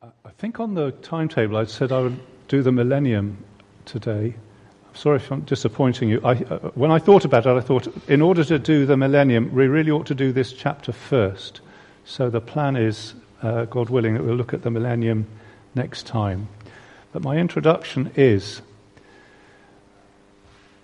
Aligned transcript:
I 0.00 0.30
think 0.38 0.60
on 0.60 0.74
the 0.74 0.92
timetable 0.92 1.56
I 1.56 1.64
said 1.64 1.90
I 1.90 1.98
would 1.98 2.20
do 2.46 2.62
the 2.62 2.70
millennium 2.70 3.42
today. 3.84 4.32
I'm 4.88 4.94
sorry 4.94 5.16
if 5.16 5.28
I'm 5.32 5.40
disappointing 5.40 6.08
you. 6.08 6.20
I, 6.24 6.34
uh, 6.34 6.70
when 6.76 6.92
I 6.92 7.00
thought 7.00 7.24
about 7.24 7.46
it, 7.46 7.50
I 7.50 7.60
thought 7.60 7.88
in 8.08 8.22
order 8.22 8.44
to 8.44 8.60
do 8.60 8.86
the 8.86 8.96
millennium, 8.96 9.52
we 9.52 9.66
really 9.66 9.90
ought 9.90 10.06
to 10.06 10.14
do 10.14 10.30
this 10.30 10.52
chapter 10.52 10.92
first. 10.92 11.62
So 12.04 12.30
the 12.30 12.40
plan 12.40 12.76
is, 12.76 13.14
uh, 13.42 13.64
God 13.64 13.90
willing, 13.90 14.14
that 14.14 14.22
we'll 14.22 14.36
look 14.36 14.54
at 14.54 14.62
the 14.62 14.70
millennium 14.70 15.26
next 15.74 16.06
time. 16.06 16.46
But 17.10 17.22
my 17.22 17.36
introduction 17.36 18.12
is 18.14 18.62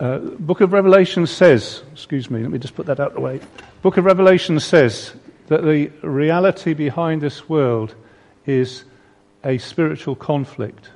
uh, 0.01 0.19
Book 0.19 0.61
of 0.61 0.73
Revelation 0.73 1.29
says, 1.29 1.85
excuse 1.93 2.29
me, 2.29 2.43
let 2.43 2.51
me 2.51 2.59
just 2.59 2.75
put 2.75 2.87
that 2.87 2.99
out 2.99 3.09
of 3.09 3.15
the 3.15 3.21
way. 3.21 3.41
Book 3.81 3.97
of 3.97 4.07
Revelation 4.07 4.59
says 4.59 5.15
that 5.47 5.63
the 5.63 5.93
reality 6.03 6.75
behind 6.75 7.23
this 7.23 7.49
world 7.49 7.95
is 8.45 8.83
a 9.45 9.59
spiritual 9.59 10.17
conflict, 10.17 10.91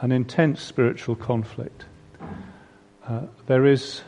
an 0.00 0.12
intense 0.12 0.60
spiritual 0.60 1.14
conflict. 1.14 1.84
Uh, 3.06 3.22
there 3.46 3.64
is 3.64 4.02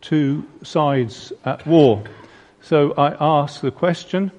two 0.00 0.46
sides 0.62 1.32
at 1.44 1.66
war. 1.66 2.02
So 2.62 2.92
I 2.92 3.14
ask 3.20 3.60
the 3.60 3.70
question 3.70 4.32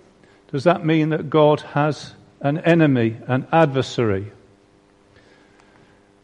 does 0.52 0.66
that 0.66 0.86
mean 0.86 1.10
that 1.10 1.30
God 1.30 1.62
has 1.62 2.14
an 2.42 2.58
enemy, 2.60 3.16
an 3.28 3.48
adversary? 3.54 4.34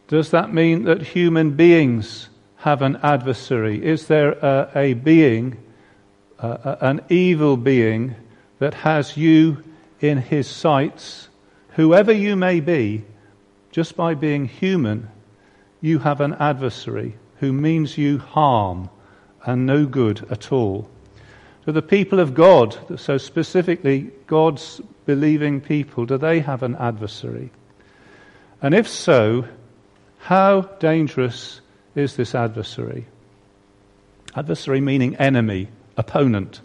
Does 0.09 0.31
that 0.31 0.53
mean 0.53 0.83
that 0.83 1.01
human 1.01 1.51
beings 1.51 2.27
have 2.57 2.81
an 2.81 2.97
adversary? 2.97 3.85
Is 3.85 4.07
there 4.07 4.31
a, 4.33 4.69
a 4.75 4.93
being, 4.95 5.57
uh, 6.39 6.75
an 6.81 7.01
evil 7.07 7.55
being, 7.55 8.15
that 8.59 8.73
has 8.73 9.15
you 9.15 9.63
in 10.01 10.17
his 10.17 10.47
sights 10.47 11.26
Whoever 11.77 12.11
you 12.11 12.35
may 12.35 12.59
be, 12.59 13.03
just 13.69 13.95
by 13.95 14.15
being 14.15 14.45
human, 14.45 15.09
you 15.79 15.99
have 15.99 16.21
an 16.21 16.33
adversary 16.33 17.15
who 17.39 17.53
means 17.53 17.99
you 17.99 18.17
harm 18.17 18.89
and 19.45 19.67
no 19.67 19.85
good 19.85 20.25
at 20.31 20.51
all. 20.51 20.89
To 21.65 21.71
the 21.71 21.83
people 21.83 22.19
of 22.19 22.33
God, 22.33 22.99
so 22.99 23.19
specifically 23.19 24.09
God's 24.25 24.81
believing 25.05 25.61
people, 25.61 26.07
do 26.07 26.17
they 26.17 26.39
have 26.39 26.63
an 26.63 26.75
adversary? 26.77 27.51
And 28.59 28.73
if 28.73 28.87
so, 28.87 29.45
how 30.17 30.61
dangerous 30.79 31.61
is 31.93 32.15
this 32.15 32.33
adversary? 32.33 33.05
Adversary 34.35 34.81
meaning 34.81 35.15
enemy, 35.17 35.67
opponent. 35.95 36.59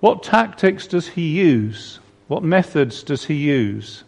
What 0.00 0.24
tactics 0.24 0.88
does 0.88 1.06
he 1.06 1.38
use? 1.38 2.00
What 2.28 2.42
methods 2.42 3.02
does 3.02 3.24
he 3.24 3.34
use? 3.34 4.04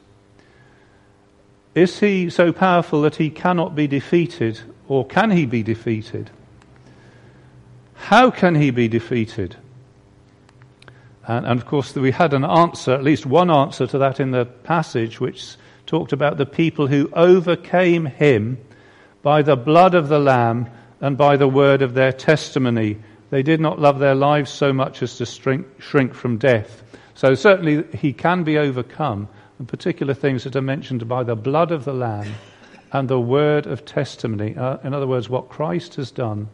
Is 1.74 2.00
he 2.00 2.30
so 2.30 2.52
powerful 2.52 3.02
that 3.02 3.16
he 3.16 3.30
cannot 3.30 3.74
be 3.74 3.86
defeated, 3.86 4.60
or 4.88 5.06
can 5.06 5.30
he 5.30 5.46
be 5.46 5.62
defeated? 5.62 6.30
How 7.94 8.30
can 8.30 8.54
he 8.54 8.70
be 8.70 8.88
defeated? 8.88 9.56
And, 11.26 11.46
and, 11.46 11.60
of 11.60 11.66
course, 11.66 11.94
we 11.94 12.10
had 12.10 12.34
an 12.34 12.44
answer, 12.44 12.92
at 12.92 13.04
least 13.04 13.24
one 13.24 13.50
answer 13.50 13.86
to 13.86 13.98
that 13.98 14.20
in 14.20 14.32
the 14.32 14.46
passage, 14.46 15.20
which 15.20 15.56
talked 15.86 16.12
about 16.12 16.36
the 16.36 16.46
people 16.46 16.86
who 16.88 17.10
overcame 17.12 18.06
him 18.06 18.58
by 19.22 19.42
the 19.42 19.56
blood 19.56 19.94
of 19.94 20.08
the 20.08 20.18
Lamb 20.18 20.68
and 21.00 21.16
by 21.16 21.36
the 21.36 21.48
word 21.48 21.82
of 21.82 21.94
their 21.94 22.12
testimony. 22.12 22.98
They 23.30 23.42
did 23.42 23.60
not 23.60 23.78
love 23.78 23.98
their 23.98 24.14
lives 24.14 24.50
so 24.50 24.72
much 24.72 25.02
as 25.02 25.16
to 25.18 25.26
shrink, 25.26 25.66
shrink 25.80 26.14
from 26.14 26.36
death. 26.36 26.82
So 27.20 27.34
certainly 27.34 27.84
he 27.98 28.14
can 28.14 28.44
be 28.44 28.56
overcome, 28.56 29.28
and 29.58 29.68
particular 29.68 30.14
things 30.14 30.44
that 30.44 30.56
are 30.56 30.62
mentioned 30.62 31.06
by 31.06 31.22
the 31.22 31.36
blood 31.36 31.70
of 31.70 31.84
the 31.84 31.92
Lamb 31.92 32.32
and 32.92 33.10
the 33.10 33.20
word 33.20 33.66
of 33.66 33.84
testimony. 33.84 34.56
Uh, 34.56 34.78
in 34.84 34.94
other 34.94 35.06
words, 35.06 35.28
what 35.28 35.50
Christ 35.50 35.96
has 35.96 36.10
done, 36.10 36.48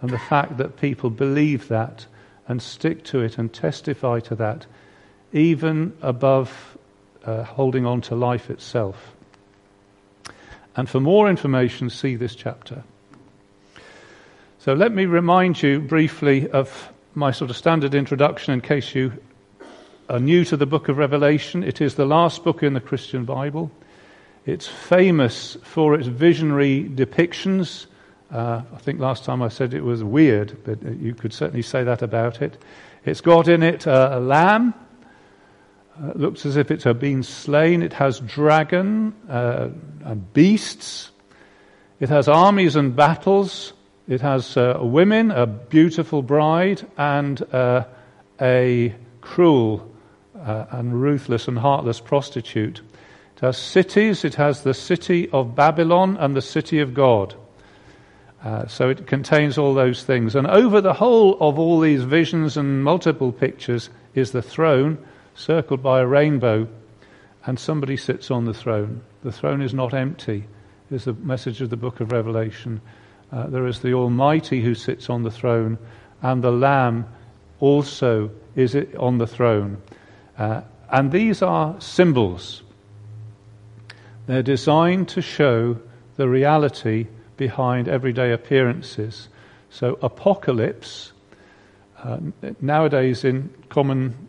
and 0.00 0.08
the 0.08 0.18
fact 0.18 0.56
that 0.56 0.80
people 0.80 1.10
believe 1.10 1.68
that 1.68 2.06
and 2.48 2.62
stick 2.62 3.04
to 3.04 3.20
it 3.20 3.36
and 3.36 3.52
testify 3.52 4.20
to 4.20 4.34
that, 4.36 4.64
even 5.34 5.94
above 6.00 6.78
uh, 7.26 7.42
holding 7.42 7.84
on 7.84 8.00
to 8.00 8.14
life 8.14 8.48
itself. 8.48 9.12
And 10.76 10.88
for 10.88 10.98
more 10.98 11.28
information, 11.28 11.90
see 11.90 12.16
this 12.16 12.34
chapter. 12.34 12.84
So 14.60 14.72
let 14.72 14.92
me 14.92 15.04
remind 15.04 15.62
you 15.62 15.78
briefly 15.78 16.48
of 16.48 16.90
my 17.14 17.32
sort 17.32 17.50
of 17.50 17.56
standard 17.58 17.94
introduction 17.94 18.54
in 18.54 18.62
case 18.62 18.94
you 18.94 19.12
are 20.08 20.20
new 20.20 20.44
to 20.44 20.56
the 20.56 20.66
book 20.66 20.88
of 20.88 20.98
Revelation. 20.98 21.64
It 21.64 21.80
is 21.80 21.96
the 21.96 22.04
last 22.04 22.44
book 22.44 22.62
in 22.62 22.74
the 22.74 22.80
Christian 22.80 23.24
Bible. 23.24 23.70
It's 24.44 24.68
famous 24.68 25.56
for 25.64 25.94
its 25.94 26.06
visionary 26.06 26.84
depictions. 26.84 27.86
Uh, 28.30 28.62
I 28.72 28.78
think 28.78 29.00
last 29.00 29.24
time 29.24 29.42
I 29.42 29.48
said 29.48 29.74
it 29.74 29.82
was 29.82 30.04
weird, 30.04 30.56
but 30.64 30.80
you 30.82 31.14
could 31.14 31.32
certainly 31.32 31.62
say 31.62 31.82
that 31.82 32.02
about 32.02 32.40
it. 32.40 32.56
It's 33.04 33.20
got 33.20 33.48
in 33.48 33.64
it 33.64 33.86
uh, 33.86 34.10
a 34.12 34.20
lamb. 34.20 34.74
Uh, 36.00 36.10
it 36.10 36.16
looks 36.16 36.46
as 36.46 36.56
if 36.56 36.70
it's 36.70 36.84
been 36.84 37.24
slain. 37.24 37.82
It 37.82 37.94
has 37.94 38.20
dragon 38.20 39.12
uh, 39.28 39.70
and 40.04 40.32
beasts. 40.32 41.10
It 41.98 42.10
has 42.10 42.28
armies 42.28 42.76
and 42.76 42.94
battles. 42.94 43.72
It 44.06 44.20
has 44.20 44.56
uh, 44.56 44.78
women, 44.80 45.32
a 45.32 45.46
beautiful 45.46 46.22
bride, 46.22 46.86
and 46.96 47.42
uh, 47.52 47.84
a 48.40 48.94
cruel 49.20 49.90
uh, 50.46 50.66
and 50.70 51.02
ruthless 51.02 51.48
and 51.48 51.58
heartless 51.58 52.00
prostitute. 52.00 52.80
It 53.36 53.40
has 53.40 53.58
cities. 53.58 54.24
It 54.24 54.36
has 54.36 54.62
the 54.62 54.72
city 54.72 55.28
of 55.30 55.54
Babylon 55.54 56.16
and 56.18 56.34
the 56.34 56.40
city 56.40 56.78
of 56.80 56.94
God. 56.94 57.34
Uh, 58.42 58.66
so 58.68 58.88
it 58.88 59.06
contains 59.06 59.58
all 59.58 59.74
those 59.74 60.04
things. 60.04 60.36
And 60.36 60.46
over 60.46 60.80
the 60.80 60.94
whole 60.94 61.36
of 61.40 61.58
all 61.58 61.80
these 61.80 62.04
visions 62.04 62.56
and 62.56 62.84
multiple 62.84 63.32
pictures 63.32 63.90
is 64.14 64.30
the 64.30 64.40
throne, 64.40 64.98
circled 65.34 65.82
by 65.82 66.00
a 66.00 66.06
rainbow, 66.06 66.68
and 67.44 67.58
somebody 67.58 67.96
sits 67.96 68.30
on 68.30 68.44
the 68.44 68.54
throne. 68.54 69.02
The 69.24 69.32
throne 69.32 69.62
is 69.62 69.74
not 69.74 69.94
empty, 69.94 70.44
is 70.90 71.04
the 71.04 71.14
message 71.14 71.60
of 71.60 71.70
the 71.70 71.76
book 71.76 72.00
of 72.00 72.12
Revelation. 72.12 72.80
Uh, 73.32 73.48
there 73.48 73.66
is 73.66 73.80
the 73.80 73.94
Almighty 73.94 74.62
who 74.62 74.74
sits 74.74 75.10
on 75.10 75.24
the 75.24 75.30
throne, 75.30 75.76
and 76.22 76.42
the 76.42 76.52
Lamb 76.52 77.06
also 77.58 78.30
is 78.54 78.76
on 78.98 79.18
the 79.18 79.26
throne. 79.26 79.78
Uh, 80.38 80.62
and 80.90 81.10
these 81.12 81.42
are 81.42 81.80
symbols. 81.80 82.62
They're 84.26 84.42
designed 84.42 85.08
to 85.10 85.22
show 85.22 85.78
the 86.16 86.28
reality 86.28 87.06
behind 87.36 87.88
everyday 87.88 88.32
appearances. 88.32 89.28
So, 89.70 89.98
apocalypse, 90.02 91.12
uh, 92.02 92.18
nowadays 92.60 93.24
in 93.24 93.52
common 93.68 94.28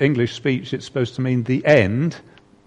English 0.00 0.34
speech, 0.34 0.72
it's 0.72 0.84
supposed 0.84 1.14
to 1.16 1.20
mean 1.20 1.44
the 1.44 1.64
end. 1.64 2.16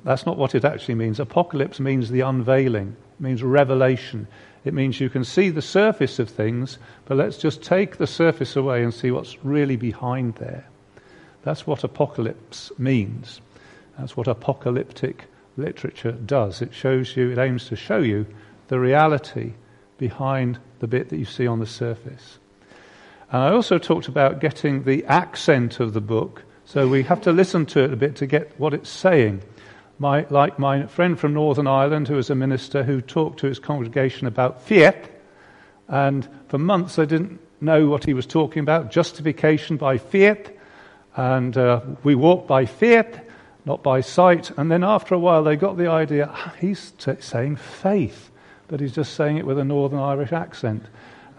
That's 0.03 0.25
not 0.25 0.37
what 0.37 0.55
it 0.55 0.65
actually 0.65 0.95
means. 0.95 1.19
Apocalypse 1.19 1.79
means 1.79 2.09
the 2.09 2.21
unveiling, 2.21 2.95
it 3.19 3.23
means 3.23 3.43
revelation. 3.43 4.27
It 4.65 4.73
means 4.73 4.99
you 4.99 5.09
can 5.09 5.23
see 5.23 5.49
the 5.49 5.61
surface 5.61 6.19
of 6.19 6.29
things, 6.29 6.77
but 7.05 7.15
let's 7.15 7.37
just 7.37 7.63
take 7.63 7.97
the 7.97 8.07
surface 8.07 8.57
away 8.57 8.83
and 8.83 8.93
see 8.93 9.11
what's 9.11 9.37
really 9.45 9.77
behind 9.77 10.35
there. 10.35 10.67
That's 11.47 11.65
what 11.65 11.85
apocalypse 11.85 12.73
means. 12.77 13.39
That's 13.97 14.17
what 14.17 14.27
apocalyptic 14.27 15.27
literature 15.55 16.11
does. 16.11 16.61
It 16.61 16.73
shows 16.73 17.15
you, 17.15 17.31
it 17.31 17.37
aims 17.37 17.69
to 17.69 17.77
show 17.77 17.99
you 17.99 18.25
the 18.67 18.77
reality 18.77 19.53
behind 19.97 20.59
the 20.79 20.87
bit 20.87 21.07
that 21.07 21.17
you 21.17 21.23
see 21.23 21.47
on 21.47 21.59
the 21.59 21.65
surface. 21.65 22.39
And 23.31 23.41
I 23.41 23.51
also 23.51 23.77
talked 23.77 24.09
about 24.09 24.41
getting 24.41 24.83
the 24.83 25.05
accent 25.05 25.79
of 25.79 25.93
the 25.93 26.01
book, 26.01 26.43
so 26.65 26.85
we 26.85 27.03
have 27.03 27.21
to 27.21 27.31
listen 27.31 27.65
to 27.67 27.79
it 27.81 27.93
a 27.93 27.95
bit 27.95 28.17
to 28.17 28.25
get 28.25 28.51
what 28.59 28.73
it's 28.73 28.89
saying. 28.89 29.41
My, 29.99 30.27
like 30.29 30.59
my 30.59 30.85
friend 30.87 31.17
from 31.17 31.33
Northern 31.33 31.65
Ireland, 31.65 32.09
who 32.09 32.15
was 32.15 32.29
a 32.29 32.35
minister, 32.35 32.83
who 32.83 32.99
talked 32.99 33.39
to 33.39 33.47
his 33.47 33.57
congregation 33.57 34.27
about 34.27 34.67
fiat, 34.67 35.09
and 35.87 36.27
for 36.49 36.57
months 36.57 36.97
they 36.97 37.05
didn't 37.05 37.39
know 37.61 37.87
what 37.87 38.03
he 38.03 38.13
was 38.13 38.25
talking 38.25 38.59
about 38.59 38.91
justification 38.91 39.77
by 39.77 39.97
fiat. 39.97 40.56
And 41.17 41.57
uh, 41.57 41.81
we 42.03 42.15
walk 42.15 42.47
by 42.47 42.65
faith, 42.65 43.19
not 43.65 43.81
by 43.81 44.01
sight. 44.01 44.51
And 44.55 44.71
then 44.71 44.83
after 44.83 45.15
a 45.15 45.19
while, 45.19 45.43
they 45.43 45.55
got 45.55 45.75
the 45.75 45.87
idea 45.87 46.33
he's 46.61 46.91
t- 46.91 47.19
saying 47.19 47.55
faith, 47.55 48.29
but 48.67 48.79
he's 48.79 48.93
just 48.93 49.15
saying 49.15 49.37
it 49.37 49.45
with 49.45 49.57
a 49.57 49.65
Northern 49.65 49.99
Irish 49.99 50.31
accent. 50.31 50.85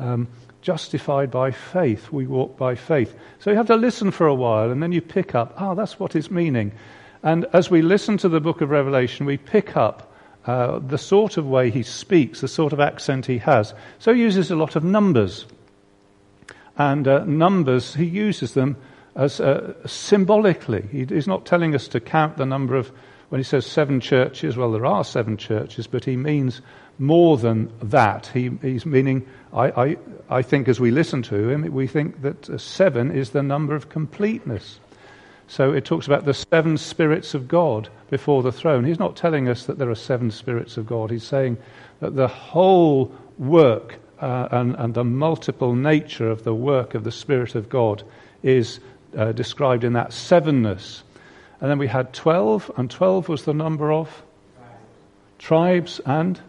Um, 0.01 0.27
justified 0.63 1.31
by 1.31 1.53
faith, 1.53 2.11
we 2.11 2.27
walk 2.27 2.59
by 2.59 2.75
faith. 2.75 3.15
So 3.39 3.51
you 3.51 3.57
have 3.57 3.69
to 3.69 3.77
listen 3.77 4.11
for 4.11 4.27
a 4.27 4.35
while, 4.35 4.73
and 4.73 4.83
then 4.83 4.91
you 4.91 5.01
pick 5.01 5.37
up, 5.37 5.55
ah, 5.57 5.75
that's 5.75 6.01
what 6.01 6.17
it's 6.17 6.31
meaning. 6.31 6.73
And 7.23 7.47
as 7.53 7.71
we 7.71 7.81
listen 7.81 8.19
to 8.19 8.29
the 8.29 8.41
book 8.41 8.61
of 8.61 8.71
Revelation, 8.71 9.27
we 9.27 9.37
pick 9.37 9.77
up 9.77 10.13
uh, 10.45 10.81
the 10.81 10.99
sort 10.99 11.37
of 11.37 11.47
way 11.47 11.71
he 11.71 11.85
speaks, 11.85 12.41
the 12.41 12.49
sort 12.49 12.73
of 12.73 12.81
accent 12.81 13.27
he 13.27 13.39
has. 13.39 13.75
So 14.01 14.13
he 14.13 14.23
uses 14.23 14.51
a 14.51 14.57
lot 14.57 14.75
of 14.75 14.83
numbers. 14.83 15.47
And 16.77 17.07
uh, 17.07 17.25
numbers, 17.25 17.95
he 17.95 18.05
uses 18.05 18.55
them 18.55 18.77
as 19.19 19.41
uh, 19.41 19.75
symbolically. 19.85 20.89
He, 20.91 21.05
he's 21.05 21.27
not 21.27 21.45
telling 21.45 21.75
us 21.75 21.89
to 21.89 22.01
count 22.01 22.39
the 22.39 22.47
number 22.47 22.77
of, 22.77 22.91
when 23.29 23.41
he 23.41 23.45
says 23.45 23.67
seven 23.67 24.01
churches, 24.01 24.57
well, 24.57 24.73
there 24.73 24.87
are 24.87 25.05
seven 25.05 25.37
churches, 25.37 25.87
but 25.87 26.05
he 26.05 26.17
means 26.17 26.63
more 26.99 27.37
than 27.37 27.71
that. 27.83 28.29
He, 28.29 28.51
he's 28.63 28.87
meaning, 28.87 29.27
I, 29.53 29.71
I, 29.71 29.97
I 30.31 30.43
think 30.43 30.69
as 30.69 30.81
we 30.81 30.93
listen 30.93 31.23
to 31.25 31.51
him, 31.51 31.71
we 31.73 31.87
think 31.87 32.23
that 32.23 32.49
uh, 32.49 32.59
seven 32.59 33.11
is 33.11 33.31
the 33.31 33.43
number 33.43 33.75
of 33.75 33.89
completeness. 33.89 34.79
So 35.49 35.73
it 35.73 35.85
talks 35.85 36.07
about 36.07 36.25
the 36.25 36.35
seven 36.35 36.77
spirits 36.77 37.35
of 37.35 37.49
God 37.49 37.89
before 38.11 38.43
the 38.43 38.53
throne. 38.53 38.85
He's 38.85 38.99
not 38.99 39.17
telling 39.17 39.49
us 39.49 39.67
that 39.67 39.79
there 39.79 39.91
are 39.91 39.97
seven 39.97 40.31
spirits 40.31 40.77
of 40.77 40.87
God. 40.87 41.11
He's 41.11 41.25
saying 41.25 41.57
that 42.01 42.15
the 42.15 42.29
whole 42.29 43.13
work 43.37 43.97
uh, 44.21 44.49
and, 44.51 44.77
and, 44.77 44.95
the 44.95 45.05
multiple 45.05 45.75
nature 45.75 46.29
of 46.29 46.43
the 46.43 46.55
work 46.55 46.95
of 46.95 47.05
the 47.05 47.13
Spirit 47.13 47.55
of 47.55 47.69
God 47.69 48.03
is 48.43 48.81
uh, 49.19 49.33
described 49.33 49.85
in 49.85 49.93
that 49.95 50.11
sevenness. 50.11 51.03
And 51.61 51.69
then 51.71 51.79
we 51.79 51.89
had 51.89 52.15
12, 52.15 52.71
and 52.77 52.89
12 52.91 53.29
was 53.29 53.45
the 53.45 53.53
number 53.53 53.93
of 53.93 54.23
tribes 55.39 56.01
and 56.07 56.41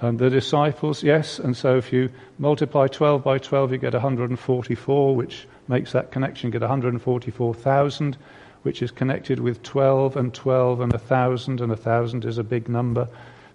and 0.00 0.18
the 0.18 0.28
disciples, 0.28 1.04
yes. 1.04 1.38
And 1.38 1.56
so 1.56 1.76
if 1.78 1.92
you 1.92 2.10
multiply 2.38 2.88
12 2.88 3.24
by 3.24 3.38
12, 3.38 3.72
you 3.72 3.78
get 3.78 3.94
144, 3.94 5.16
which 5.16 5.46
makes 5.68 5.92
that 5.92 6.10
connection 6.10 6.50
get 6.50 6.60
144,000, 6.60 8.18
which 8.64 8.82
is 8.82 8.90
connected 8.90 9.40
with 9.40 9.62
12 9.62 10.16
and 10.16 10.34
12 10.34 10.80
and 10.80 10.92
1,000, 10.92 11.60
and 11.60 11.70
1,000 11.70 12.26
is 12.26 12.36
a 12.36 12.44
big 12.44 12.68
number. 12.68 13.08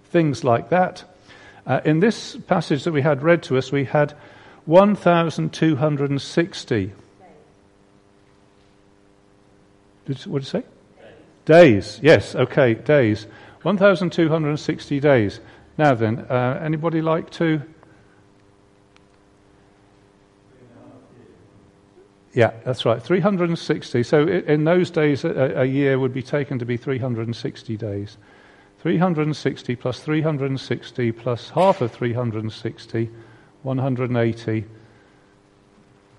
Things 0.05 0.43
like 0.43 0.69
that. 0.69 1.03
Uh, 1.67 1.81
in 1.85 1.99
this 1.99 2.35
passage 2.47 2.83
that 2.85 2.93
we 2.93 3.01
had 3.01 3.21
read 3.21 3.43
to 3.43 3.57
us, 3.57 3.71
we 3.71 3.83
had 3.83 4.15
1,260. 4.65 6.93
Did, 10.09 10.25
what 10.25 10.41
did 10.41 10.45
you 10.47 10.61
say? 10.61 10.63
Days. 11.45 11.97
days. 11.97 11.99
Yes, 12.01 12.35
okay, 12.35 12.73
days. 12.73 13.27
1,260 13.61 14.99
days. 14.99 15.39
Now 15.77 15.93
then, 15.93 16.25
uh, 16.27 16.59
anybody 16.63 17.03
like 17.03 17.29
to? 17.31 17.61
Yeah, 22.33 22.53
that's 22.65 22.85
right. 22.85 23.01
360. 23.01 24.01
So 24.01 24.27
in 24.27 24.63
those 24.63 24.89
days, 24.89 25.23
a, 25.23 25.61
a, 25.61 25.65
year 25.65 25.99
would 25.99 26.13
be 26.13 26.23
taken 26.23 26.57
to 26.57 26.65
be 26.65 26.75
360 26.75 27.77
days. 27.77 28.17
360 28.81 29.75
plus 29.75 29.99
360 29.99 31.11
plus 31.11 31.49
half 31.51 31.81
of 31.81 31.91
360, 31.91 33.09
180, 33.61 34.65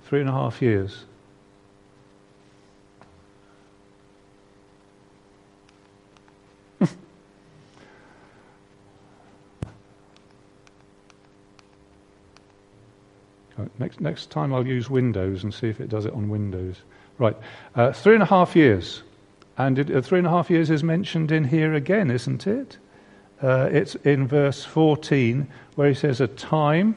three 0.04 0.20
and 0.20 0.28
a 0.28 0.32
half 0.32 0.62
years. 0.62 1.06
Next, 13.78 14.00
next 14.00 14.30
time 14.30 14.52
I'll 14.52 14.66
use 14.66 14.88
Windows 14.88 15.42
and 15.44 15.52
see 15.52 15.68
if 15.68 15.80
it 15.80 15.88
does 15.88 16.06
it 16.06 16.12
on 16.12 16.28
Windows. 16.28 16.76
Right, 17.18 17.36
uh, 17.74 17.92
three 17.92 18.14
and 18.14 18.22
a 18.22 18.26
half 18.26 18.56
years. 18.56 19.02
And 19.58 19.78
it, 19.78 19.94
uh, 19.94 20.00
three 20.00 20.18
and 20.18 20.26
a 20.26 20.30
half 20.30 20.50
years 20.50 20.70
is 20.70 20.82
mentioned 20.82 21.30
in 21.30 21.44
here 21.44 21.74
again, 21.74 22.10
isn't 22.10 22.46
it? 22.46 22.78
Uh, 23.42 23.68
it's 23.72 23.94
in 23.96 24.26
verse 24.26 24.64
14 24.64 25.48
where 25.74 25.88
he 25.88 25.94
says 25.94 26.20
a 26.20 26.26
time, 26.26 26.96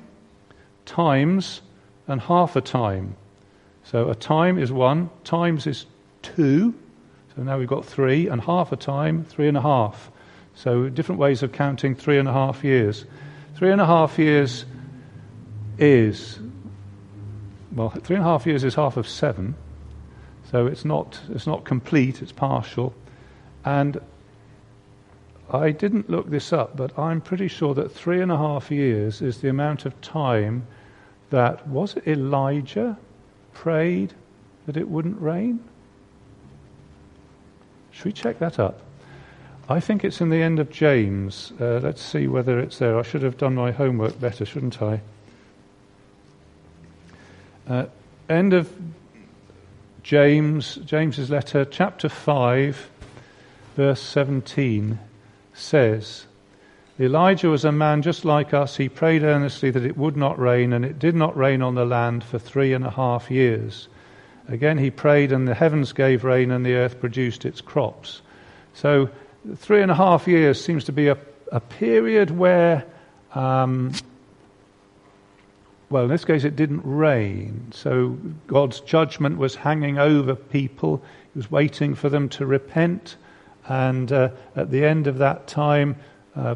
times, 0.86 1.62
and 2.07 2.21
half 2.21 2.56
a 2.56 2.62
time. 2.62 3.16
So 3.83 4.09
a 4.09 4.16
time 4.16 4.57
is 4.57 4.71
one, 4.71 5.09
times 5.24 5.68
is 5.68 5.86
two. 6.21 6.74
So 7.36 7.44
now 7.44 7.57
we've 7.57 7.68
got 7.68 7.86
three, 7.86 8.27
and 8.27 8.42
half 8.42 8.71
a 8.71 8.75
time, 8.75 9.25
three 9.25 9.48
and 9.48 9.57
a 9.57 9.62
half. 9.62 10.12
So 10.56 10.89
different 10.89 11.19
ways 11.19 11.44
of 11.44 11.51
counting 11.51 11.95
three 11.95 12.18
and 12.18 12.27
a 12.27 12.33
half 12.33 12.63
years. 12.63 13.06
Three 13.56 13.71
and 13.71 13.81
a 13.81 13.86
half 13.86 14.19
years 14.19 14.66
is 15.77 16.39
well, 17.74 17.90
three 17.90 18.16
and 18.16 18.24
a 18.24 18.28
half 18.28 18.46
years 18.46 18.64
is 18.64 18.75
half 18.75 18.98
of 18.98 19.08
seven, 19.08 19.56
so 20.52 20.68
it's 20.68 20.86
not, 20.86 21.20
it's 21.30 21.48
not 21.48 21.66
complete, 21.66 22.22
it's 22.22 22.31
partial. 22.31 22.94
And 23.66 24.00
I 25.52 25.72
didn't 25.72 26.10
look 26.10 26.30
this 26.30 26.54
up, 26.54 26.78
but 26.78 26.98
I'm 26.98 27.22
pretty 27.22 27.48
sure 27.48 27.74
that 27.74 27.92
three 27.92 28.22
and 28.22 28.31
a 28.31 28.38
half 28.38 28.72
years 28.72 29.22
is 29.22 29.40
the 29.40 29.50
amount 29.50 29.86
of 29.86 30.00
time 30.02 30.68
that, 31.30 31.68
was 31.68 31.96
it 31.96 32.08
Elijah 32.08 32.98
prayed 33.54 34.14
that 34.66 34.78
it 34.78 34.88
wouldn't 34.88 35.19
rain? 35.22 35.64
Should 37.92 38.06
we 38.06 38.12
check 38.14 38.40
that 38.40 38.60
up? 38.60 38.81
I 39.69 39.80
think 39.80 40.04
it's 40.04 40.22
in 40.22 40.30
the 40.30 40.42
end 40.42 40.60
of 40.60 40.69
James. 40.69 41.54
Uh, 41.60 41.80
let's 41.81 42.02
see 42.02 42.28
whether 42.28 42.60
it's 42.60 42.80
there. 42.80 43.00
I 43.00 43.04
should 43.04 43.24
have 43.24 43.38
done 43.38 43.56
my 43.56 43.72
homework 43.72 44.19
better, 44.19 44.46
shouldn't 44.46 44.81
I? 44.81 45.02
Uh, 47.68 47.86
end 48.30 48.54
of 48.54 48.69
James, 50.04 50.75
James's 50.86 51.30
letter, 51.30 51.63
chapter 51.63 52.10
5, 52.10 52.89
verse 53.77 54.01
17 54.01 55.00
says, 55.54 56.25
Elijah 57.00 57.50
was 57.50 57.63
a 57.63 57.71
man 57.71 58.01
just 58.01 58.25
like 58.25 58.54
us. 58.54 58.75
He 58.75 58.89
prayed 58.89 59.24
earnestly 59.24 59.71
that 59.71 59.86
it 59.86 59.98
would 59.98 60.18
not 60.18 60.38
rain, 60.38 60.74
and 60.74 60.83
it 60.83 61.00
did 61.00 61.15
not 61.15 61.36
rain 61.38 61.62
on 61.62 61.75
the 61.75 61.86
land 61.86 62.24
for 62.24 62.38
three 62.38 62.74
and 62.74 62.86
a 62.86 62.89
half 62.89 63.31
years. 63.31 63.88
Again, 64.50 64.77
he 64.77 64.92
prayed, 64.92 65.31
and 65.31 65.48
the 65.48 65.56
heavens 65.56 65.94
gave 65.94 66.24
rain, 66.24 66.51
and 66.51 66.66
the 66.66 66.75
earth 66.75 67.00
produced 67.00 67.45
its 67.45 67.62
crops. 67.62 68.21
So, 68.74 69.09
three 69.56 69.81
and 69.81 69.89
a 69.89 69.95
half 69.95 70.27
years 70.27 70.63
seems 70.63 70.83
to 70.83 70.92
be 70.92 71.07
a, 71.07 71.18
a 71.51 71.62
period 71.62 72.30
where 72.30 72.86
um, 73.33 73.94
well, 75.94 76.06
in 76.06 76.10
this 76.10 76.25
case, 76.25 76.44
it 76.44 76.56
didn't 76.56 76.81
rain. 76.84 77.68
So 77.72 78.18
God's 78.48 78.80
judgment 78.80 79.38
was 79.38 79.54
hanging 79.54 80.00
over 80.00 80.34
people. 80.34 81.04
He 81.36 81.38
was 81.38 81.51
waiting 81.51 81.94
for 81.94 82.10
them 82.10 82.30
to 82.30 82.48
repent. 82.48 83.16
And 83.68 84.12
uh, 84.12 84.30
at 84.56 84.72
the 84.72 84.84
end 84.84 85.06
of 85.06 85.19
that 85.19 85.45
time, 85.45 85.98
uh, 86.36 86.56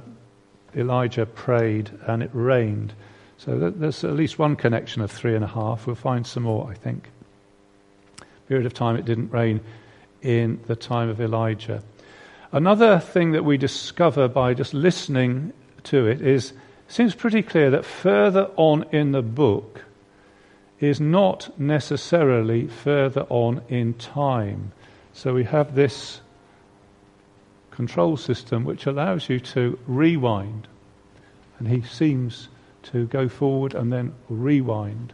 Elijah 0.75 1.27
prayed 1.27 1.91
and 2.07 2.23
it 2.23 2.31
rained. 2.33 2.93
So 3.37 3.69
there's 3.69 4.03
at 4.03 4.13
least 4.13 4.39
one 4.39 4.55
connection 4.55 5.03
of 5.03 5.11
three 5.11 5.35
and 5.35 5.43
a 5.43 5.47
half. 5.47 5.85
We'll 5.85 5.95
find 5.95 6.25
some 6.25 6.41
more, 6.41 6.67
I 6.71 6.73
think. 6.73 7.07
Period 8.47 8.65
of 8.65 8.73
time 8.73 8.95
it 8.95 9.05
didn't 9.05 9.31
rain 9.31 9.61
in 10.23 10.59
the 10.65 10.75
time 10.75 11.09
of 11.09 11.21
Elijah. 11.21 11.83
Another 12.51 12.97
thing 12.97 13.33
that 13.33 13.45
we 13.45 13.57
discover 13.57 14.27
by 14.27 14.55
just 14.55 14.73
listening 14.73 15.53
to 15.83 16.07
it 16.07 16.23
is 16.23 16.53
seems 16.87 17.15
pretty 17.15 17.41
clear 17.41 17.69
that 17.71 17.85
further 17.85 18.49
on 18.55 18.85
in 18.91 19.11
the 19.11 19.21
book 19.21 19.83
is 20.79 21.01
not 21.01 21.59
necessarily 21.59 22.67
further 22.67 23.25
on 23.29 23.61
in 23.67 23.93
time. 23.95 24.71
So 25.13 25.33
we 25.33 25.43
have 25.45 25.75
this 25.75 26.21
control 27.71 28.17
system 28.17 28.63
which 28.63 28.85
allows 28.85 29.29
you 29.29 29.39
to 29.39 29.77
rewind. 29.87 30.67
And 31.59 31.67
he 31.67 31.81
seems 31.81 32.49
to 32.83 33.05
go 33.07 33.27
forward 33.27 33.73
and 33.73 33.91
then 33.91 34.13
rewind, 34.29 35.13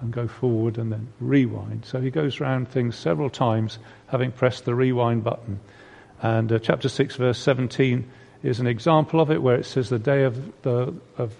and 0.00 0.12
go 0.12 0.28
forward 0.28 0.76
and 0.76 0.92
then 0.92 1.08
rewind. 1.20 1.84
So 1.84 2.00
he 2.00 2.10
goes 2.10 2.40
around 2.40 2.68
things 2.68 2.96
several 2.96 3.30
times, 3.30 3.78
having 4.08 4.32
pressed 4.32 4.64
the 4.64 4.74
rewind 4.74 5.24
button. 5.24 5.60
And 6.20 6.52
uh, 6.52 6.58
chapter 6.58 6.88
6, 6.88 7.16
verse 7.16 7.38
17 7.38 8.08
is 8.46 8.60
an 8.60 8.66
example 8.66 9.20
of 9.20 9.30
it 9.30 9.42
where 9.42 9.56
it 9.56 9.64
says 9.64 9.88
the 9.88 9.98
day 9.98 10.24
of, 10.24 10.62
the, 10.62 10.94
of 11.18 11.34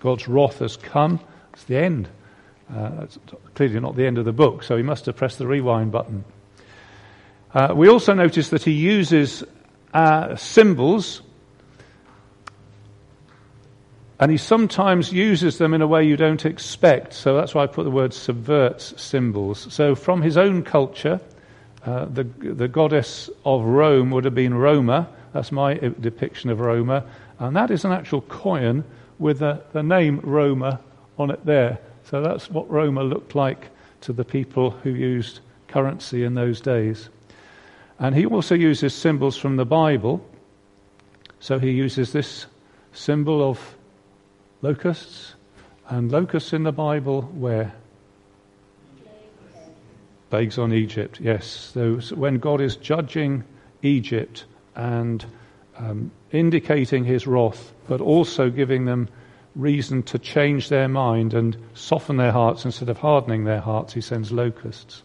God's 0.00 0.28
wrath 0.28 0.58
has 0.58 0.76
come. 0.76 1.20
It's 1.52 1.64
the 1.64 1.78
end. 1.78 2.08
Uh, 2.72 3.06
clearly 3.54 3.80
not 3.80 3.96
the 3.96 4.06
end 4.06 4.18
of 4.18 4.24
the 4.24 4.32
book, 4.32 4.62
so 4.62 4.76
he 4.76 4.82
must 4.82 5.06
have 5.06 5.16
pressed 5.16 5.38
the 5.38 5.46
rewind 5.46 5.90
button. 5.90 6.24
Uh, 7.54 7.72
we 7.74 7.88
also 7.88 8.12
notice 8.12 8.50
that 8.50 8.62
he 8.62 8.72
uses 8.72 9.42
uh, 9.94 10.36
symbols, 10.36 11.22
and 14.20 14.30
he 14.30 14.36
sometimes 14.36 15.12
uses 15.12 15.56
them 15.56 15.72
in 15.72 15.80
a 15.80 15.86
way 15.86 16.04
you 16.04 16.16
don't 16.16 16.44
expect. 16.44 17.14
So 17.14 17.36
that's 17.36 17.54
why 17.54 17.62
I 17.62 17.66
put 17.68 17.84
the 17.84 17.90
word 17.90 18.12
subverts 18.12 19.00
symbols. 19.00 19.66
So 19.72 19.94
from 19.94 20.20
his 20.20 20.36
own 20.36 20.62
culture, 20.62 21.20
uh, 21.86 22.04
the, 22.04 22.24
the 22.24 22.68
goddess 22.68 23.30
of 23.46 23.64
Rome 23.64 24.10
would 24.10 24.24
have 24.24 24.34
been 24.34 24.52
Roma, 24.52 25.08
that's 25.32 25.52
my 25.52 25.74
depiction 25.74 26.50
of 26.50 26.60
Roma. 26.60 27.04
And 27.38 27.54
that 27.56 27.70
is 27.70 27.84
an 27.84 27.92
actual 27.92 28.22
coin 28.22 28.84
with 29.18 29.40
the, 29.40 29.62
the 29.72 29.82
name 29.82 30.20
Roma 30.22 30.80
on 31.18 31.30
it 31.30 31.44
there. 31.44 31.78
So 32.04 32.22
that's 32.22 32.50
what 32.50 32.70
Roma 32.70 33.02
looked 33.02 33.34
like 33.34 33.68
to 34.02 34.12
the 34.12 34.24
people 34.24 34.70
who 34.70 34.90
used 34.90 35.40
currency 35.66 36.24
in 36.24 36.34
those 36.34 36.60
days. 36.60 37.10
And 37.98 38.14
he 38.14 38.24
also 38.26 38.54
uses 38.54 38.94
symbols 38.94 39.36
from 39.36 39.56
the 39.56 39.66
Bible. 39.66 40.24
So 41.40 41.58
he 41.58 41.70
uses 41.70 42.12
this 42.12 42.46
symbol 42.92 43.48
of 43.48 43.76
locusts. 44.62 45.34
And 45.88 46.12
locusts 46.12 46.52
in 46.52 46.62
the 46.62 46.72
Bible, 46.72 47.22
where? 47.22 47.72
Plagues 50.30 50.58
on 50.58 50.72
Egypt, 50.72 51.20
yes. 51.20 51.72
Those, 51.74 52.12
when 52.12 52.38
God 52.38 52.60
is 52.60 52.76
judging 52.76 53.44
Egypt 53.82 54.44
and 54.74 55.24
um, 55.78 56.10
indicating 56.32 57.04
his 57.04 57.26
wrath, 57.26 57.72
but 57.86 58.00
also 58.00 58.50
giving 58.50 58.84
them 58.84 59.08
reason 59.54 60.02
to 60.04 60.18
change 60.18 60.68
their 60.68 60.88
mind 60.88 61.34
and 61.34 61.56
soften 61.74 62.16
their 62.16 62.32
hearts 62.32 62.64
instead 62.64 62.88
of 62.88 62.98
hardening 62.98 63.44
their 63.44 63.60
hearts, 63.60 63.92
he 63.92 64.00
sends 64.00 64.30
locusts. 64.30 65.02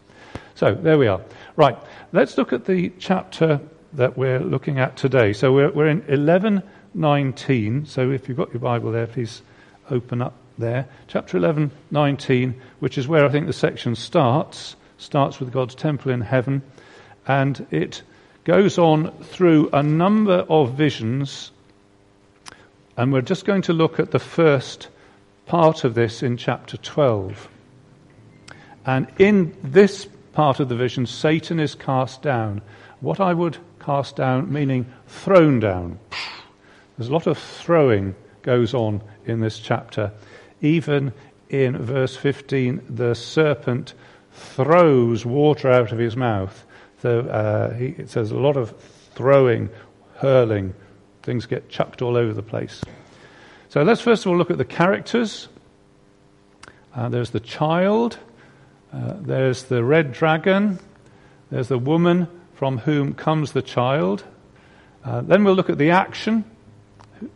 So 0.54 0.74
there 0.74 0.98
we 0.98 1.08
are. 1.08 1.20
Right, 1.56 1.76
let's 2.12 2.38
look 2.38 2.52
at 2.52 2.64
the 2.64 2.92
chapter 2.98 3.60
that 3.94 4.16
we're 4.16 4.40
looking 4.40 4.78
at 4.78 4.96
today. 4.96 5.32
So 5.32 5.52
we're, 5.52 5.70
we're 5.70 5.88
in 5.88 6.02
11:19. 6.02 7.86
So 7.86 8.10
if 8.10 8.28
you've 8.28 8.36
got 8.36 8.52
your 8.52 8.60
Bible 8.60 8.92
there, 8.92 9.06
please 9.06 9.42
open 9.90 10.22
up 10.22 10.34
there. 10.58 10.86
Chapter 11.08 11.38
11:19, 11.38 12.54
which 12.80 12.98
is 12.98 13.08
where 13.08 13.24
I 13.24 13.28
think 13.28 13.46
the 13.46 13.52
section 13.52 13.94
starts. 13.94 14.76
Starts 14.96 15.40
with 15.40 15.52
God's 15.52 15.74
temple 15.74 16.12
in 16.12 16.20
heaven, 16.20 16.62
and 17.26 17.66
it 17.72 18.02
goes 18.44 18.78
on 18.78 19.10
through 19.22 19.70
a 19.72 19.82
number 19.82 20.44
of 20.48 20.74
visions 20.74 21.50
and 22.96 23.12
we're 23.12 23.22
just 23.22 23.44
going 23.44 23.62
to 23.62 23.72
look 23.72 23.98
at 23.98 24.12
the 24.12 24.18
first 24.18 24.88
part 25.46 25.84
of 25.84 25.94
this 25.94 26.22
in 26.22 26.36
chapter 26.36 26.76
12. 26.76 27.48
And 28.86 29.08
in 29.18 29.56
this 29.62 30.06
part 30.32 30.60
of 30.60 30.68
the 30.68 30.76
vision, 30.76 31.06
Satan 31.06 31.58
is 31.58 31.74
cast 31.74 32.22
down. 32.22 32.62
What 33.00 33.20
I 33.20 33.34
would 33.34 33.58
cast 33.80 34.16
down, 34.16 34.52
meaning 34.52 34.86
thrown 35.08 35.60
down. 35.60 35.98
There's 36.96 37.08
a 37.08 37.12
lot 37.12 37.26
of 37.26 37.38
throwing 37.38 38.14
goes 38.42 38.74
on 38.74 39.02
in 39.26 39.40
this 39.40 39.58
chapter. 39.58 40.12
Even 40.60 41.12
in 41.48 41.76
verse 41.78 42.16
15, 42.16 42.82
the 42.88 43.14
serpent 43.14 43.94
throws 44.32 45.26
water 45.26 45.70
out 45.70 45.92
of 45.92 45.98
his 45.98 46.16
mouth. 46.16 46.64
So, 47.04 47.20
uh, 47.20 47.74
he, 47.74 47.88
it 47.88 48.08
says 48.08 48.30
a 48.30 48.38
lot 48.38 48.56
of 48.56 48.74
throwing, 49.14 49.68
hurling, 50.16 50.72
Things 51.22 51.44
get 51.44 51.68
chucked 51.68 52.00
all 52.00 52.16
over 52.16 52.32
the 52.32 52.42
place. 52.42 52.82
So 53.68 53.82
let's 53.82 54.00
first 54.00 54.24
of 54.24 54.32
all 54.32 54.38
look 54.38 54.50
at 54.50 54.56
the 54.56 54.64
characters. 54.64 55.48
Uh, 56.94 57.10
there's 57.10 57.28
the 57.28 57.40
child, 57.40 58.16
uh, 58.90 59.16
there's 59.20 59.64
the 59.64 59.84
red 59.84 60.12
dragon, 60.12 60.78
there's 61.50 61.68
the 61.68 61.78
woman 61.78 62.26
from 62.54 62.78
whom 62.78 63.12
comes 63.12 63.52
the 63.52 63.60
child. 63.60 64.24
Uh, 65.04 65.20
then 65.20 65.44
we'll 65.44 65.54
look 65.54 65.68
at 65.68 65.76
the 65.76 65.90
action 65.90 66.42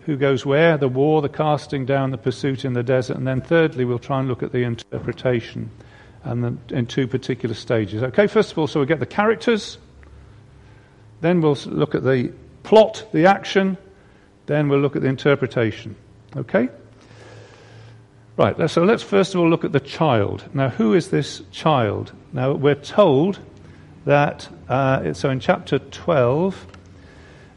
who 0.06 0.16
goes 0.16 0.46
where, 0.46 0.78
the 0.78 0.88
war, 0.88 1.20
the 1.20 1.28
casting 1.28 1.84
down, 1.84 2.10
the 2.10 2.16
pursuit 2.16 2.64
in 2.64 2.72
the 2.72 2.82
desert. 2.82 3.18
And 3.18 3.26
then 3.26 3.42
thirdly, 3.42 3.84
we'll 3.84 3.98
try 3.98 4.18
and 4.18 4.28
look 4.28 4.42
at 4.42 4.52
the 4.52 4.62
interpretation 4.62 5.70
and 6.28 6.58
in 6.70 6.86
two 6.86 7.06
particular 7.06 7.54
stages. 7.54 8.02
Okay, 8.02 8.26
first 8.26 8.52
of 8.52 8.58
all, 8.58 8.66
so 8.66 8.80
we 8.80 8.86
get 8.86 9.00
the 9.00 9.06
characters. 9.06 9.78
Then 11.22 11.40
we'll 11.40 11.58
look 11.66 11.94
at 11.94 12.04
the 12.04 12.32
plot, 12.62 13.06
the 13.12 13.26
action, 13.26 13.78
then 14.46 14.68
we'll 14.68 14.80
look 14.80 14.94
at 14.94 15.02
the 15.02 15.08
interpretation. 15.08 15.96
Okay? 16.36 16.68
Right, 18.36 18.70
so 18.70 18.84
let's 18.84 19.02
first 19.02 19.34
of 19.34 19.40
all 19.40 19.48
look 19.48 19.64
at 19.64 19.72
the 19.72 19.80
child. 19.80 20.44
Now, 20.52 20.68
who 20.68 20.94
is 20.94 21.08
this 21.08 21.42
child? 21.50 22.12
Now, 22.32 22.52
we're 22.52 22.74
told 22.74 23.40
that, 24.04 24.48
uh, 24.68 25.14
so 25.14 25.30
in 25.30 25.40
chapter 25.40 25.78
12, 25.78 26.66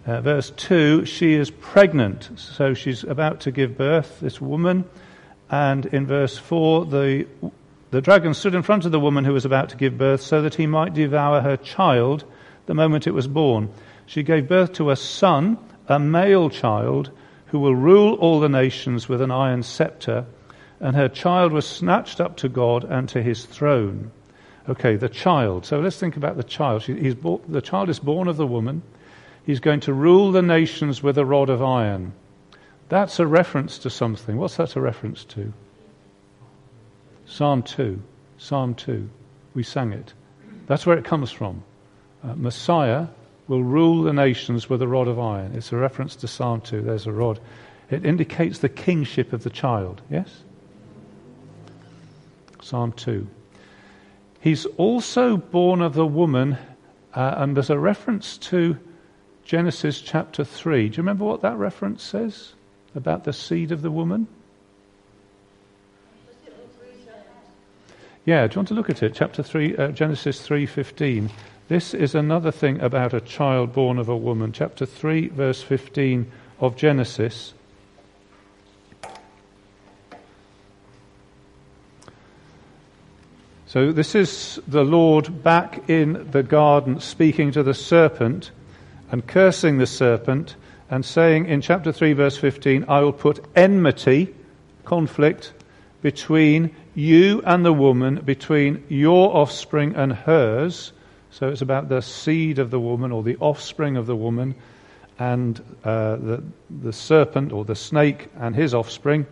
uh, 0.07 0.21
verse 0.21 0.51
2, 0.51 1.05
she 1.05 1.33
is 1.33 1.51
pregnant. 1.51 2.29
So 2.37 2.73
she's 2.73 3.03
about 3.03 3.41
to 3.41 3.51
give 3.51 3.77
birth, 3.77 4.21
this 4.21 4.39
woman. 4.39 4.85
And 5.49 5.85
in 5.87 6.07
verse 6.07 6.37
4, 6.37 6.85
the, 6.85 7.27
the 7.91 8.01
dragon 8.01 8.33
stood 8.33 8.55
in 8.55 8.63
front 8.63 8.85
of 8.85 8.91
the 8.91 8.99
woman 8.99 9.25
who 9.25 9.33
was 9.33 9.45
about 9.45 9.69
to 9.69 9.77
give 9.77 9.97
birth 9.97 10.21
so 10.21 10.41
that 10.41 10.55
he 10.55 10.65
might 10.65 10.93
devour 10.93 11.41
her 11.41 11.57
child 11.57 12.23
the 12.65 12.73
moment 12.73 13.05
it 13.05 13.13
was 13.13 13.27
born. 13.27 13.69
She 14.05 14.23
gave 14.23 14.47
birth 14.47 14.73
to 14.73 14.91
a 14.91 14.95
son, 14.95 15.57
a 15.87 15.99
male 15.99 16.49
child, 16.49 17.11
who 17.47 17.59
will 17.59 17.75
rule 17.75 18.15
all 18.15 18.39
the 18.39 18.49
nations 18.49 19.09
with 19.09 19.21
an 19.21 19.31
iron 19.31 19.61
scepter, 19.63 20.25
and 20.79 20.95
her 20.95 21.09
child 21.09 21.51
was 21.51 21.67
snatched 21.67 22.21
up 22.21 22.37
to 22.37 22.49
God 22.49 22.85
and 22.85 23.09
to 23.09 23.21
his 23.21 23.45
throne. 23.45 24.11
Okay, 24.69 24.95
the 24.95 25.09
child. 25.09 25.65
So 25.65 25.79
let's 25.81 25.99
think 25.99 26.15
about 26.15 26.37
the 26.37 26.43
child. 26.43 26.85
Born, 27.21 27.41
the 27.47 27.61
child 27.61 27.89
is 27.89 27.99
born 27.99 28.27
of 28.27 28.37
the 28.37 28.47
woman. 28.47 28.83
He's 29.45 29.59
going 29.59 29.81
to 29.81 29.93
rule 29.93 30.31
the 30.31 30.41
nations 30.41 31.03
with 31.03 31.17
a 31.17 31.25
rod 31.25 31.49
of 31.49 31.61
iron. 31.61 32.13
That's 32.87 33.19
a 33.19 33.27
reference 33.27 33.79
to 33.79 33.89
something. 33.89 34.37
What's 34.37 34.57
that 34.57 34.75
a 34.75 34.81
reference 34.81 35.25
to? 35.25 35.51
Psalm 37.31 37.63
2. 37.63 37.97
Psalm 38.37 38.75
2. 38.75 39.09
We 39.53 39.63
sang 39.63 39.93
it. 39.93 40.13
That's 40.67 40.85
where 40.85 40.97
it 40.97 41.05
comes 41.05 41.31
from. 41.31 41.63
Uh, 42.21 42.35
Messiah 42.35 43.07
will 43.47 43.63
rule 43.63 44.03
the 44.03 44.11
nations 44.11 44.69
with 44.69 44.81
a 44.81 44.87
rod 44.87 45.07
of 45.07 45.17
iron. 45.17 45.55
It's 45.55 45.71
a 45.71 45.77
reference 45.77 46.17
to 46.17 46.27
Psalm 46.27 46.59
2. 46.59 46.81
There's 46.81 47.07
a 47.07 47.11
rod. 47.13 47.39
It 47.89 48.05
indicates 48.05 48.59
the 48.59 48.67
kingship 48.67 49.31
of 49.31 49.43
the 49.43 49.49
child. 49.49 50.01
Yes? 50.09 50.43
Psalm 52.61 52.91
2. 52.91 53.25
He's 54.41 54.65
also 54.65 55.37
born 55.37 55.81
of 55.81 55.93
the 55.93 56.05
woman, 56.05 56.57
uh, 57.13 57.35
and 57.37 57.55
there's 57.55 57.69
a 57.69 57.79
reference 57.79 58.37
to 58.39 58.77
Genesis 59.45 60.01
chapter 60.01 60.43
3. 60.43 60.89
Do 60.89 60.97
you 60.97 60.97
remember 60.97 61.23
what 61.23 61.43
that 61.43 61.57
reference 61.57 62.03
says 62.03 62.55
about 62.93 63.23
the 63.23 63.31
seed 63.31 63.71
of 63.71 63.81
the 63.81 63.91
woman? 63.91 64.27
Yeah, 68.23 68.45
do 68.45 68.53
you 68.53 68.59
want 68.59 68.67
to 68.67 68.73
look 68.75 68.89
at 68.91 69.01
it? 69.01 69.15
Chapter 69.15 69.41
3, 69.41 69.75
uh, 69.77 69.87
Genesis 69.89 70.47
3:15. 70.47 71.31
This 71.69 71.95
is 71.95 72.13
another 72.13 72.51
thing 72.51 72.79
about 72.79 73.15
a 73.15 73.21
child 73.21 73.73
born 73.73 73.97
of 73.97 74.09
a 74.09 74.15
woman. 74.15 74.51
Chapter 74.51 74.85
3, 74.85 75.29
verse 75.29 75.63
15 75.63 76.31
of 76.59 76.75
Genesis. 76.75 77.55
So, 83.65 83.91
this 83.91 84.13
is 84.13 84.59
the 84.67 84.83
Lord 84.83 85.43
back 85.43 85.89
in 85.89 86.27
the 86.29 86.43
garden 86.43 86.99
speaking 86.99 87.51
to 87.53 87.63
the 87.63 87.73
serpent 87.73 88.51
and 89.11 89.25
cursing 89.25 89.79
the 89.79 89.87
serpent 89.87 90.55
and 90.91 91.03
saying 91.03 91.47
in 91.47 91.61
chapter 91.61 91.91
3, 91.91 92.13
verse 92.13 92.37
15, 92.37 92.85
I 92.87 92.99
will 92.99 93.13
put 93.13 93.43
enmity, 93.55 94.35
conflict, 94.83 95.53
between 96.01 96.75
you 96.95 97.41
and 97.45 97.65
the 97.65 97.73
woman, 97.73 98.15
between 98.15 98.83
your 98.89 99.35
offspring 99.35 99.95
and 99.95 100.13
hers 100.13 100.91
so 101.31 101.47
it's 101.47 101.61
about 101.61 101.87
the 101.87 102.01
seed 102.01 102.59
of 102.59 102.71
the 102.71 102.79
woman 102.79 103.11
or 103.11 103.23
the 103.23 103.37
offspring 103.37 103.95
of 103.95 104.05
the 104.05 104.15
woman 104.15 104.53
and 105.17 105.59
uh, 105.83 106.17
the, 106.17 106.43
the 106.81 106.93
serpent 106.93 107.53
or 107.53 107.63
the 107.63 107.75
snake 107.75 108.27
and 108.37 108.53
his 108.53 108.73
offspring. 108.73 109.25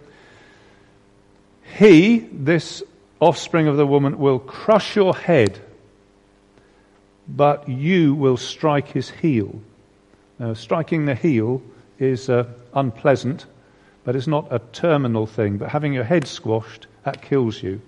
He, 1.77 2.19
this 2.31 2.83
offspring 3.19 3.67
of 3.67 3.75
the 3.75 3.85
woman, 3.85 4.17
will 4.17 4.39
crush 4.39 4.95
your 4.95 5.13
head, 5.13 5.59
but 7.27 7.67
you 7.67 8.15
will 8.15 8.37
strike 8.37 8.87
his 8.87 9.09
heel. 9.09 9.59
Now, 10.39 10.53
striking 10.53 11.05
the 11.05 11.15
heel 11.15 11.61
is 11.99 12.29
uh, 12.29 12.45
unpleasant, 12.73 13.45
but 14.09 14.15
it's 14.15 14.25
not 14.25 14.47
a 14.49 14.57
terminal 14.57 15.27
thing. 15.27 15.59
But 15.59 15.69
having 15.69 15.93
your 15.93 16.03
head 16.03 16.25
squashed, 16.25 16.87
that 17.03 17.21
kills 17.21 17.61
you. 17.61 17.79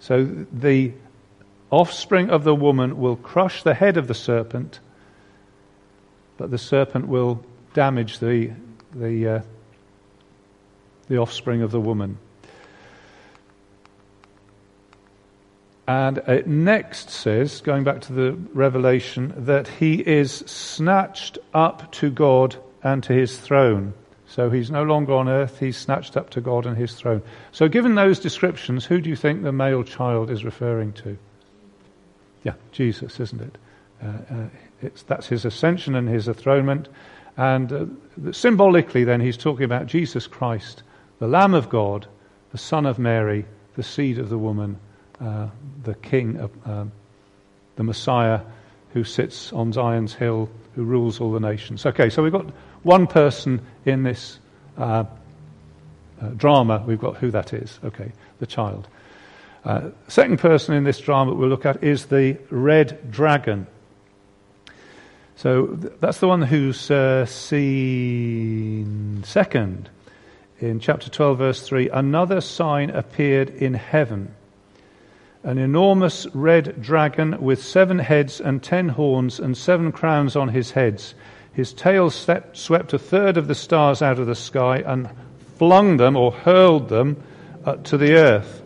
So 0.00 0.24
the 0.52 0.90
offspring 1.70 2.28
of 2.28 2.42
the 2.42 2.56
woman 2.56 2.98
will 2.98 3.14
crush 3.14 3.62
the 3.62 3.72
head 3.72 3.96
of 3.96 4.08
the 4.08 4.14
serpent, 4.14 4.80
but 6.38 6.50
the 6.50 6.58
serpent 6.58 7.06
will 7.06 7.44
damage 7.72 8.18
the, 8.18 8.50
the, 8.96 9.28
uh, 9.28 9.42
the 11.06 11.18
offspring 11.18 11.62
of 11.62 11.70
the 11.70 11.80
woman. 11.80 12.18
And 15.86 16.18
it 16.18 16.48
next 16.48 17.10
says, 17.10 17.60
going 17.60 17.84
back 17.84 18.00
to 18.00 18.12
the 18.12 18.32
revelation, 18.54 19.32
that 19.36 19.68
he 19.68 20.00
is 20.04 20.32
snatched 20.32 21.38
up 21.54 21.92
to 21.92 22.10
God 22.10 22.56
and 22.82 23.04
to 23.04 23.12
his 23.12 23.38
throne. 23.38 23.94
So 24.34 24.50
he's 24.50 24.68
no 24.68 24.82
longer 24.82 25.12
on 25.12 25.28
earth, 25.28 25.60
he's 25.60 25.76
snatched 25.76 26.16
up 26.16 26.30
to 26.30 26.40
God 26.40 26.66
and 26.66 26.76
his 26.76 26.96
throne. 26.96 27.22
So, 27.52 27.68
given 27.68 27.94
those 27.94 28.18
descriptions, 28.18 28.84
who 28.84 29.00
do 29.00 29.08
you 29.08 29.14
think 29.14 29.44
the 29.44 29.52
male 29.52 29.84
child 29.84 30.28
is 30.28 30.44
referring 30.44 30.92
to? 30.94 31.16
Yeah, 32.42 32.54
Jesus, 32.72 33.20
isn't 33.20 33.40
it? 33.40 33.58
Uh, 34.02 34.34
uh, 34.34 34.88
that's 35.06 35.28
his 35.28 35.44
ascension 35.44 35.94
and 35.94 36.08
his 36.08 36.26
enthronement. 36.26 36.88
And 37.36 37.72
uh, 37.72 38.32
symbolically, 38.32 39.04
then, 39.04 39.20
he's 39.20 39.36
talking 39.36 39.66
about 39.66 39.86
Jesus 39.86 40.26
Christ, 40.26 40.82
the 41.20 41.28
Lamb 41.28 41.54
of 41.54 41.68
God, 41.68 42.08
the 42.50 42.58
Son 42.58 42.86
of 42.86 42.98
Mary, 42.98 43.46
the 43.76 43.84
seed 43.84 44.18
of 44.18 44.30
the 44.30 44.38
woman, 44.38 44.80
uh, 45.20 45.46
the 45.84 45.94
King, 45.94 46.38
of, 46.38 46.50
um, 46.64 46.90
the 47.76 47.84
Messiah 47.84 48.40
who 48.94 49.04
sits 49.04 49.52
on 49.52 49.72
Zion's 49.72 50.12
hill, 50.12 50.50
who 50.74 50.82
rules 50.82 51.20
all 51.20 51.30
the 51.30 51.38
nations. 51.38 51.86
Okay, 51.86 52.10
so 52.10 52.20
we've 52.20 52.32
got 52.32 52.46
one 52.84 53.06
person 53.06 53.60
in 53.84 54.04
this 54.04 54.38
uh, 54.78 55.04
uh, 56.22 56.28
drama. 56.36 56.84
We've 56.86 57.00
got 57.00 57.16
who 57.16 57.30
that 57.32 57.52
is. 57.52 57.78
Okay, 57.84 58.12
the 58.38 58.46
child. 58.46 58.86
Uh, 59.64 59.90
second 60.08 60.38
person 60.38 60.74
in 60.74 60.84
this 60.84 61.00
drama 61.00 61.34
we'll 61.34 61.48
look 61.48 61.66
at 61.66 61.82
is 61.82 62.06
the 62.06 62.38
red 62.50 63.10
dragon. 63.10 63.66
So 65.36 65.66
th- 65.66 65.94
that's 66.00 66.20
the 66.20 66.28
one 66.28 66.42
who's 66.42 66.90
uh, 66.90 67.26
seen 67.26 68.44
second 69.24 69.90
in 70.60 70.78
chapter 70.78 71.10
12, 71.10 71.38
verse 71.38 71.66
3. 71.66 71.88
Another 71.88 72.40
sign 72.40 72.90
appeared 72.90 73.50
in 73.50 73.74
heaven 73.74 74.34
an 75.44 75.58
enormous 75.58 76.26
red 76.34 76.80
dragon 76.80 77.40
with 77.40 77.62
seven 77.62 77.98
heads 77.98 78.40
and 78.40 78.62
ten 78.62 78.88
horns 78.88 79.38
and 79.38 79.56
seven 79.56 79.92
crowns 79.92 80.34
on 80.34 80.48
his 80.48 80.70
heads. 80.70 81.14
His 81.54 81.72
tail 81.72 82.10
swept 82.10 82.92
a 82.92 82.98
third 82.98 83.36
of 83.36 83.46
the 83.46 83.54
stars 83.54 84.02
out 84.02 84.18
of 84.18 84.26
the 84.26 84.34
sky 84.34 84.82
and 84.84 85.08
flung 85.56 85.96
them 85.96 86.16
or 86.16 86.32
hurled 86.32 86.88
them 86.88 87.22
uh, 87.64 87.76
to 87.76 87.96
the 87.96 88.14
earth. 88.14 88.62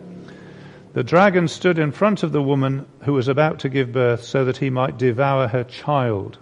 The 0.93 1.03
dragon 1.03 1.47
stood 1.47 1.77
in 1.77 1.91
front 1.91 2.23
of 2.23 2.31
the 2.31 2.41
woman 2.41 2.87
who 3.01 3.13
was 3.13 3.27
about 3.27 3.59
to 3.59 3.69
give 3.69 3.91
birth 3.91 4.23
so 4.23 4.45
that 4.45 4.57
he 4.57 4.71
might 4.71 4.97
devour 4.97 5.47
her 5.47 5.63
child. 5.63 6.39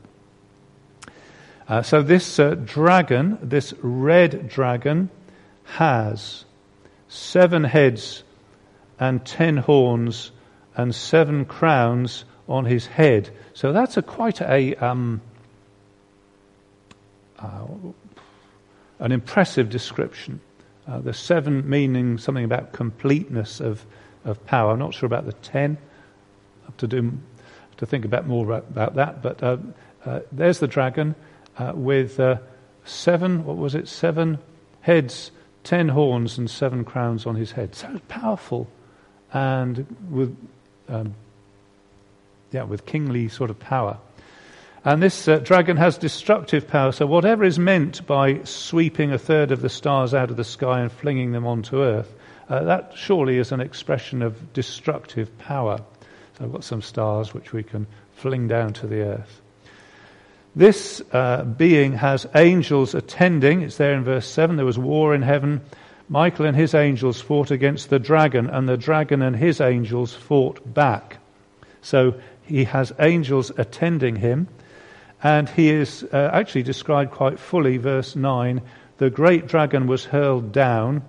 Uh, 1.68 1.82
so, 1.82 2.01
this 2.01 2.39
uh, 2.39 2.56
dragon, 2.56 3.38
this 3.42 3.74
red 3.82 4.48
dragon, 4.48 5.10
has 5.66 6.46
seven 7.10 7.66
heads 7.66 8.24
and 8.98 9.25
ten 9.25 9.58
horns 9.58 10.32
and 10.77 10.96
seven 10.96 11.44
crowns 11.44 12.24
on 12.48 12.66
his 12.66 12.86
head. 12.86 13.30
So 13.54 13.74
that's 13.74 13.98
a 13.98 14.01
quite 14.01 14.42
a 14.42 14.75
um, 14.75 15.22
uh, 17.39 17.65
an 19.00 19.12
impressive 19.12 19.70
description. 19.70 20.39
Uh, 20.88 21.00
the 21.00 21.13
seven 21.13 21.70
meaning 21.70 22.17
something 22.17 22.46
about 22.46 22.72
completeness 22.72 23.60
of, 23.60 23.86
of 24.25 24.44
power. 24.46 24.72
I'm 24.72 24.79
not 24.79 24.94
sure 24.94 25.08
about 25.08 25.25
the 25.25 25.34
ten. 25.34 25.77
I 26.63 26.65
have 26.67 26.77
to 26.77 26.88
do 26.88 27.17
to 27.77 27.86
think 27.86 28.06
about 28.06 28.25
more 28.25 28.51
about 28.53 28.96
that. 28.96 29.22
But 29.22 29.44
uh, 29.44 29.58
uh 30.06 30.22
there's 30.32 30.60
the 30.60 30.67
dragon 30.67 31.15
uh, 31.58 31.74
with 31.75 32.20
uh, 32.20 32.38
seven. 32.86 33.46
What 33.46 33.58
was 33.58 33.75
it? 33.75 33.88
Seven 33.88 34.39
heads, 34.82 35.32
ten 35.63 35.89
horns, 35.89 36.38
and 36.38 36.50
seven 36.50 36.84
crowns 36.84 37.25
on 37.25 37.36
his 37.36 37.51
head. 37.51 37.75
So 37.75 38.00
powerful 38.08 38.67
and 39.34 39.86
with, 40.10 40.36
um, 40.88 41.13
yeah, 42.51 42.63
with 42.63 42.86
kingly 42.86 43.27
sort 43.27 43.50
of 43.50 43.60
power. 43.60 43.98
And 44.88 45.03
this 45.03 45.27
uh, 45.27 45.39
dragon 45.39 45.75
has 45.75 45.98
destructive 45.98 46.65
power, 46.65 46.94
so 46.94 47.06
whatever 47.06 47.44
is 47.44 47.60
meant 47.60 48.08
by 48.08 48.41
sweeping 48.46 49.12
a 49.12 49.17
third 49.17 49.51
of 49.51 49.62
the 49.62 49.67
stars 49.67 50.13
out 50.13 50.32
of 50.32 50.38
the 50.38 50.46
sky 50.46 50.79
and 50.79 50.89
flinging 50.89 51.34
them 51.34 51.46
onto 51.46 51.84
earth, 51.84 52.15
uh, 52.48 52.63
that 52.63 52.94
surely 52.96 53.38
is 53.38 53.51
an 53.51 53.60
expression 53.60 54.22
of 54.22 54.53
destructive 54.53 55.38
power. 55.39 55.82
So 56.38 56.46
I've 56.46 56.53
got 56.53 56.63
some 56.63 56.82
stars 56.82 57.34
which 57.34 57.51
we 57.51 57.63
can 57.63 57.86
fling 58.13 58.48
down 58.48 58.72
to 58.75 58.88
the 58.88 59.01
earth. 59.01 59.41
This 60.56 61.01
uh, 61.12 61.44
being 61.44 61.91
has 61.91 62.25
angels 62.34 62.96
attending. 62.96 63.63
It's 63.63 63.75
there 63.75 63.94
in 63.94 64.06
verse 64.06 64.25
7. 64.25 64.56
There 64.56 64.65
was 64.65 64.79
war 64.79 65.13
in 65.13 65.22
heaven. 65.22 65.60
Michael 66.08 66.46
and 66.46 66.56
his 66.56 66.74
angels 66.74 67.20
fought 67.20 67.51
against 67.51 67.89
the 67.89 68.00
dragon, 68.00 68.50
and 68.50 68.70
the 68.70 68.77
dragon 68.77 69.22
and 69.22 69.36
his 69.36 69.60
angels 69.60 70.13
fought 70.13 70.74
back. 70.74 71.17
So 71.82 72.13
he 72.44 72.63
has 72.63 72.94
angels 73.00 73.51
attending 73.58 74.15
him, 74.15 74.48
and 75.24 75.50
he 75.50 75.70
is 75.70 76.04
uh, 76.14 76.30
actually 76.32 76.64
described 76.64 77.12
quite 77.12 77.40
fully, 77.40 77.78
verse 77.78 78.16
9. 78.16 78.62
The 78.98 79.10
great 79.10 79.48
dragon 79.48 79.88
was 79.88 80.06
hurled 80.06 80.52
down, 80.52 81.04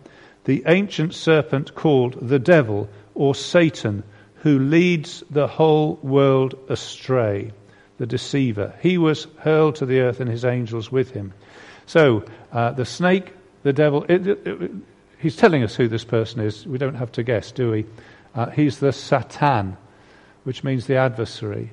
the 0.45 0.63
ancient 0.67 1.15
serpent 1.15 1.75
called 1.75 2.17
the 2.21 2.39
devil 2.39 2.89
or 3.15 3.35
Satan, 3.35 4.03
who 4.37 4.59
leads 4.59 5.23
the 5.31 5.47
whole 5.47 5.99
world 6.03 6.55
astray, 6.69 7.53
the 7.99 8.07
deceiver. 8.07 8.75
He 8.81 8.97
was 8.97 9.27
hurled 9.39 9.77
to 9.77 9.87
the 9.87 10.01
earth 10.01 10.21
and 10.21 10.31
his 10.31 10.45
angels 10.45 10.91
with 10.93 11.11
him. 11.11 11.35
So 11.87 12.25
uh, 12.53 12.73
the 12.73 12.85
snake 12.85 13.33
the 13.63 13.73
devil, 13.73 14.05
it, 14.09 14.27
it, 14.27 14.47
it, 14.47 14.71
he's 15.19 15.37
telling 15.37 15.63
us 15.63 15.75
who 15.75 15.89
this 15.89 16.05
person 16.05 16.41
is. 16.41 16.67
We 16.67 16.79
don't 16.79 16.95
have 16.95 17.13
to 17.13 17.23
guess, 17.23 17.53
do 17.53 17.71
we? 17.71 17.87
Uh, 18.35 18.51
he's 18.51 18.79
the 18.79 18.93
Satan, 18.93 19.77
which 20.45 20.63
means 20.63 20.87
the 20.87 20.97
adversary, 20.97 21.73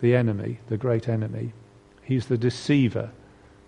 the 0.00 0.16
enemy, 0.16 0.58
the 0.68 0.76
great 0.76 1.08
enemy. 1.08 1.52
He's 2.04 2.26
the 2.26 2.38
deceiver 2.38 3.10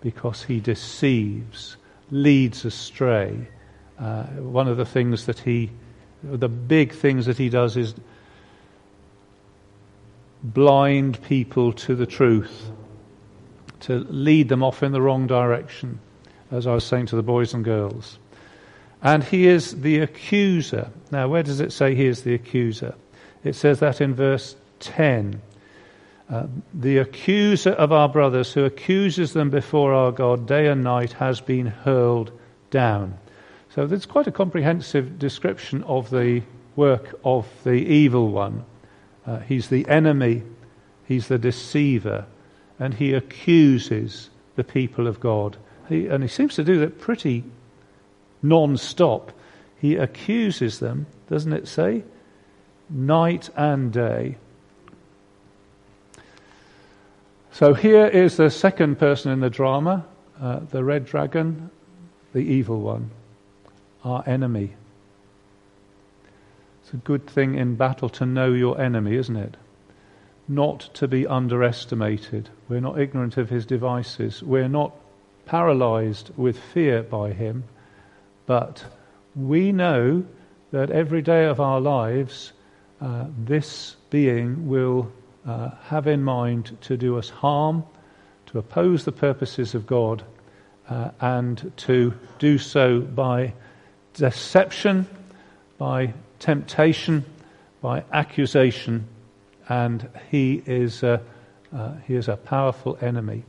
because 0.01 0.43
he 0.43 0.59
deceives, 0.59 1.77
leads 2.11 2.65
astray. 2.65 3.47
Uh, 3.99 4.23
one 4.23 4.67
of 4.67 4.77
the 4.77 4.85
things 4.85 5.25
that 5.25 5.39
he, 5.39 5.71
the 6.23 6.49
big 6.49 6.93
things 6.93 7.25
that 7.25 7.37
he 7.37 7.49
does 7.49 7.75
is 7.75 7.95
blind 10.43 11.21
people 11.23 11.73
to 11.73 11.95
the 11.95 12.05
truth, 12.05 12.71
to 13.81 13.99
lead 14.09 14.49
them 14.49 14.63
off 14.63 14.83
in 14.83 14.91
the 14.91 15.01
wrong 15.01 15.27
direction 15.27 15.99
as 16.51 16.67
I 16.67 16.73
was 16.73 16.83
saying 16.83 17.07
to 17.07 17.15
the 17.15 17.23
boys 17.23 17.53
and 17.53 17.63
girls. 17.63 18.19
And 19.01 19.23
he 19.23 19.47
is 19.47 19.81
the 19.81 19.99
accuser. 19.99 20.91
Now, 21.11 21.27
where 21.27 21.43
does 21.43 21.59
it 21.59 21.71
say 21.71 21.93
he 21.93 22.05
is 22.05 22.23
the 22.23 22.33
accuser? 22.33 22.95
It 23.43 23.53
says 23.53 23.79
that 23.79 24.01
in 24.01 24.15
verse 24.15 24.55
10. 24.79 25.41
Uh, 26.29 26.45
the 26.73 26.97
accuser 26.97 27.71
of 27.71 27.91
our 27.91 28.09
brothers, 28.09 28.51
who 28.51 28.65
accuses 28.65 29.33
them 29.33 29.49
before 29.49 29.93
our 29.93 30.11
God 30.11 30.45
day 30.45 30.67
and 30.67 30.83
night, 30.83 31.13
has 31.13 31.39
been 31.39 31.67
hurled 31.67 32.31
down. 32.69 33.17
So 33.73 33.87
there's 33.87 34.05
quite 34.05 34.27
a 34.27 34.31
comprehensive 34.31 35.19
description 35.19 35.83
of 35.83 36.09
the 36.09 36.41
work 36.75 37.17
of 37.23 37.47
the 37.63 37.71
evil 37.71 38.29
one. 38.29 38.65
Uh, 39.25 39.39
he's 39.39 39.69
the 39.69 39.87
enemy, 39.87 40.43
he's 41.05 41.27
the 41.27 41.37
deceiver, 41.37 42.25
and 42.79 42.93
he 42.93 43.13
accuses 43.13 44.29
the 44.55 44.63
people 44.63 45.07
of 45.07 45.19
God. 45.19 45.57
He, 45.87 46.07
and 46.07 46.23
he 46.23 46.29
seems 46.29 46.55
to 46.55 46.63
do 46.63 46.79
that 46.79 46.99
pretty 46.99 47.43
non 48.41 48.77
stop. 48.77 49.31
He 49.79 49.95
accuses 49.95 50.79
them, 50.79 51.07
doesn't 51.29 51.53
it 51.53 51.67
say? 51.67 52.03
Night 52.89 53.49
and 53.55 53.93
day. 53.93 54.37
So 57.57 57.73
here 57.73 58.05
is 58.05 58.37
the 58.37 58.51
second 58.51 58.99
person 58.99 59.31
in 59.31 59.39
the 59.39 59.49
drama, 59.49 60.05
uh, 60.39 60.59
the 60.69 60.83
red 60.83 61.05
dragon, 61.05 61.71
the 62.31 62.41
evil 62.41 62.79
one, 62.81 63.09
our 64.03 64.23
enemy. 64.27 64.75
It's 66.83 66.93
a 66.93 66.97
good 66.97 67.25
thing 67.25 67.55
in 67.55 67.73
battle 67.73 68.09
to 68.09 68.27
know 68.27 68.53
your 68.53 68.79
enemy, 68.79 69.15
isn't 69.15 69.35
it? 69.35 69.57
Not 70.47 70.81
to 70.93 71.07
be 71.07 71.25
underestimated. 71.25 72.47
We're 72.69 72.79
not 72.79 72.99
ignorant 72.99 73.37
of 73.37 73.49
his 73.49 73.65
devices. 73.65 74.43
We're 74.43 74.69
not 74.69 74.93
paralyzed 75.47 76.29
with 76.37 76.59
fear 76.59 77.01
by 77.01 77.33
him, 77.33 77.63
but 78.45 78.85
we 79.35 79.71
know 79.71 80.25
that 80.69 80.91
every 80.91 81.23
day 81.23 81.45
of 81.45 81.59
our 81.59 81.81
lives, 81.81 82.53
uh, 83.01 83.25
this 83.35 83.95
being 84.11 84.69
will 84.69 85.11
uh, 85.47 85.71
have 85.85 86.07
in 86.07 86.23
mind 86.23 86.77
to 86.81 86.97
do 86.97 87.17
us 87.17 87.29
harm, 87.29 87.83
to 88.47 88.59
oppose 88.59 89.05
the 89.05 89.11
purposes 89.11 89.73
of 89.73 89.87
God, 89.87 90.23
uh, 90.89 91.11
and 91.21 91.71
to 91.77 92.13
do 92.39 92.57
so 92.57 93.01
by 93.01 93.53
deception, 94.13 95.07
by 95.77 96.13
temptation, 96.39 97.23
by 97.81 98.03
accusation, 98.11 99.07
and 99.69 100.09
he 100.29 100.61
is 100.65 101.03
a, 101.03 101.21
uh, 101.73 101.93
he 102.05 102.15
is 102.15 102.27
a 102.27 102.37
powerful 102.37 102.97
enemy. 103.01 103.43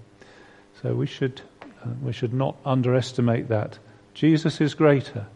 So 0.82 0.94
we 0.94 1.06
should 1.06 1.40
uh, 1.62 1.90
we 2.02 2.12
should 2.12 2.34
not 2.34 2.56
underestimate 2.64 3.48
that. 3.48 3.78
Jesus 4.14 4.60
is 4.60 4.74
greater, 4.74 5.26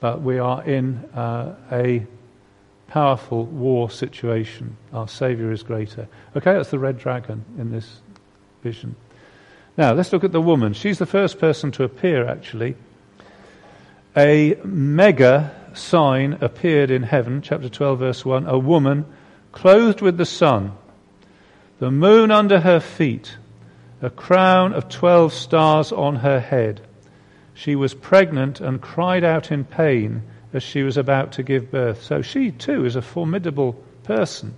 but 0.00 0.22
we 0.22 0.38
are 0.38 0.62
in 0.64 0.96
uh, 1.14 1.54
a 1.70 2.06
powerful 2.88 3.44
war 3.44 3.90
situation. 3.90 4.76
Our 4.92 5.08
Saviour 5.08 5.52
is 5.52 5.62
greater. 5.62 6.08
Okay, 6.36 6.52
that's 6.52 6.70
the 6.70 6.78
red 6.78 6.98
dragon 6.98 7.44
in 7.58 7.70
this 7.70 8.00
vision. 8.62 8.96
Now, 9.76 9.92
let's 9.92 10.12
look 10.12 10.24
at 10.24 10.32
the 10.32 10.40
woman. 10.40 10.72
She's 10.72 10.98
the 10.98 11.06
first 11.06 11.38
person 11.38 11.72
to 11.72 11.84
appear, 11.84 12.26
actually. 12.26 12.76
A 14.16 14.56
mega 14.64 15.54
sign 15.74 16.38
appeared 16.40 16.90
in 16.90 17.02
heaven, 17.02 17.42
chapter 17.42 17.68
12, 17.68 17.98
verse 17.98 18.24
1. 18.24 18.46
A 18.46 18.58
woman 18.58 19.04
clothed 19.50 20.00
with 20.00 20.16
the 20.16 20.26
sun, 20.26 20.72
the 21.80 21.90
moon 21.90 22.30
under 22.30 22.60
her 22.60 22.80
feet 22.80 23.36
a 24.04 24.10
crown 24.10 24.74
of 24.74 24.88
12 24.90 25.32
stars 25.32 25.90
on 25.90 26.16
her 26.16 26.38
head. 26.38 26.82
She 27.54 27.74
was 27.74 27.94
pregnant 27.94 28.60
and 28.60 28.80
cried 28.80 29.24
out 29.24 29.50
in 29.50 29.64
pain 29.64 30.22
as 30.54 30.62
she 30.62 30.82
was 30.82 30.96
about 30.96 31.32
to 31.32 31.42
give 31.42 31.70
birth. 31.70 32.02
So 32.02 32.22
she 32.22 32.50
too 32.52 32.86
is 32.86 32.96
a 32.96 33.02
formidable 33.02 33.74
person. 34.04 34.54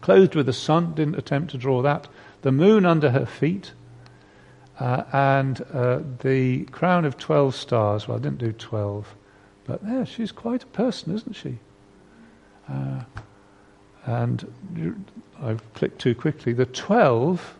Clothed 0.00 0.34
with 0.34 0.46
the 0.46 0.52
sun, 0.52 0.94
didn't 0.94 1.16
attempt 1.16 1.50
to 1.50 1.58
draw 1.58 1.82
that. 1.82 2.08
The 2.40 2.52
moon 2.52 2.86
under 2.86 3.10
her 3.10 3.26
feet, 3.26 3.72
uh, 4.80 5.04
and 5.12 5.60
uh, 5.72 6.00
the 6.22 6.64
crown 6.66 7.04
of 7.04 7.18
12 7.18 7.54
stars. 7.54 8.08
Well, 8.08 8.16
I 8.16 8.20
didn't 8.20 8.38
do 8.38 8.52
12. 8.52 9.14
But 9.64 9.84
there, 9.84 10.06
she's 10.06 10.32
quite 10.32 10.62
a 10.62 10.66
person, 10.66 11.14
isn't 11.14 11.34
she? 11.34 11.58
Uh, 12.68 13.02
and 14.06 14.96
I've 15.40 15.74
clicked 15.74 16.00
too 16.00 16.14
quickly. 16.14 16.52
The 16.52 16.66
12 16.66 17.58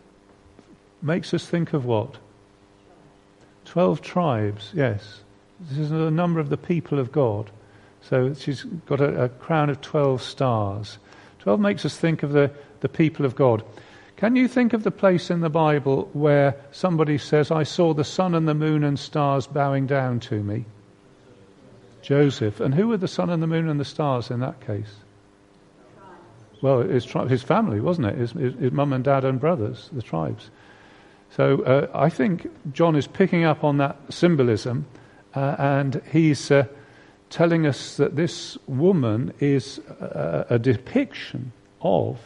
makes 1.01 1.33
us 1.33 1.45
think 1.45 1.73
of 1.73 1.85
what? 1.85 2.17
12 3.65 4.01
tribes, 4.01 4.71
yes. 4.73 5.22
This 5.69 5.77
is 5.77 5.89
the 5.89 6.11
number 6.11 6.39
of 6.39 6.49
the 6.49 6.57
people 6.57 6.99
of 6.99 7.11
God. 7.11 7.49
So 8.01 8.33
she's 8.33 8.63
got 8.63 8.99
a, 8.99 9.23
a 9.23 9.29
crown 9.29 9.69
of 9.69 9.81
12 9.81 10.21
stars. 10.21 10.97
12 11.39 11.59
makes 11.59 11.85
us 11.85 11.97
think 11.97 12.23
of 12.23 12.31
the, 12.31 12.51
the 12.81 12.89
people 12.89 13.25
of 13.25 13.35
God. 13.35 13.63
Can 14.17 14.35
you 14.35 14.47
think 14.47 14.73
of 14.73 14.83
the 14.83 14.91
place 14.91 15.29
in 15.29 15.41
the 15.41 15.49
Bible 15.49 16.09
where 16.13 16.55
somebody 16.71 17.17
says, 17.17 17.51
I 17.51 17.63
saw 17.63 17.93
the 17.93 18.03
sun 18.03 18.35
and 18.35 18.47
the 18.47 18.53
moon 18.53 18.83
and 18.83 18.97
stars 18.97 19.47
bowing 19.47 19.87
down 19.87 20.19
to 20.21 20.41
me? 20.43 20.65
Joseph. 22.01 22.59
And 22.59 22.73
who 22.73 22.89
were 22.89 22.97
the 22.97 23.07
sun 23.07 23.29
and 23.29 23.41
the 23.41 23.47
moon 23.47 23.69
and 23.69 23.79
the 23.79 23.85
stars 23.85 24.29
in 24.29 24.39
that 24.41 24.65
case? 24.65 24.93
Well, 26.61 26.81
his, 26.81 27.05
his 27.05 27.43
family, 27.43 27.81
wasn't 27.81 28.07
it? 28.07 28.17
His, 28.17 28.31
his, 28.31 28.53
his 28.55 28.71
mum 28.71 28.93
and 28.93 29.03
dad 29.03 29.25
and 29.25 29.39
brothers, 29.39 29.89
the 29.91 30.01
tribes. 30.01 30.49
So 31.31 31.61
uh, 31.63 31.87
I 31.93 32.09
think 32.09 32.47
John 32.71 32.95
is 32.95 33.07
picking 33.07 33.43
up 33.43 33.63
on 33.63 33.77
that 33.77 33.97
symbolism 34.09 34.85
uh, 35.35 35.55
and 35.57 36.01
he's 36.11 36.51
uh, 36.51 36.65
telling 37.29 37.65
us 37.65 37.97
that 37.97 38.15
this 38.15 38.57
woman 38.67 39.33
is 39.39 39.79
a, 39.99 40.45
a, 40.51 40.59
depiction 40.59 41.51
of 41.81 42.19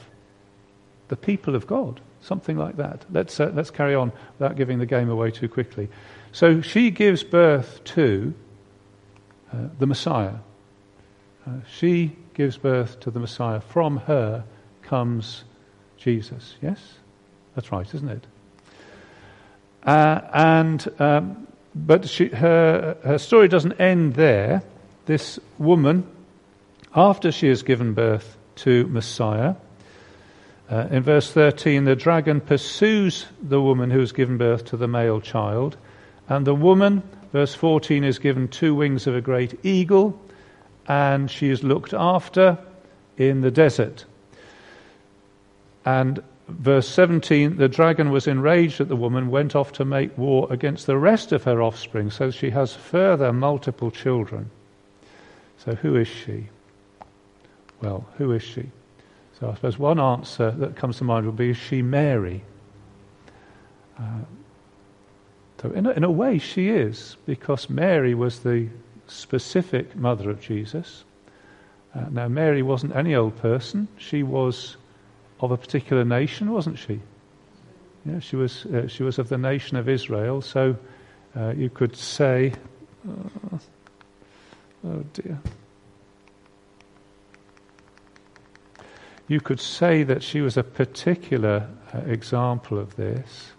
the 1.07 1.15
people 1.15 1.55
of 1.55 1.65
God, 1.65 2.01
something 2.21 2.57
like 2.57 2.75
that. 2.77 3.05
Let's, 3.11 3.39
uh, 3.39 3.51
let's 3.53 3.71
carry 3.71 3.95
on 3.95 4.11
without 4.37 4.57
giving 4.57 4.79
the 4.79 4.85
game 4.85 5.09
away 5.09 5.31
too 5.31 5.47
quickly. 5.47 5.87
So 6.33 6.61
she 6.61 6.91
gives 6.91 7.23
birth 7.23 7.81
to 7.85 8.33
uh, 9.53 9.67
the 9.79 9.87
Messiah. 9.87 10.35
Uh, 11.45 11.51
she 11.69 12.15
gives 12.33 12.57
birth 12.57 12.99
to 12.99 13.11
the 13.11 13.19
Messiah. 13.19 13.61
From 13.61 13.97
her 13.97 14.43
comes 14.81 15.45
Jesus. 15.97 16.55
Yes? 16.61 16.79
That's 17.55 17.71
right, 17.71 17.91
isn't 17.93 18.09
it? 18.09 18.27
Uh, 19.83 20.21
and 20.33 20.87
um, 20.99 21.46
but 21.85 22.09
she, 22.09 22.27
her 22.27 22.97
her 23.03 23.17
story 23.17 23.47
doesn't 23.47 23.79
end 23.79 24.15
there. 24.15 24.63
This 25.05 25.39
woman, 25.57 26.05
after 26.95 27.31
she 27.31 27.47
has 27.47 27.63
given 27.63 27.93
birth 27.93 28.37
to 28.57 28.87
Messiah, 28.87 29.55
uh, 30.69 30.87
in 30.91 31.03
verse 31.03 31.31
13, 31.31 31.85
the 31.85 31.95
dragon 31.95 32.41
pursues 32.41 33.25
the 33.41 33.61
woman 33.61 33.89
who 33.89 33.99
has 33.99 34.11
given 34.11 34.37
birth 34.37 34.65
to 34.65 34.77
the 34.77 34.87
male 34.87 35.21
child, 35.21 35.77
and 36.27 36.45
the 36.45 36.55
woman, 36.55 37.03
verse 37.31 37.55
14, 37.55 38.03
is 38.03 38.19
given 38.19 38.49
two 38.49 38.75
wings 38.75 39.07
of 39.07 39.15
a 39.15 39.21
great 39.21 39.57
eagle, 39.63 40.19
and 40.87 41.31
she 41.31 41.49
is 41.49 41.63
looked 41.63 41.93
after 41.93 42.57
in 43.17 43.41
the 43.41 43.51
desert. 43.51 44.03
And 45.85 46.21
verse 46.47 46.87
17 46.87 47.57
the 47.57 47.67
dragon 47.67 48.11
was 48.11 48.27
enraged 48.27 48.79
at 48.79 48.87
the 48.87 48.95
woman, 48.95 49.29
went 49.29 49.55
off 49.55 49.71
to 49.73 49.85
make 49.85 50.17
war 50.17 50.47
against 50.49 50.85
the 50.85 50.97
rest 50.97 51.31
of 51.31 51.43
her 51.43 51.61
offspring, 51.61 52.09
so 52.09 52.31
she 52.31 52.49
has 52.49 52.73
further 52.73 53.33
multiple 53.33 53.91
children. 53.91 54.49
So, 55.57 55.75
who 55.75 55.95
is 55.95 56.07
she? 56.07 56.47
Well, 57.81 58.07
who 58.17 58.31
is 58.31 58.43
she? 58.43 58.69
So, 59.39 59.49
I 59.49 59.55
suppose 59.55 59.77
one 59.77 59.99
answer 59.99 60.51
that 60.51 60.75
comes 60.75 60.97
to 60.97 61.03
mind 61.03 61.25
would 61.25 61.35
be 61.35 61.49
is 61.49 61.57
she 61.57 61.81
Mary? 61.81 62.43
Uh, 63.99 64.21
so, 65.61 65.71
in 65.71 65.85
a, 65.85 65.91
in 65.91 66.03
a 66.03 66.11
way, 66.11 66.37
she 66.37 66.69
is, 66.69 67.17
because 67.25 67.69
Mary 67.69 68.13
was 68.13 68.39
the 68.39 68.67
specific 69.07 69.95
mother 69.95 70.29
of 70.29 70.39
Jesus. 70.39 71.03
Uh, 71.95 72.05
now, 72.11 72.27
Mary 72.27 72.61
wasn't 72.61 72.95
any 72.95 73.15
old 73.15 73.35
person. 73.37 73.87
She 73.97 74.21
was 74.21 74.77
of 75.39 75.51
a 75.51 75.57
particular 75.57 76.03
nation, 76.03 76.51
wasn't 76.51 76.79
she? 76.79 76.99
Yeah, 78.05 78.19
she 78.19 78.35
was. 78.35 78.65
Uh, 78.65 78.87
she 78.87 79.03
was 79.03 79.19
of 79.19 79.29
the 79.29 79.37
nation 79.37 79.77
of 79.77 79.89
Israel. 79.89 80.41
So 80.41 80.77
uh, 81.35 81.53
you 81.55 81.69
could 81.69 81.95
say, 81.95 82.53
uh, 83.07 83.57
oh 84.85 85.03
dear. 85.13 85.39
You 89.27 89.41
could 89.41 89.59
say 89.59 90.03
that 90.03 90.23
she 90.23 90.39
was 90.39 90.55
a 90.55 90.63
particular 90.63 91.67
uh, 91.93 91.99
example 91.99 92.79
of 92.79 92.95
this. 92.95 93.51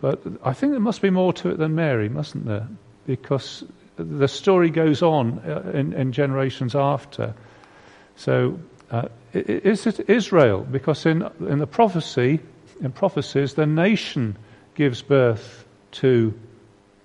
But 0.00 0.20
I 0.44 0.52
think 0.52 0.72
there 0.72 0.80
must 0.80 1.02
be 1.02 1.10
more 1.10 1.32
to 1.34 1.50
it 1.50 1.58
than 1.58 1.74
Mary, 1.74 2.08
mustn't 2.08 2.46
there? 2.46 2.68
Because 3.06 3.64
the 3.96 4.28
story 4.28 4.70
goes 4.70 5.02
on 5.02 5.38
uh, 5.40 5.70
in, 5.72 5.92
in 5.92 6.12
generations 6.12 6.74
after. 6.74 7.34
So 8.16 8.58
uh, 8.90 9.08
is 9.32 9.86
it 9.86 10.08
Israel? 10.08 10.66
Because 10.70 11.04
in, 11.04 11.28
in 11.40 11.58
the 11.58 11.66
prophecy, 11.66 12.40
in 12.80 12.92
prophecies, 12.92 13.54
the 13.54 13.66
nation 13.66 14.36
gives 14.74 15.02
birth 15.02 15.66
to 15.90 16.32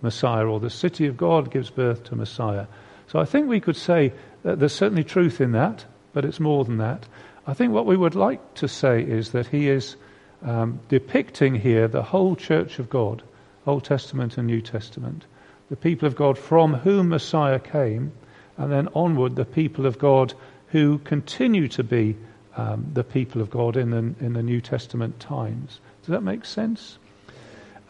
Messiah, 0.01 0.45
or 0.45 0.59
the 0.59 0.69
city 0.69 1.07
of 1.07 1.17
God 1.17 1.51
gives 1.51 1.69
birth 1.69 2.03
to 2.05 2.15
Messiah. 2.15 2.67
So 3.07 3.19
I 3.19 3.25
think 3.25 3.47
we 3.47 3.59
could 3.59 3.75
say 3.75 4.13
that 4.43 4.59
there's 4.59 4.73
certainly 4.73 5.03
truth 5.03 5.41
in 5.41 5.51
that, 5.53 5.85
but 6.13 6.25
it's 6.25 6.39
more 6.39 6.65
than 6.65 6.77
that. 6.77 7.05
I 7.47 7.53
think 7.53 7.73
what 7.73 7.85
we 7.85 7.97
would 7.97 8.15
like 8.15 8.53
to 8.55 8.67
say 8.67 9.01
is 9.01 9.31
that 9.31 9.47
he 9.47 9.69
is 9.69 9.95
um, 10.43 10.79
depicting 10.89 11.55
here 11.55 11.87
the 11.87 12.03
whole 12.03 12.35
church 12.35 12.79
of 12.79 12.89
God, 12.89 13.23
Old 13.65 13.83
Testament 13.83 14.37
and 14.37 14.47
New 14.47 14.61
Testament, 14.61 15.25
the 15.69 15.75
people 15.75 16.07
of 16.07 16.15
God 16.15 16.37
from 16.37 16.73
whom 16.73 17.09
Messiah 17.09 17.59
came, 17.59 18.11
and 18.57 18.71
then 18.71 18.87
onward 18.93 19.35
the 19.35 19.45
people 19.45 19.85
of 19.85 19.97
God 19.97 20.33
who 20.73 20.97
continue 20.99 21.67
to 21.67 21.83
be 21.83 22.17
um, 22.57 22.83
the 22.93 23.03
people 23.03 23.41
of 23.41 23.49
God 23.51 23.77
in 23.77 23.91
the, 23.91 24.25
in 24.25 24.33
the 24.33 24.41
New 24.41 24.59
Testament 24.59 25.19
times. 25.19 25.79
Does 26.01 26.09
that 26.09 26.21
make 26.21 26.43
sense? 26.45 26.97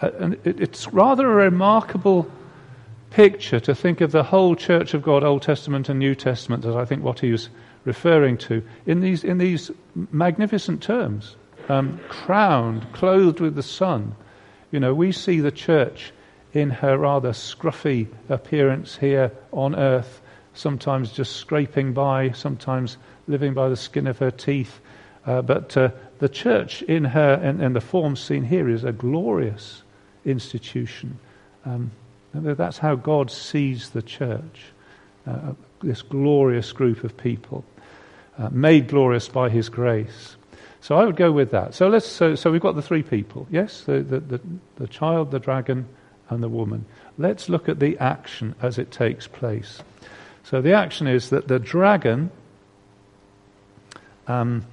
Uh, 0.01 0.11
and 0.19 0.33
it, 0.43 0.59
it's 0.59 0.89
rather 0.89 1.31
a 1.31 1.45
remarkable 1.45 2.29
picture 3.09 3.61
to 3.61 3.73
think 3.73 4.01
of 4.01 4.11
the 4.11 4.21
whole 4.21 4.53
Church 4.53 4.93
of 4.93 5.01
God, 5.01 5.23
Old 5.23 5.43
Testament 5.43 5.87
and 5.87 5.97
New 5.97 6.13
Testament, 6.13 6.65
as 6.65 6.75
I 6.75 6.83
think 6.83 7.03
what 7.03 7.21
he 7.21 7.31
was 7.31 7.47
referring 7.85 8.37
to, 8.39 8.61
in 8.85 8.99
these, 8.99 9.23
in 9.23 9.37
these 9.37 9.71
magnificent 10.11 10.83
terms. 10.83 11.37
Um, 11.69 12.01
crowned, 12.09 12.91
clothed 12.91 13.39
with 13.39 13.55
the 13.55 13.63
sun. 13.63 14.13
You 14.71 14.81
know, 14.81 14.93
we 14.93 15.13
see 15.13 15.39
the 15.39 15.51
church 15.51 16.11
in 16.51 16.69
her 16.69 16.97
rather 16.97 17.31
scruffy 17.31 18.07
appearance 18.27 18.97
here 18.97 19.31
on 19.53 19.73
earth 19.73 20.19
sometimes 20.53 21.11
just 21.11 21.37
scraping 21.37 21.93
by, 21.93 22.31
sometimes 22.31 22.97
living 23.27 23.53
by 23.53 23.69
the 23.69 23.75
skin 23.75 24.07
of 24.07 24.19
her 24.19 24.31
teeth. 24.31 24.79
Uh, 25.25 25.41
but 25.41 25.75
uh, 25.77 25.89
the 26.19 26.29
church, 26.29 26.81
in 26.83 27.05
her 27.05 27.33
and, 27.33 27.61
in, 27.61 27.73
the 27.73 27.81
form 27.81 28.15
seen 28.15 28.43
here, 28.43 28.69
is 28.69 28.83
a 28.83 28.91
glorious 28.91 29.83
institution. 30.25 31.17
Um, 31.65 31.91
that's 32.33 32.77
how 32.77 32.95
God 32.95 33.31
sees 33.31 33.91
the 33.91 34.01
church. 34.01 34.65
Uh, 35.25 35.53
this 35.81 36.01
glorious 36.01 36.71
group 36.71 37.03
of 37.03 37.15
people, 37.15 37.63
uh, 38.37 38.49
made 38.49 38.87
glorious 38.87 39.27
by 39.29 39.49
His 39.49 39.69
grace. 39.69 40.35
So 40.81 40.97
I 40.97 41.05
would 41.05 41.15
go 41.15 41.31
with 41.31 41.51
that. 41.51 41.73
So 41.73 41.87
let's. 41.87 42.05
So, 42.05 42.35
so 42.35 42.51
we've 42.51 42.61
got 42.61 42.75
the 42.75 42.81
three 42.81 43.03
people. 43.03 43.47
Yes, 43.49 43.83
the, 43.83 44.01
the, 44.01 44.19
the, 44.19 44.41
the 44.75 44.87
child, 44.87 45.31
the 45.31 45.39
dragon, 45.39 45.87
and 46.29 46.43
the 46.43 46.49
woman. 46.49 46.85
Let's 47.17 47.47
look 47.47 47.69
at 47.69 47.79
the 47.79 47.97
action 47.99 48.55
as 48.61 48.77
it 48.77 48.91
takes 48.91 49.27
place. 49.27 49.81
So 50.43 50.62
the 50.62 50.73
action 50.73 51.08
is 51.08 51.29
that 51.29 51.47
the 51.47 51.60
dragon, 51.60 52.29
um, 54.27 54.65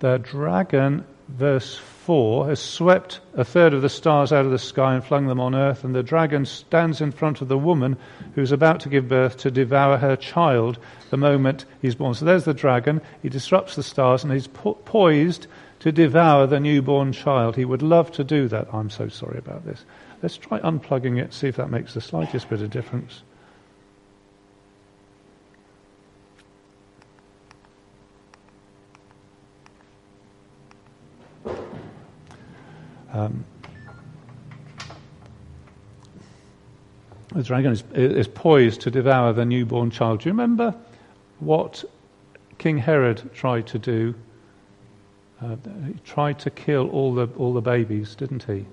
the 0.00 0.18
dragon, 0.18 1.04
verse 1.28 1.76
4, 1.76 2.48
has 2.48 2.60
swept 2.60 3.20
a 3.34 3.44
third 3.44 3.74
of 3.74 3.82
the 3.82 3.88
stars 3.90 4.32
out 4.32 4.46
of 4.46 4.50
the 4.50 4.58
sky 4.58 4.94
and 4.94 5.04
flung 5.04 5.26
them 5.26 5.38
on 5.38 5.54
earth, 5.54 5.84
and 5.84 5.94
the 5.94 6.02
dragon 6.02 6.46
stands 6.46 7.00
in 7.00 7.12
front 7.12 7.42
of 7.42 7.48
the 7.48 7.58
woman 7.58 7.96
who's 8.34 8.52
about 8.52 8.80
to 8.80 8.88
give 8.88 9.08
birth 9.08 9.36
to 9.38 9.50
devour 9.50 9.98
her 9.98 10.16
child 10.16 10.78
the 11.10 11.16
moment 11.18 11.66
he's 11.82 11.94
born. 11.94 12.14
So 12.14 12.24
there's 12.24 12.44
the 12.44 12.54
dragon. 12.54 13.02
He 13.22 13.28
disrupts 13.28 13.76
the 13.76 13.82
stars 13.82 14.24
and 14.24 14.32
he's 14.32 14.46
po- 14.48 14.74
poised 14.74 15.46
to 15.80 15.92
devour 15.92 16.46
the 16.46 16.58
newborn 16.58 17.12
child. 17.12 17.54
He 17.54 17.64
would 17.66 17.82
love 17.82 18.10
to 18.12 18.24
do 18.24 18.48
that. 18.48 18.66
I'm 18.72 18.88
so 18.88 19.08
sorry 19.08 19.38
about 19.38 19.66
this. 19.66 19.84
Let's 20.22 20.36
try 20.38 20.58
unplugging 20.60 21.20
it, 21.20 21.34
see 21.34 21.48
if 21.48 21.56
that 21.56 21.70
makes 21.70 21.92
the 21.92 22.00
slightest 22.00 22.48
bit 22.48 22.62
of 22.62 22.70
difference. 22.70 23.22
Um, 33.12 33.44
the 37.34 37.42
dragon 37.42 37.72
is, 37.72 37.84
is, 37.94 38.28
poised 38.28 38.80
to 38.82 38.90
devour 38.90 39.32
the 39.32 39.44
newborn 39.44 39.90
child. 39.90 40.20
Do 40.20 40.28
you 40.28 40.32
remember 40.32 40.74
what 41.40 41.84
King 42.58 42.78
Herod 42.78 43.30
tried 43.34 43.66
to 43.68 43.78
do? 43.78 44.14
Uh, 45.42 45.56
he 45.86 45.94
tried 46.04 46.38
to 46.40 46.50
kill 46.50 46.88
all 46.90 47.14
the, 47.14 47.28
all 47.36 47.52
the 47.52 47.60
babies, 47.60 48.14
didn't 48.14 48.44
he? 48.44 48.64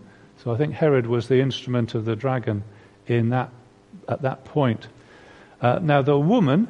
So 0.44 0.54
I 0.54 0.58
think 0.58 0.74
Herod 0.74 1.06
was 1.06 1.28
the 1.28 1.42
instrument 1.42 1.96
of 1.96 2.06
the 2.06 2.16
dragon 2.16 2.64
in 3.08 3.30
that, 3.30 3.50
at 4.08 4.22
that 4.22 4.46
point. 4.46 4.88
Uh, 5.62 5.80
now, 5.82 6.02
the 6.02 6.18
woman, 6.18 6.68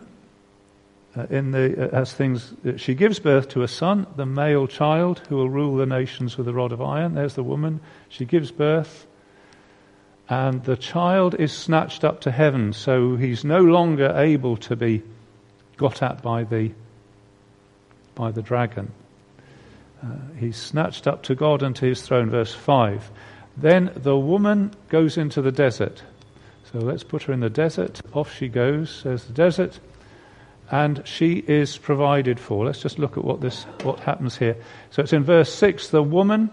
uh, 1.18 1.26
in 1.30 1.52
the, 1.52 1.90
uh, 1.92 2.00
as 2.02 2.14
things, 2.14 2.54
uh, 2.66 2.78
she 2.78 2.94
gives 2.94 3.20
birth 3.20 3.50
to 3.50 3.64
a 3.64 3.68
son, 3.68 4.06
the 4.16 4.26
male 4.26 4.68
child, 4.68 5.20
who 5.28 5.36
will 5.36 5.50
rule 5.50 5.78
the 5.78 5.86
nations 5.86 6.38
with 6.38 6.48
a 6.48 6.54
rod 6.54 6.72
of 6.72 6.82
iron. 6.82 7.16
There's 7.16 7.34
the 7.34 7.44
woman. 7.44 7.80
She 8.10 8.26
gives 8.26 8.52
birth, 8.52 9.08
and 10.30 10.64
the 10.64 10.78
child 10.78 11.36
is 11.36 11.52
snatched 11.52 12.04
up 12.04 12.22
to 12.22 12.32
heaven, 12.32 12.74
so 12.74 13.16
he's 13.16 13.44
no 13.44 13.60
longer 13.60 14.14
able 14.16 14.58
to 14.58 14.76
be 14.76 15.02
got 15.78 16.04
at 16.04 16.22
by 16.22 16.44
the, 16.44 16.72
by 18.14 18.32
the 18.32 18.44
dragon. 18.44 18.92
Uh, 20.04 20.08
he's 20.38 20.58
snatched 20.58 21.08
up 21.08 21.24
to 21.24 21.36
God 21.36 21.64
and 21.64 21.76
to 21.78 21.86
his 21.86 22.02
throne, 22.04 22.30
verse 22.30 22.54
5. 22.54 23.10
Then 23.58 23.92
the 23.96 24.18
woman 24.18 24.74
goes 24.90 25.18
into 25.18 25.42
the 25.42 25.52
desert. 25.52 26.04
So 26.72 26.80
let's 26.80 27.04
put 27.04 27.24
her 27.24 27.34
in 27.34 27.40
the 27.40 27.50
desert. 27.50 28.02
Off 28.14 28.34
she 28.34 28.48
goes, 28.48 29.02
says 29.04 29.26
the 29.26 29.34
desert, 29.34 29.80
and 30.72 31.02
she 31.06 31.44
is 31.48 31.78
provided 31.78 32.40
for. 32.40 32.66
Let's 32.66 32.82
just 32.82 33.00
look 33.00 33.18
at 33.18 33.26
what 33.26 33.42
this 33.42 33.64
what 33.84 34.00
happens 34.00 34.38
here. 34.38 34.56
So 34.92 35.02
it's 35.02 35.14
in 35.14 35.24
verse 35.24 35.54
six. 35.54 35.90
The 35.90 36.04
woman 36.04 36.50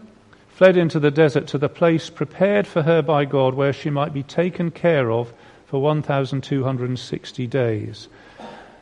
fled 0.48 0.76
into 0.76 0.98
the 0.98 1.10
desert 1.10 1.46
to 1.48 1.58
the 1.58 1.68
place 1.68 2.08
prepared 2.08 2.66
for 2.66 2.82
her 2.82 3.02
by 3.02 3.26
God, 3.26 3.54
where 3.54 3.72
she 3.72 3.90
might 3.90 4.14
be 4.14 4.22
taken 4.22 4.70
care 4.70 5.10
of 5.10 5.32
for 5.66 5.82
1,260 5.82 7.46
days. 7.46 8.08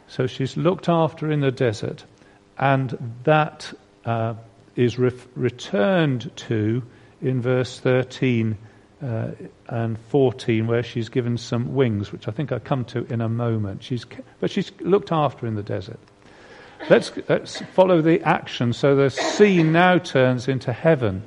So 0.06 0.26
she's 0.26 0.56
looked 0.56 0.88
after 0.88 1.32
in 1.32 1.40
the 1.40 1.50
desert, 1.50 2.04
and 2.58 3.16
that 3.24 3.72
uh, 4.04 4.34
is 4.76 4.98
re- 4.98 5.10
returned 5.34 6.30
to 6.36 6.82
in 7.22 7.40
verse 7.40 7.80
13 7.80 8.56
uh, 9.04 9.30
and 9.68 9.98
14, 10.08 10.66
where 10.66 10.82
she's 10.82 11.08
given 11.08 11.36
some 11.36 11.74
wings, 11.74 12.12
which 12.12 12.28
I 12.28 12.30
think 12.30 12.52
I'll 12.52 12.60
come 12.60 12.84
to 12.86 13.04
in 13.12 13.20
a 13.20 13.28
moment. 13.28 13.82
She's, 13.82 14.06
but 14.40 14.50
she's 14.50 14.72
looked 14.80 15.12
after 15.12 15.46
in 15.46 15.54
the 15.54 15.62
desert. 15.62 15.98
Let's, 16.88 17.12
let's 17.28 17.60
follow 17.74 18.00
the 18.00 18.20
action. 18.22 18.72
So 18.72 18.96
the 18.96 19.10
sea 19.10 19.62
now 19.62 19.98
turns 19.98 20.48
into 20.48 20.72
heaven. 20.72 21.22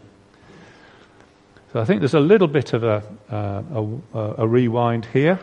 So 1.73 1.79
I 1.79 1.85
think 1.85 2.01
there's 2.01 2.13
a 2.13 2.19
little 2.19 2.47
bit 2.47 2.73
of 2.73 2.83
a, 2.83 3.03
uh, 3.29 3.63
a, 4.13 4.43
a 4.43 4.47
rewind 4.47 5.05
here. 5.05 5.39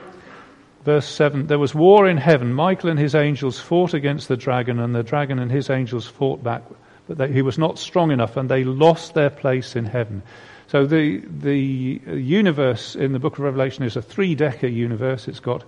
Verse 0.85 1.07
7 1.07 1.47
There 1.47 1.59
was 1.59 1.75
war 1.75 2.09
in 2.09 2.17
heaven. 2.17 2.53
Michael 2.53 2.91
and 2.91 2.99
his 2.99 3.15
angels 3.15 3.61
fought 3.61 3.95
against 3.95 4.29
the 4.29 4.37
dragon, 4.37 4.81
and 4.81 4.95
the 4.95 5.03
dragon 5.03 5.39
and 5.39 5.51
his 5.51 5.71
angels 5.71 6.07
fought 6.07 6.43
back 6.43 6.63
but 7.07 7.19
they, 7.19 7.33
he 7.33 7.43
was 7.43 7.59
not 7.59 7.79
strong 7.79 8.11
enough, 8.11 8.37
and 8.37 8.49
they 8.49 8.65
lost 8.65 9.15
their 9.15 9.31
place 9.31 9.77
in 9.77 9.85
heaven. 9.85 10.23
So 10.69 10.87
the 10.87 11.19
the 11.19 12.01
universe 12.17 12.97
in 12.97 13.13
the 13.13 13.19
book 13.19 13.35
of 13.35 13.41
Revelation 13.41 13.85
is 13.85 13.97
a 13.97 14.03
three-decker 14.03 14.67
universe. 14.67 15.29
It's 15.29 15.41
got 15.41 15.65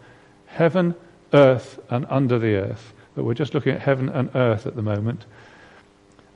heaven, 0.47 0.95
earth, 1.33 1.79
and 1.91 2.07
under 2.09 2.39
the 2.39 2.57
earth. 2.57 2.93
But 3.15 3.25
we're 3.25 3.35
just 3.35 3.55
looking 3.55 3.73
at 3.73 3.81
heaven 3.81 4.09
and 4.09 4.31
earth 4.35 4.67
at 4.67 4.77
the 4.77 4.83
moment. 4.83 5.25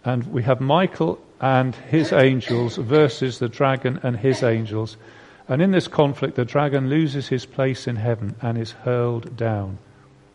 And 0.04 0.24
we 0.32 0.42
have 0.44 0.60
Michael 0.60 1.20
and 1.40 1.74
his 1.74 2.12
angels 2.26 2.76
versus 2.76 3.38
the 3.38 3.48
dragon 3.48 4.00
and 4.02 4.16
his 4.16 4.42
angels. 4.42 4.96
And 5.48 5.60
in 5.60 5.72
this 5.72 5.88
conflict, 5.88 6.36
the 6.36 6.44
dragon 6.44 6.88
loses 6.88 7.28
his 7.28 7.44
place 7.44 7.86
in 7.86 7.96
heaven 7.96 8.36
and 8.40 8.56
is 8.56 8.70
hurled 8.70 9.36
down. 9.36 9.78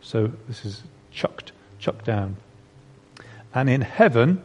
So 0.02 0.30
this 0.46 0.64
is 0.64 0.82
chucked, 1.10 1.52
chucked 1.78 2.04
down. 2.04 2.36
And 3.54 3.70
in 3.70 3.80
heaven, 3.80 4.42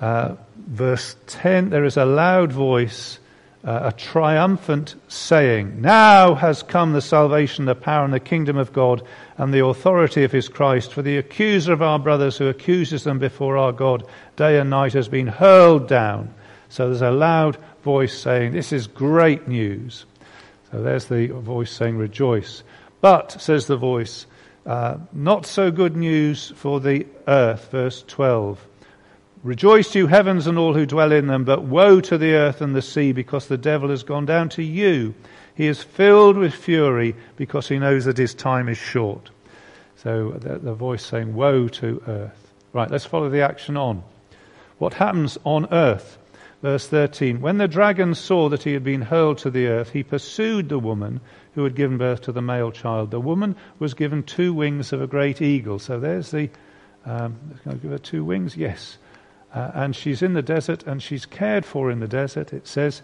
uh, 0.00 0.36
verse 0.66 1.16
10 1.26 1.70
there 1.70 1.84
is 1.84 1.96
a 1.96 2.04
loud 2.04 2.52
voice, 2.52 3.18
uh, 3.64 3.80
a 3.84 3.92
triumphant 3.92 4.94
saying, 5.08 5.80
Now 5.80 6.34
has 6.34 6.62
come 6.62 6.92
the 6.92 7.00
salvation, 7.00 7.64
the 7.64 7.74
power, 7.74 8.04
and 8.04 8.12
the 8.12 8.20
kingdom 8.20 8.56
of 8.56 8.72
God, 8.72 9.02
and 9.36 9.52
the 9.52 9.64
authority 9.64 10.24
of 10.24 10.32
his 10.32 10.48
Christ. 10.48 10.92
For 10.92 11.02
the 11.02 11.18
accuser 11.18 11.72
of 11.72 11.82
our 11.82 11.98
brothers 11.98 12.36
who 12.36 12.48
accuses 12.48 13.04
them 13.04 13.18
before 13.18 13.56
our 13.56 13.72
God 13.72 14.04
day 14.36 14.58
and 14.58 14.70
night 14.70 14.92
has 14.92 15.08
been 15.08 15.26
hurled 15.26 15.88
down. 15.88 16.34
So 16.68 16.88
there's 16.88 17.02
a 17.02 17.10
loud 17.10 17.56
voice 17.82 18.18
saying, 18.18 18.52
This 18.52 18.72
is 18.72 18.86
great 18.86 19.48
news. 19.48 20.04
So 20.70 20.82
there's 20.82 21.06
the 21.06 21.28
voice 21.28 21.72
saying, 21.72 21.96
Rejoice. 21.96 22.62
But, 23.00 23.40
says 23.40 23.66
the 23.66 23.76
voice, 23.76 24.26
uh, 24.66 24.98
not 25.12 25.46
so 25.46 25.70
good 25.70 25.96
news 25.96 26.52
for 26.56 26.80
the 26.80 27.06
earth, 27.26 27.70
verse 27.70 28.04
12. 28.06 28.64
Rejoice, 29.44 29.94
you 29.94 30.08
heavens 30.08 30.46
and 30.46 30.58
all 30.58 30.74
who 30.74 30.84
dwell 30.84 31.12
in 31.12 31.28
them, 31.28 31.44
but 31.44 31.62
woe 31.62 32.00
to 32.00 32.18
the 32.18 32.32
earth 32.32 32.60
and 32.60 32.74
the 32.74 32.82
sea, 32.82 33.12
because 33.12 33.46
the 33.46 33.56
devil 33.56 33.90
has 33.90 34.02
gone 34.02 34.26
down 34.26 34.48
to 34.50 34.62
you. 34.62 35.14
He 35.54 35.66
is 35.66 35.82
filled 35.82 36.36
with 36.36 36.54
fury, 36.54 37.14
because 37.36 37.68
he 37.68 37.78
knows 37.78 38.04
that 38.06 38.18
his 38.18 38.34
time 38.34 38.68
is 38.68 38.78
short. 38.78 39.30
So 39.96 40.30
the, 40.30 40.58
the 40.58 40.74
voice 40.74 41.04
saying, 41.04 41.34
Woe 41.34 41.68
to 41.68 42.02
earth. 42.06 42.52
Right, 42.72 42.90
let's 42.90 43.04
follow 43.04 43.28
the 43.28 43.42
action 43.42 43.76
on. 43.76 44.02
What 44.78 44.94
happens 44.94 45.38
on 45.44 45.72
earth? 45.72 46.18
Verse 46.62 46.88
13 46.88 47.40
When 47.40 47.58
the 47.58 47.68
dragon 47.68 48.14
saw 48.14 48.48
that 48.48 48.64
he 48.64 48.72
had 48.72 48.84
been 48.84 49.02
hurled 49.02 49.38
to 49.38 49.50
the 49.50 49.68
earth, 49.68 49.90
he 49.90 50.02
pursued 50.02 50.68
the 50.68 50.78
woman 50.78 51.20
who 51.54 51.64
had 51.64 51.76
given 51.76 51.98
birth 51.98 52.22
to 52.22 52.32
the 52.32 52.42
male 52.42 52.72
child. 52.72 53.10
The 53.10 53.20
woman 53.20 53.56
was 53.78 53.94
given 53.94 54.22
two 54.22 54.52
wings 54.52 54.92
of 54.92 55.00
a 55.00 55.06
great 55.06 55.40
eagle. 55.40 55.78
So 55.78 56.00
there's 56.00 56.30
the. 56.30 56.50
Um, 57.04 57.36
I 57.64 57.74
give 57.74 57.92
her 57.92 57.98
two 57.98 58.24
wings? 58.24 58.56
Yes. 58.56 58.98
Uh, 59.54 59.70
and 59.74 59.96
she's 59.96 60.22
in 60.22 60.34
the 60.34 60.42
desert 60.42 60.84
and 60.86 61.02
she's 61.02 61.24
cared 61.24 61.64
for 61.64 61.90
in 61.90 62.00
the 62.00 62.08
desert. 62.08 62.52
It 62.52 62.66
says 62.66 63.02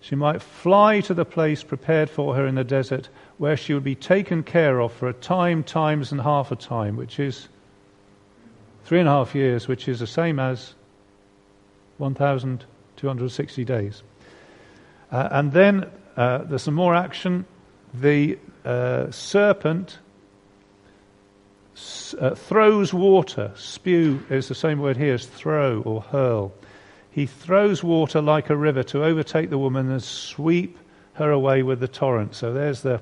she 0.00 0.14
might 0.14 0.42
fly 0.42 1.00
to 1.00 1.14
the 1.14 1.24
place 1.24 1.62
prepared 1.62 2.10
for 2.10 2.34
her 2.34 2.46
in 2.46 2.54
the 2.54 2.64
desert 2.64 3.08
where 3.38 3.56
she 3.56 3.74
would 3.74 3.84
be 3.84 3.94
taken 3.94 4.42
care 4.42 4.80
of 4.80 4.92
for 4.92 5.08
a 5.08 5.12
time, 5.12 5.62
times, 5.62 6.12
and 6.12 6.20
half 6.20 6.52
a 6.52 6.56
time, 6.56 6.96
which 6.96 7.18
is 7.18 7.48
three 8.84 9.00
and 9.00 9.08
a 9.08 9.12
half 9.12 9.34
years, 9.34 9.66
which 9.66 9.88
is 9.88 10.00
the 10.00 10.06
same 10.06 10.38
as 10.38 10.74
1,260 11.98 13.64
days. 13.64 14.02
Uh, 15.10 15.28
and 15.32 15.52
then 15.52 15.90
uh, 16.16 16.38
there's 16.38 16.62
some 16.62 16.74
more 16.74 16.94
action. 16.94 17.44
The 17.94 18.38
uh, 18.64 19.10
serpent 19.10 19.98
uh, 22.20 22.34
throws 22.34 22.94
water. 22.94 23.52
Spew 23.54 24.24
is 24.30 24.48
the 24.48 24.54
same 24.54 24.80
word 24.80 24.96
here 24.96 25.14
as 25.14 25.26
throw 25.26 25.82
or 25.82 26.00
hurl. 26.00 26.52
He 27.10 27.26
throws 27.26 27.82
water 27.82 28.20
like 28.20 28.50
a 28.50 28.56
river 28.56 28.82
to 28.84 29.04
overtake 29.04 29.50
the 29.50 29.58
woman 29.58 29.90
and 29.90 30.02
sweep 30.02 30.78
her 31.14 31.30
away 31.30 31.62
with 31.62 31.80
the 31.80 31.88
torrent. 31.88 32.34
So 32.34 32.52
there's 32.52 32.82
the, 32.82 33.00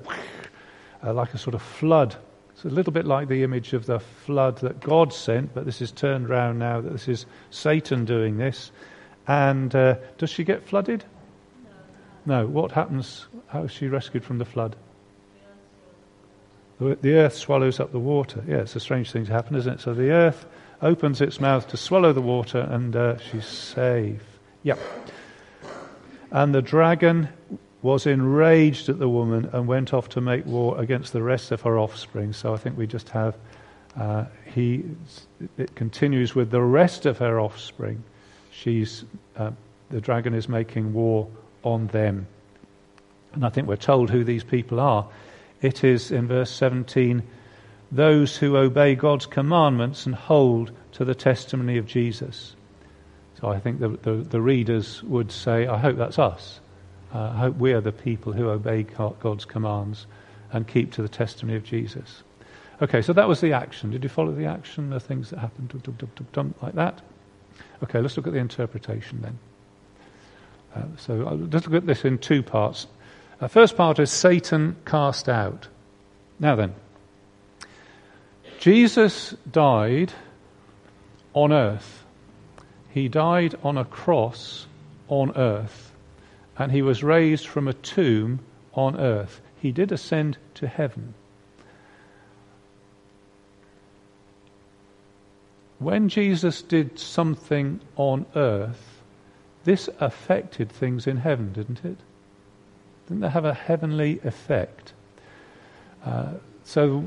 uh, 1.03 1.13
like 1.13 1.33
a 1.33 1.37
sort 1.37 1.53
of 1.53 1.61
flood. 1.61 2.15
It's 2.53 2.63
a 2.63 2.69
little 2.69 2.93
bit 2.93 3.05
like 3.05 3.27
the 3.27 3.43
image 3.43 3.73
of 3.73 3.85
the 3.85 3.99
flood 3.99 4.59
that 4.59 4.79
God 4.79 5.11
sent, 5.11 5.53
but 5.53 5.65
this 5.65 5.81
is 5.81 5.91
turned 5.91 6.29
round 6.29 6.59
now 6.59 6.79
that 6.79 6.91
this 6.93 7.07
is 7.07 7.25
Satan 7.49 8.05
doing 8.05 8.37
this. 8.37 8.71
And 9.27 9.75
uh, 9.75 9.95
does 10.17 10.29
she 10.29 10.43
get 10.43 10.63
flooded? 10.63 11.03
No. 12.25 12.41
no. 12.41 12.47
What 12.47 12.71
happens? 12.71 13.25
How 13.47 13.63
is 13.63 13.71
she 13.71 13.87
rescued 13.87 14.23
from 14.23 14.37
the 14.37 14.45
flood? 14.45 14.77
The 16.79 17.13
earth 17.13 17.35
swallows 17.35 17.79
up 17.79 17.91
the 17.91 17.99
water. 17.99 18.43
Yeah, 18.47 18.57
it's 18.57 18.75
a 18.75 18.81
strange 18.81 19.11
thing 19.11 19.25
to 19.25 19.31
happen, 19.31 19.55
isn't 19.55 19.75
it? 19.75 19.79
So 19.79 19.93
the 19.93 20.11
earth 20.11 20.45
opens 20.81 21.21
its 21.21 21.39
mouth 21.39 21.67
to 21.69 21.77
swallow 21.77 22.11
the 22.11 22.21
water, 22.21 22.59
and 22.59 22.95
uh, 22.95 23.17
she's 23.17 23.45
safe. 23.45 24.21
Yep. 24.63 24.79
And 26.31 26.53
the 26.53 26.61
dragon 26.61 27.29
was 27.81 28.05
enraged 28.05 28.89
at 28.89 28.99
the 28.99 29.07
woman 29.07 29.49
and 29.53 29.67
went 29.67 29.93
off 29.93 30.09
to 30.09 30.21
make 30.21 30.45
war 30.45 30.77
against 30.81 31.13
the 31.13 31.21
rest 31.21 31.51
of 31.51 31.61
her 31.61 31.79
offspring. 31.79 32.33
So 32.33 32.53
I 32.53 32.57
think 32.57 32.77
we 32.77 32.87
just 32.87 33.09
have 33.09 33.37
uh, 33.97 34.25
he. 34.53 34.83
It 35.57 35.75
continues 35.75 36.35
with 36.35 36.51
the 36.51 36.61
rest 36.61 37.05
of 37.05 37.19
her 37.19 37.39
offspring. 37.39 38.03
She's 38.51 39.05
uh, 39.37 39.51
the 39.91 40.01
dragon 40.01 40.33
is 40.33 40.49
making 40.49 40.93
war 40.93 41.29
on 41.63 41.87
them, 41.87 42.27
and 43.33 43.45
I 43.45 43.49
think 43.49 43.67
we're 43.67 43.77
told 43.77 44.09
who 44.09 44.25
these 44.25 44.43
people 44.43 44.81
are 44.81 45.07
it 45.61 45.83
is 45.83 46.11
in 46.11 46.27
verse 46.27 46.51
17 46.51 47.23
those 47.91 48.35
who 48.35 48.57
obey 48.57 48.95
God's 48.95 49.25
commandments 49.25 50.05
and 50.05 50.15
hold 50.15 50.71
to 50.93 51.05
the 51.05 51.15
testimony 51.15 51.77
of 51.77 51.85
Jesus. 51.85 52.55
So 53.39 53.49
I 53.49 53.59
think 53.59 53.79
the, 53.79 53.89
the, 53.89 54.13
the 54.15 54.41
readers 54.41 55.03
would 55.03 55.31
say, 55.31 55.67
I 55.67 55.77
hope 55.77 55.97
that's 55.97 56.19
us. 56.19 56.59
Uh, 57.13 57.31
I 57.33 57.37
hope 57.37 57.57
we 57.57 57.73
are 57.73 57.81
the 57.81 57.91
people 57.91 58.33
who 58.33 58.49
obey 58.49 58.83
God's 58.83 59.45
commands 59.45 60.07
and 60.51 60.67
keep 60.67 60.91
to 60.93 61.01
the 61.01 61.09
testimony 61.09 61.57
of 61.57 61.63
Jesus. 61.63 62.23
Okay, 62.81 63.01
so 63.01 63.13
that 63.13 63.27
was 63.27 63.39
the 63.39 63.53
action. 63.53 63.91
Did 63.91 64.03
you 64.03 64.09
follow 64.09 64.33
the 64.33 64.45
action, 64.45 64.89
the 64.89 64.99
things 64.99 65.29
that 65.29 65.39
happened 65.39 65.73
like 66.61 66.73
that? 66.75 67.01
Okay, 67.83 68.01
let's 68.01 68.17
look 68.17 68.27
at 68.27 68.33
the 68.33 68.39
interpretation 68.39 69.21
then. 69.21 69.39
Uh, 70.75 70.97
so 70.97 71.13
let's 71.51 71.67
look 71.67 71.83
at 71.83 71.87
this 71.87 72.03
in 72.03 72.17
two 72.17 72.43
parts. 72.43 72.87
The 73.39 73.49
first 73.49 73.75
part 73.75 73.99
is 73.99 74.11
Satan 74.11 74.77
cast 74.85 75.27
out. 75.27 75.67
Now 76.39 76.55
then, 76.55 76.73
Jesus 78.59 79.35
died 79.51 80.13
on 81.33 81.51
earth. 81.51 82.03
He 82.89 83.09
died 83.09 83.55
on 83.61 83.77
a 83.77 83.85
cross 83.85 84.67
on 85.09 85.35
earth, 85.35 85.91
and 86.57 86.71
he 86.71 86.81
was 86.81 87.03
raised 87.03 87.45
from 87.45 87.67
a 87.67 87.73
tomb 87.73 88.39
on 88.73 88.99
earth. 88.99 89.41
He 89.61 89.71
did 89.71 89.91
ascend 89.91 90.37
to 90.55 90.67
heaven. 90.67 91.13
When 95.79 96.07
Jesus 96.07 96.61
did 96.61 96.97
something 96.97 97.81
on 97.97 98.25
earth, 98.35 99.01
this 99.65 99.89
affected 99.99 100.71
things 100.71 101.05
in 101.05 101.17
heaven, 101.17 101.51
didn't 101.51 101.83
it? 101.83 101.97
Didn't 103.07 103.23
it 103.23 103.29
have 103.29 103.45
a 103.45 103.53
heavenly 103.53 104.19
effect? 104.23 104.93
Uh, 106.03 106.33
so, 106.63 106.99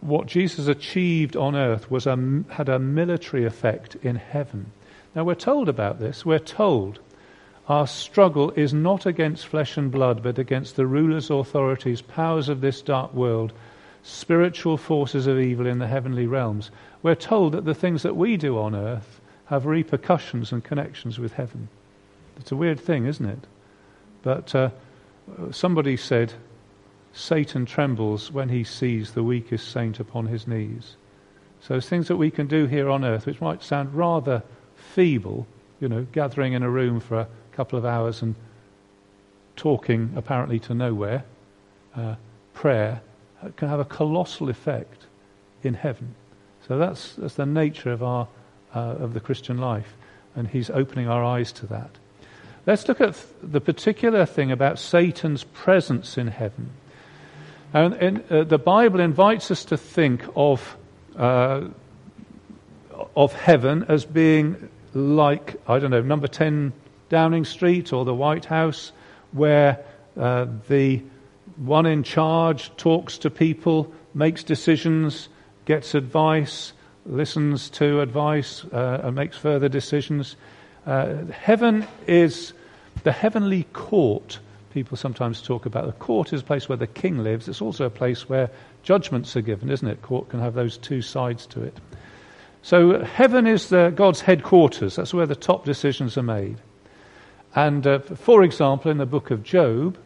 what 0.00 0.26
Jesus 0.26 0.66
achieved 0.66 1.36
on 1.36 1.54
earth 1.56 1.90
was 1.90 2.06
a, 2.06 2.44
had 2.50 2.68
a 2.68 2.78
military 2.78 3.44
effect 3.44 3.96
in 4.02 4.16
heaven. 4.16 4.72
Now, 5.14 5.24
we're 5.24 5.34
told 5.34 5.68
about 5.68 5.98
this. 5.98 6.24
We're 6.24 6.38
told 6.38 7.00
our 7.68 7.86
struggle 7.86 8.50
is 8.52 8.74
not 8.74 9.06
against 9.06 9.46
flesh 9.46 9.76
and 9.76 9.90
blood, 9.90 10.22
but 10.22 10.38
against 10.38 10.76
the 10.76 10.86
rulers, 10.86 11.30
authorities, 11.30 12.02
powers 12.02 12.48
of 12.48 12.60
this 12.60 12.82
dark 12.82 13.14
world, 13.14 13.52
spiritual 14.02 14.76
forces 14.76 15.26
of 15.26 15.38
evil 15.38 15.66
in 15.66 15.78
the 15.78 15.86
heavenly 15.86 16.26
realms. 16.26 16.70
We're 17.02 17.14
told 17.14 17.52
that 17.52 17.64
the 17.64 17.74
things 17.74 18.02
that 18.02 18.16
we 18.16 18.36
do 18.36 18.58
on 18.58 18.74
earth 18.74 19.20
have 19.46 19.66
repercussions 19.66 20.50
and 20.50 20.64
connections 20.64 21.18
with 21.18 21.34
heaven. 21.34 21.68
It's 22.36 22.50
a 22.50 22.56
weird 22.56 22.80
thing, 22.80 23.06
isn't 23.06 23.26
it? 23.26 23.46
But 24.22 24.54
uh, 24.54 24.70
somebody 25.50 25.96
said, 25.96 26.32
Satan 27.12 27.66
trembles 27.66 28.32
when 28.32 28.48
he 28.48 28.64
sees 28.64 29.12
the 29.12 29.22
weakest 29.22 29.70
saint 29.70 30.00
upon 30.00 30.26
his 30.26 30.46
knees. 30.46 30.96
So 31.60 31.80
things 31.80 32.08
that 32.08 32.16
we 32.16 32.30
can 32.30 32.46
do 32.46 32.66
here 32.66 32.88
on 32.88 33.04
earth, 33.04 33.26
which 33.26 33.40
might 33.40 33.62
sound 33.62 33.94
rather 33.94 34.42
feeble, 34.74 35.46
you 35.80 35.88
know, 35.88 36.06
gathering 36.12 36.54
in 36.54 36.62
a 36.62 36.70
room 36.70 37.00
for 37.00 37.20
a 37.20 37.28
couple 37.52 37.78
of 37.78 37.84
hours 37.84 38.22
and 38.22 38.34
talking 39.56 40.12
apparently 40.16 40.58
to 40.60 40.74
nowhere, 40.74 41.24
uh, 41.94 42.14
prayer, 42.54 43.02
uh, 43.42 43.48
can 43.56 43.68
have 43.68 43.80
a 43.80 43.84
colossal 43.84 44.48
effect 44.48 45.06
in 45.62 45.74
heaven. 45.74 46.14
So 46.66 46.78
that's, 46.78 47.14
that's 47.14 47.34
the 47.34 47.46
nature 47.46 47.92
of, 47.92 48.02
our, 48.02 48.26
uh, 48.74 48.96
of 48.98 49.14
the 49.14 49.20
Christian 49.20 49.58
life, 49.58 49.94
and 50.34 50.48
he's 50.48 50.70
opening 50.70 51.08
our 51.08 51.22
eyes 51.22 51.52
to 51.52 51.66
that. 51.66 51.90
Let's 52.64 52.86
look 52.86 53.00
at 53.00 53.20
the 53.42 53.60
particular 53.60 54.24
thing 54.24 54.52
about 54.52 54.78
Satan's 54.78 55.42
presence 55.42 56.16
in 56.16 56.28
heaven. 56.28 56.70
And, 57.72 57.94
and 57.94 58.30
uh, 58.30 58.44
the 58.44 58.58
Bible 58.58 59.00
invites 59.00 59.50
us 59.50 59.64
to 59.66 59.76
think 59.76 60.22
of, 60.36 60.76
uh, 61.16 61.68
of 63.16 63.32
heaven 63.32 63.84
as 63.88 64.04
being 64.04 64.68
like, 64.94 65.60
I 65.66 65.80
don't 65.80 65.90
know, 65.90 66.02
number 66.02 66.28
10 66.28 66.72
Downing 67.08 67.44
Street 67.44 67.92
or 67.92 68.04
the 68.04 68.14
White 68.14 68.44
House, 68.44 68.92
where 69.32 69.84
uh, 70.16 70.46
the 70.68 71.02
one 71.56 71.86
in 71.86 72.04
charge 72.04 72.74
talks 72.76 73.18
to 73.18 73.30
people, 73.30 73.92
makes 74.14 74.44
decisions, 74.44 75.28
gets 75.64 75.94
advice, 75.96 76.74
listens 77.06 77.70
to 77.70 78.00
advice, 78.02 78.64
uh, 78.66 79.00
and 79.02 79.16
makes 79.16 79.36
further 79.36 79.68
decisions. 79.68 80.36
Uh, 80.86 81.24
heaven 81.26 81.86
is 82.06 82.52
the 83.04 83.12
heavenly 83.12 83.64
court. 83.72 84.38
People 84.72 84.96
sometimes 84.96 85.42
talk 85.42 85.66
about 85.66 85.86
the 85.86 85.92
court 85.92 86.32
is 86.32 86.40
a 86.40 86.44
place 86.44 86.68
where 86.68 86.78
the 86.78 86.86
king 86.86 87.18
lives. 87.18 87.48
It's 87.48 87.62
also 87.62 87.84
a 87.84 87.90
place 87.90 88.28
where 88.28 88.50
judgments 88.82 89.36
are 89.36 89.42
given, 89.42 89.70
isn't 89.70 89.86
it? 89.86 90.02
Court 90.02 90.28
can 90.28 90.40
have 90.40 90.54
those 90.54 90.78
two 90.78 91.02
sides 91.02 91.46
to 91.46 91.62
it. 91.62 91.76
So 92.62 93.02
heaven 93.04 93.46
is 93.46 93.68
the, 93.68 93.92
God's 93.94 94.20
headquarters. 94.20 94.96
That's 94.96 95.12
where 95.12 95.26
the 95.26 95.36
top 95.36 95.64
decisions 95.64 96.16
are 96.16 96.22
made. 96.22 96.58
And 97.54 97.86
uh, 97.86 97.98
for 97.98 98.42
example, 98.42 98.90
in 98.90 98.98
the 98.98 99.06
book 99.06 99.30
of 99.30 99.42
Job, 99.42 99.98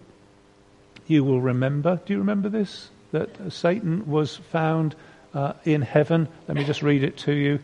you 1.07 1.23
will 1.23 1.41
remember, 1.41 2.01
do 2.05 2.13
you 2.13 2.19
remember 2.19 2.49
this? 2.49 2.91
That 3.13 3.53
Satan 3.53 4.11
was 4.11 4.37
found 4.37 4.97
uh, 5.33 5.53
in 5.65 5.83
heaven. 5.83 6.29
Let 6.49 6.57
me 6.57 6.65
just 6.65 6.83
read 6.83 7.05
it 7.05 7.17
to 7.19 7.33
you. 7.33 7.61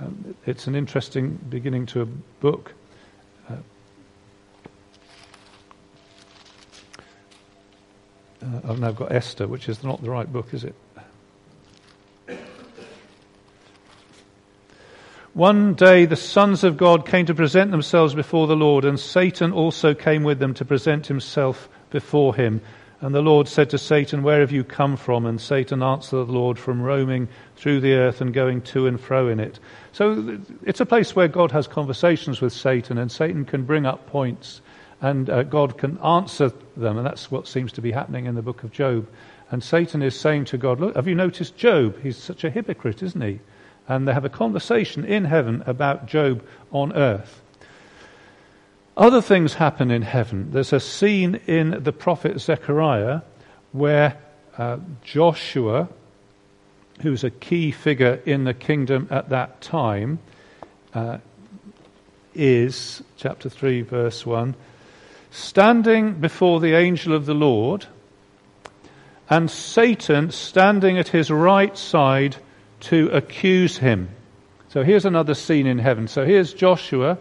Um, 0.00 0.34
it's 0.46 0.66
an 0.66 0.74
interesting 0.74 1.38
beginning 1.48 1.86
to 1.86 2.02
a 2.02 2.06
book. 2.06 2.72
Uh, 3.48 3.54
uh 8.42 8.60
I've 8.68 8.80
now 8.80 8.90
got 8.90 9.12
Esther, 9.12 9.46
which 9.46 9.68
is 9.68 9.84
not 9.84 10.02
the 10.02 10.10
right 10.10 10.30
book, 10.30 10.52
is 10.52 10.64
it? 10.64 10.74
One 15.34 15.74
day 15.74 16.06
the 16.06 16.14
sons 16.14 16.62
of 16.62 16.76
God 16.76 17.08
came 17.08 17.26
to 17.26 17.34
present 17.34 17.72
themselves 17.72 18.14
before 18.14 18.46
the 18.46 18.54
Lord, 18.54 18.84
and 18.84 18.98
Satan 18.98 19.52
also 19.52 19.92
came 19.92 20.22
with 20.22 20.38
them 20.38 20.54
to 20.54 20.64
present 20.64 21.08
himself 21.08 21.68
before 21.90 22.36
him. 22.36 22.60
And 23.04 23.14
the 23.14 23.20
Lord 23.20 23.48
said 23.48 23.68
to 23.68 23.76
Satan, 23.76 24.22
Where 24.22 24.40
have 24.40 24.50
you 24.50 24.64
come 24.64 24.96
from? 24.96 25.26
And 25.26 25.38
Satan 25.38 25.82
answered 25.82 26.24
the 26.24 26.32
Lord, 26.32 26.58
From 26.58 26.80
roaming 26.80 27.28
through 27.54 27.80
the 27.80 27.92
earth 27.92 28.22
and 28.22 28.32
going 28.32 28.62
to 28.62 28.86
and 28.86 28.98
fro 28.98 29.28
in 29.28 29.40
it. 29.40 29.58
So 29.92 30.40
it's 30.62 30.80
a 30.80 30.86
place 30.86 31.14
where 31.14 31.28
God 31.28 31.52
has 31.52 31.66
conversations 31.66 32.40
with 32.40 32.54
Satan, 32.54 32.96
and 32.96 33.12
Satan 33.12 33.44
can 33.44 33.64
bring 33.64 33.84
up 33.84 34.06
points, 34.06 34.62
and 35.02 35.28
uh, 35.28 35.42
God 35.42 35.76
can 35.76 35.98
answer 35.98 36.50
them. 36.78 36.96
And 36.96 37.06
that's 37.06 37.30
what 37.30 37.46
seems 37.46 37.72
to 37.72 37.82
be 37.82 37.92
happening 37.92 38.24
in 38.24 38.36
the 38.36 38.42
book 38.42 38.64
of 38.64 38.72
Job. 38.72 39.06
And 39.50 39.62
Satan 39.62 40.00
is 40.00 40.18
saying 40.18 40.46
to 40.46 40.56
God, 40.56 40.80
Look, 40.80 40.96
have 40.96 41.06
you 41.06 41.14
noticed 41.14 41.58
Job? 41.58 42.00
He's 42.02 42.16
such 42.16 42.42
a 42.42 42.50
hypocrite, 42.50 43.02
isn't 43.02 43.20
he? 43.20 43.40
and 43.86 44.08
they 44.08 44.12
have 44.12 44.24
a 44.24 44.30
conversation 44.30 45.04
in 45.04 45.24
heaven 45.24 45.62
about 45.66 46.06
Job 46.06 46.42
on 46.72 46.92
earth. 46.94 47.42
Other 48.96 49.20
things 49.20 49.54
happen 49.54 49.90
in 49.90 50.02
heaven. 50.02 50.52
There's 50.52 50.72
a 50.72 50.78
scene 50.78 51.40
in 51.46 51.82
the 51.82 51.92
prophet 51.92 52.40
Zechariah 52.40 53.22
where 53.72 54.16
uh, 54.56 54.78
Joshua, 55.02 55.88
who's 57.02 57.24
a 57.24 57.30
key 57.30 57.72
figure 57.72 58.20
in 58.24 58.44
the 58.44 58.54
kingdom 58.54 59.08
at 59.10 59.30
that 59.30 59.60
time, 59.60 60.20
uh, 60.94 61.18
is, 62.34 63.02
chapter 63.16 63.48
3, 63.48 63.82
verse 63.82 64.24
1, 64.24 64.54
standing 65.32 66.14
before 66.14 66.60
the 66.60 66.74
angel 66.74 67.14
of 67.14 67.26
the 67.26 67.34
Lord, 67.34 67.86
and 69.28 69.50
Satan 69.50 70.30
standing 70.30 70.98
at 70.98 71.08
his 71.08 71.32
right 71.32 71.76
side 71.76 72.36
to 72.80 73.08
accuse 73.08 73.78
him. 73.78 74.10
So 74.68 74.84
here's 74.84 75.04
another 75.04 75.34
scene 75.34 75.66
in 75.66 75.78
heaven. 75.78 76.06
So 76.06 76.24
here's 76.24 76.52
Joshua, 76.52 77.18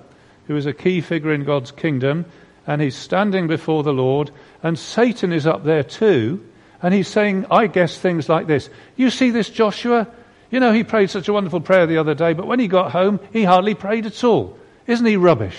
who 0.47 0.55
is 0.55 0.65
a 0.65 0.73
key 0.73 1.01
figure 1.01 1.33
in 1.33 1.43
God's 1.43 1.71
kingdom, 1.71 2.25
and 2.65 2.81
he's 2.81 2.95
standing 2.95 3.47
before 3.47 3.83
the 3.83 3.93
Lord, 3.93 4.31
and 4.61 4.77
Satan 4.77 5.33
is 5.33 5.47
up 5.47 5.63
there 5.63 5.83
too, 5.83 6.43
and 6.81 6.93
he's 6.93 7.07
saying, 7.07 7.45
I 7.49 7.67
guess, 7.67 7.97
things 7.97 8.27
like 8.27 8.47
this. 8.47 8.69
You 8.95 9.09
see 9.09 9.31
this, 9.31 9.49
Joshua? 9.49 10.07
You 10.51 10.59
know, 10.59 10.71
he 10.71 10.83
prayed 10.83 11.09
such 11.09 11.27
a 11.27 11.33
wonderful 11.33 11.61
prayer 11.61 11.87
the 11.87 11.97
other 11.97 12.13
day, 12.13 12.33
but 12.33 12.45
when 12.45 12.59
he 12.59 12.67
got 12.67 12.91
home, 12.91 13.19
he 13.31 13.43
hardly 13.43 13.73
prayed 13.73 14.05
at 14.05 14.23
all. 14.23 14.57
Isn't 14.85 15.05
he 15.05 15.17
rubbish? 15.17 15.57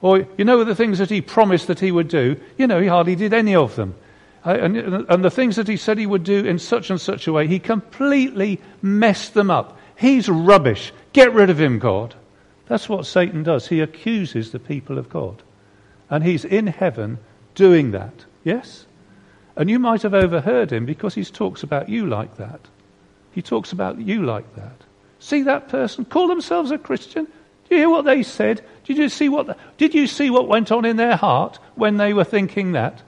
Or, 0.00 0.26
you 0.36 0.44
know, 0.44 0.64
the 0.64 0.74
things 0.74 0.98
that 0.98 1.10
he 1.10 1.20
promised 1.20 1.68
that 1.68 1.80
he 1.80 1.92
would 1.92 2.08
do, 2.08 2.40
you 2.58 2.66
know, 2.66 2.80
he 2.80 2.88
hardly 2.88 3.16
did 3.16 3.32
any 3.32 3.54
of 3.54 3.76
them. 3.76 3.94
And, 4.44 4.76
and 4.76 5.24
the 5.24 5.30
things 5.30 5.56
that 5.56 5.68
he 5.68 5.78
said 5.78 5.96
he 5.96 6.04
would 6.06 6.24
do 6.24 6.44
in 6.44 6.58
such 6.58 6.90
and 6.90 7.00
such 7.00 7.26
a 7.26 7.32
way, 7.32 7.46
he 7.46 7.58
completely 7.58 8.60
messed 8.82 9.32
them 9.32 9.50
up. 9.50 9.78
He's 9.96 10.28
rubbish. 10.28 10.92
Get 11.14 11.32
rid 11.32 11.48
of 11.48 11.58
him, 11.58 11.78
God. 11.78 12.14
That's 12.66 12.88
what 12.88 13.06
Satan 13.06 13.42
does. 13.42 13.68
He 13.68 13.80
accuses 13.80 14.50
the 14.50 14.58
people 14.58 14.98
of 14.98 15.08
God. 15.08 15.42
And 16.10 16.24
he's 16.24 16.44
in 16.44 16.66
heaven 16.66 17.18
doing 17.54 17.90
that. 17.92 18.24
Yes? 18.42 18.86
And 19.56 19.70
you 19.70 19.78
might 19.78 20.02
have 20.02 20.14
overheard 20.14 20.72
him 20.72 20.86
because 20.86 21.14
he 21.14 21.24
talks 21.24 21.62
about 21.62 21.88
you 21.88 22.06
like 22.06 22.36
that. 22.36 22.60
He 23.32 23.42
talks 23.42 23.72
about 23.72 24.00
you 24.00 24.24
like 24.24 24.54
that. 24.56 24.76
See 25.18 25.42
that 25.42 25.68
person? 25.68 26.04
Call 26.04 26.28
themselves 26.28 26.70
a 26.70 26.78
Christian? 26.78 27.24
Do 27.24 27.74
you 27.74 27.78
hear 27.78 27.90
what 27.90 28.04
they 28.04 28.22
said? 28.22 28.62
Did 28.84 28.98
you 28.98 29.08
see 29.08 29.28
what, 29.28 29.46
the, 29.46 29.56
did 29.78 29.94
you 29.94 30.06
see 30.06 30.30
what 30.30 30.48
went 30.48 30.70
on 30.70 30.84
in 30.84 30.96
their 30.96 31.16
heart 31.16 31.58
when 31.74 31.96
they 31.96 32.12
were 32.12 32.24
thinking 32.24 32.72
that? 32.72 33.02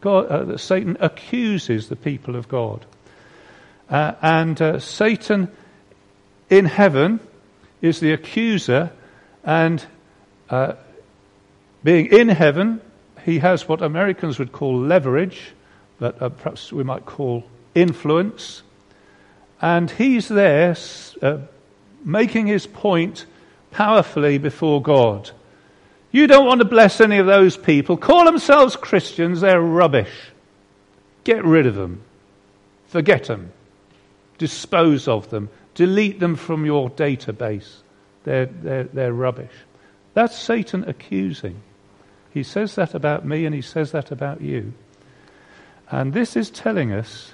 God, 0.00 0.26
uh, 0.30 0.56
Satan 0.56 0.96
accuses 1.00 1.88
the 1.88 1.96
people 1.96 2.36
of 2.36 2.48
God. 2.48 2.86
Uh, 3.90 4.12
and 4.22 4.60
uh, 4.60 4.78
Satan 4.78 5.50
in 6.48 6.64
heaven 6.64 7.20
is 7.82 8.00
the 8.00 8.12
accuser, 8.12 8.90
and 9.48 9.82
uh, 10.50 10.74
being 11.82 12.12
in 12.12 12.28
heaven, 12.28 12.82
he 13.24 13.38
has 13.38 13.66
what 13.66 13.80
Americans 13.80 14.38
would 14.38 14.52
call 14.52 14.78
leverage, 14.78 15.52
but 15.98 16.20
uh, 16.20 16.28
perhaps 16.28 16.70
we 16.70 16.84
might 16.84 17.06
call 17.06 17.44
influence. 17.74 18.62
And 19.62 19.90
he's 19.90 20.28
there 20.28 20.76
uh, 21.22 21.38
making 22.04 22.46
his 22.46 22.66
point 22.66 23.24
powerfully 23.70 24.36
before 24.36 24.82
God. 24.82 25.30
You 26.12 26.26
don't 26.26 26.44
want 26.44 26.60
to 26.60 26.66
bless 26.66 27.00
any 27.00 27.16
of 27.16 27.24
those 27.24 27.56
people. 27.56 27.96
Call 27.96 28.26
themselves 28.26 28.76
Christians, 28.76 29.40
they're 29.40 29.62
rubbish. 29.62 30.12
Get 31.24 31.42
rid 31.42 31.64
of 31.66 31.74
them. 31.74 32.02
Forget 32.88 33.24
them. 33.24 33.50
Dispose 34.36 35.08
of 35.08 35.30
them. 35.30 35.48
Delete 35.74 36.20
them 36.20 36.36
from 36.36 36.66
your 36.66 36.90
database. 36.90 37.80
They're, 38.28 38.44
they're, 38.44 38.84
they're 38.84 39.12
rubbish. 39.14 39.54
That's 40.12 40.36
Satan 40.36 40.84
accusing. 40.86 41.62
He 42.30 42.42
says 42.42 42.74
that 42.74 42.92
about 42.92 43.24
me 43.24 43.46
and 43.46 43.54
he 43.54 43.62
says 43.62 43.92
that 43.92 44.10
about 44.10 44.42
you. 44.42 44.74
And 45.90 46.12
this 46.12 46.36
is 46.36 46.50
telling 46.50 46.92
us 46.92 47.32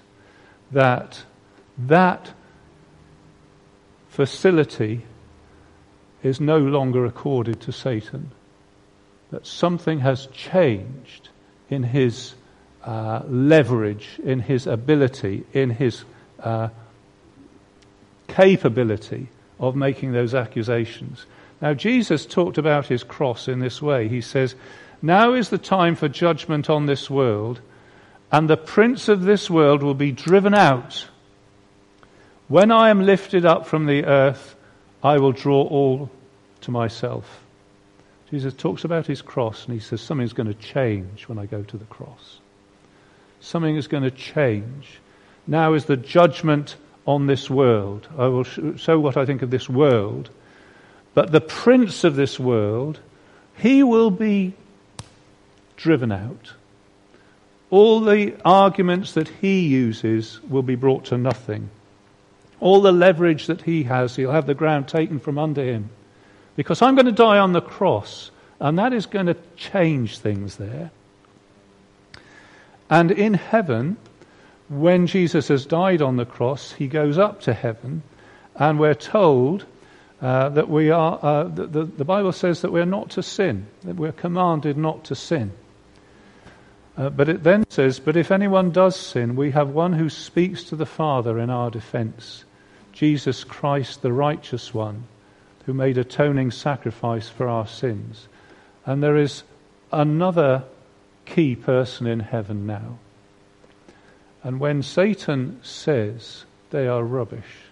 that 0.71 1.25
that 1.77 2.33
facility 4.09 5.05
is 6.23 6.41
no 6.41 6.59
longer 6.59 7.05
accorded 7.05 7.61
to 7.63 7.73
Satan. 7.73 8.31
That 9.33 9.49
something 9.49 9.99
has 9.99 10.27
changed 10.27 11.31
in 11.69 11.83
his 11.83 12.35
uh, 12.85 13.23
leverage, 13.27 14.21
in 14.23 14.39
his 14.39 14.69
ability, 14.69 15.43
in 15.53 15.71
his 15.71 16.05
uh, 16.39 16.69
capability 18.29 19.27
of 19.59 19.77
making 19.77 20.13
those 20.13 20.35
accusations. 20.35 21.27
Now, 21.61 21.75
Jesus 21.75 22.27
talked 22.27 22.59
about 22.59 22.87
his 22.87 23.05
cross 23.05 23.49
in 23.49 23.61
this 23.61 23.81
way. 23.81 24.09
He 24.09 24.21
says, 24.21 24.55
Now 25.01 25.35
is 25.35 25.49
the 25.49 25.59
time 25.59 25.95
for 25.95 26.09
judgment 26.09 26.69
on 26.69 26.87
this 26.87 27.09
world, 27.09 27.61
and 28.31 28.51
the 28.51 28.57
prince 28.57 29.09
of 29.09 29.23
this 29.23 29.49
world 29.49 29.83
will 29.83 29.95
be 29.95 30.13
driven 30.13 30.55
out. 30.55 31.09
When 32.49 32.71
I 32.71 32.91
am 32.91 33.07
lifted 33.07 33.47
up 33.47 33.67
from 33.67 33.87
the 33.87 34.05
earth, 34.05 34.57
I 35.03 35.19
will 35.19 35.33
draw 35.33 35.63
all 35.63 36.11
to 36.63 36.71
myself. 36.71 37.45
Jesus 38.31 38.53
talks 38.55 38.85
about 38.85 39.07
his 39.07 39.23
cross, 39.23 39.65
and 39.65 39.75
he 39.75 39.81
says, 39.81 40.01
Something's 40.01 40.33
going 40.33 40.49
to 40.49 40.55
change 40.55 41.29
when 41.29 41.39
I 41.39 41.47
go 41.47 41.63
to 41.63 41.77
the 41.77 41.85
cross. 41.85 42.41
Something 43.41 43.77
is 43.77 43.87
going 43.87 44.03
to 44.03 44.11
change. 44.11 44.99
Now 45.47 45.75
is 45.75 45.85
the 45.85 45.97
judgment 45.97 46.77
on 47.07 47.27
this 47.27 47.51
world. 47.51 48.09
I 48.17 48.27
will 48.29 48.45
show 48.45 48.99
what 48.99 49.17
I 49.17 49.27
think 49.27 49.43
of 49.43 49.51
this 49.51 49.69
world. 49.69 50.31
But 51.15 51.33
the 51.33 51.41
prince 51.41 52.05
of 52.05 52.17
this 52.17 52.41
world, 52.41 52.99
he 53.57 53.83
will 53.83 54.11
be 54.11 54.55
driven 55.77 56.11
out. 56.11 56.53
All 57.71 58.01
the 58.01 58.35
arguments 58.45 59.13
that 59.15 59.29
he 59.29 59.67
uses 59.67 60.41
will 60.49 60.63
be 60.63 60.75
brought 60.77 61.07
to 61.07 61.19
nothing. 61.19 61.71
All 62.61 62.81
the 62.81 62.93
leverage 62.93 63.47
that 63.47 63.63
he 63.63 63.83
has, 63.85 64.17
he'll 64.17 64.31
have 64.31 64.47
the 64.47 64.55
ground 64.55 64.89
taken 64.89 65.19
from 65.19 65.39
under 65.39 65.65
him. 65.65 65.91
Because 66.57 66.83
I'm 66.83 66.95
going 66.95 67.07
to 67.07 67.13
die 67.13 67.39
on 67.39 67.53
the 67.53 67.61
cross, 67.61 68.31
and 68.61 68.79
that 68.79 68.93
is 68.93 69.07
going 69.07 69.27
to 69.27 69.37
change 69.57 70.19
things 70.19 70.57
there. 70.57 70.91
And 72.89 73.11
in 73.11 73.35
heaven, 73.35 73.97
when 74.69 75.07
Jesus 75.07 75.49
has 75.49 75.67
died 75.67 76.01
on 76.01 76.17
the 76.17 76.25
cross, 76.25 76.73
he 76.73 76.87
goes 76.89 77.19
up 77.19 77.43
to 77.43 77.53
heaven, 77.53 78.03
and 78.55 78.79
we're 78.79 78.95
told 78.95 79.67
uh, 80.23 80.49
that 80.51 80.71
we 80.71 80.91
are, 80.91 81.19
uh, 81.23 81.45
the, 81.45 81.67
the, 81.67 81.85
the, 81.85 82.05
Bible 82.05 82.33
says 82.33 82.63
that 82.63 82.73
we're 82.73 82.87
not 82.87 83.11
to 83.11 83.23
sin, 83.23 83.67
that 83.83 83.97
we're 83.97 84.13
commanded 84.13 84.77
not 84.79 85.05
to 85.05 85.15
sin. 85.15 85.53
Uh, 86.97 87.11
but 87.11 87.29
it 87.29 87.43
then 87.43 87.65
says, 87.69 87.99
But 87.99 88.17
if 88.17 88.31
anyone 88.31 88.71
does 88.71 88.97
sin, 88.97 89.37
we 89.37 89.51
have 89.51 89.69
one 89.69 89.93
who 89.93 90.09
speaks 90.09 90.65
to 90.65 90.77
the 90.77 90.87
Father 90.87 91.39
in 91.39 91.51
our 91.51 91.71
defense, 91.71 92.45
Jesus 92.93 93.45
Christ, 93.45 94.01
the 94.01 94.13
righteous 94.13 94.73
one, 94.73 95.05
who 95.67 95.75
made 95.75 95.99
atoning 95.99 96.53
sacrifice 96.53 97.29
for 97.29 97.49
our 97.49 97.67
sins. 97.67 98.29
And 98.87 99.03
there 99.03 99.17
is 99.17 99.43
another 99.93 100.65
key 101.27 101.57
person 101.57 102.07
in 102.07 102.21
heaven 102.21 102.67
now. 102.67 102.99
And 104.45 104.61
when 104.61 104.83
Satan 104.83 105.59
says 105.63 106.45
they 106.71 106.87
are 106.87 107.03
rubbish, 107.03 107.65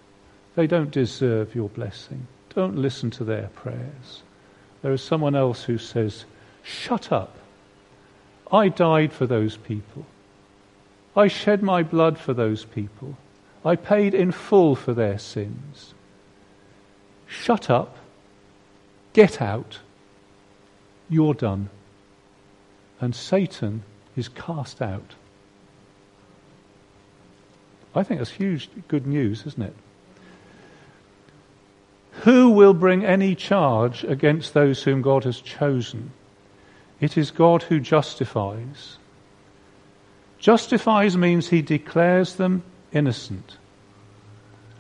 they 0.55 0.66
don't 0.66 0.91
deserve 0.91 1.55
your 1.55 1.68
blessing, 1.68 2.27
don't 2.55 2.77
listen 2.77 3.11
to 3.12 3.25
their 3.25 3.49
prayers. 3.55 4.23
There 4.81 4.93
is 4.93 5.03
someone 5.03 5.37
else 5.37 5.62
who 5.62 5.79
says, 5.79 6.25
Shut 6.62 7.12
up. 7.12 7.37
I 8.51 8.68
died 8.68 9.12
for 9.12 9.27
those 9.27 9.57
people. 9.57 10.07
I 11.14 11.29
shed 11.29 11.62
my 11.62 11.83
blood 11.83 12.18
for 12.18 12.33
those 12.33 12.64
people. 12.64 13.16
I 13.64 13.77
paid 13.77 14.14
in 14.14 14.33
full 14.33 14.75
for 14.75 14.95
their 14.95 15.18
sins. 15.18 15.95
Shut 17.27 17.70
up. 17.70 17.97
Get 19.12 19.41
out. 19.41 19.79
You're 21.09 21.35
done. 21.35 21.68
And 23.01 23.14
Satan 23.14 23.83
is 24.16 24.29
cast 24.29 24.81
out. 24.81 25.14
I 27.95 28.03
think 28.03 28.20
that's 28.20 28.30
huge 28.30 28.70
good 28.88 29.07
news, 29.07 29.45
isn't 29.47 29.62
it? 29.62 29.74
Who 32.22 32.51
will 32.51 32.74
bring 32.74 33.05
any 33.05 33.34
charge 33.34 34.05
against 34.05 34.55
those 34.55 34.82
whom 34.82 35.03
God 35.03 35.24
has 35.24 35.40
chosen? 35.40 36.12
It 37.01 37.18
is 37.18 37.30
God 37.30 37.64
who 37.64 37.80
justifies. 37.80 38.99
Justifies 40.38 41.16
means 41.16 41.49
he 41.49 41.62
declares 41.62 42.36
them 42.36 42.62
innocent. 42.93 43.57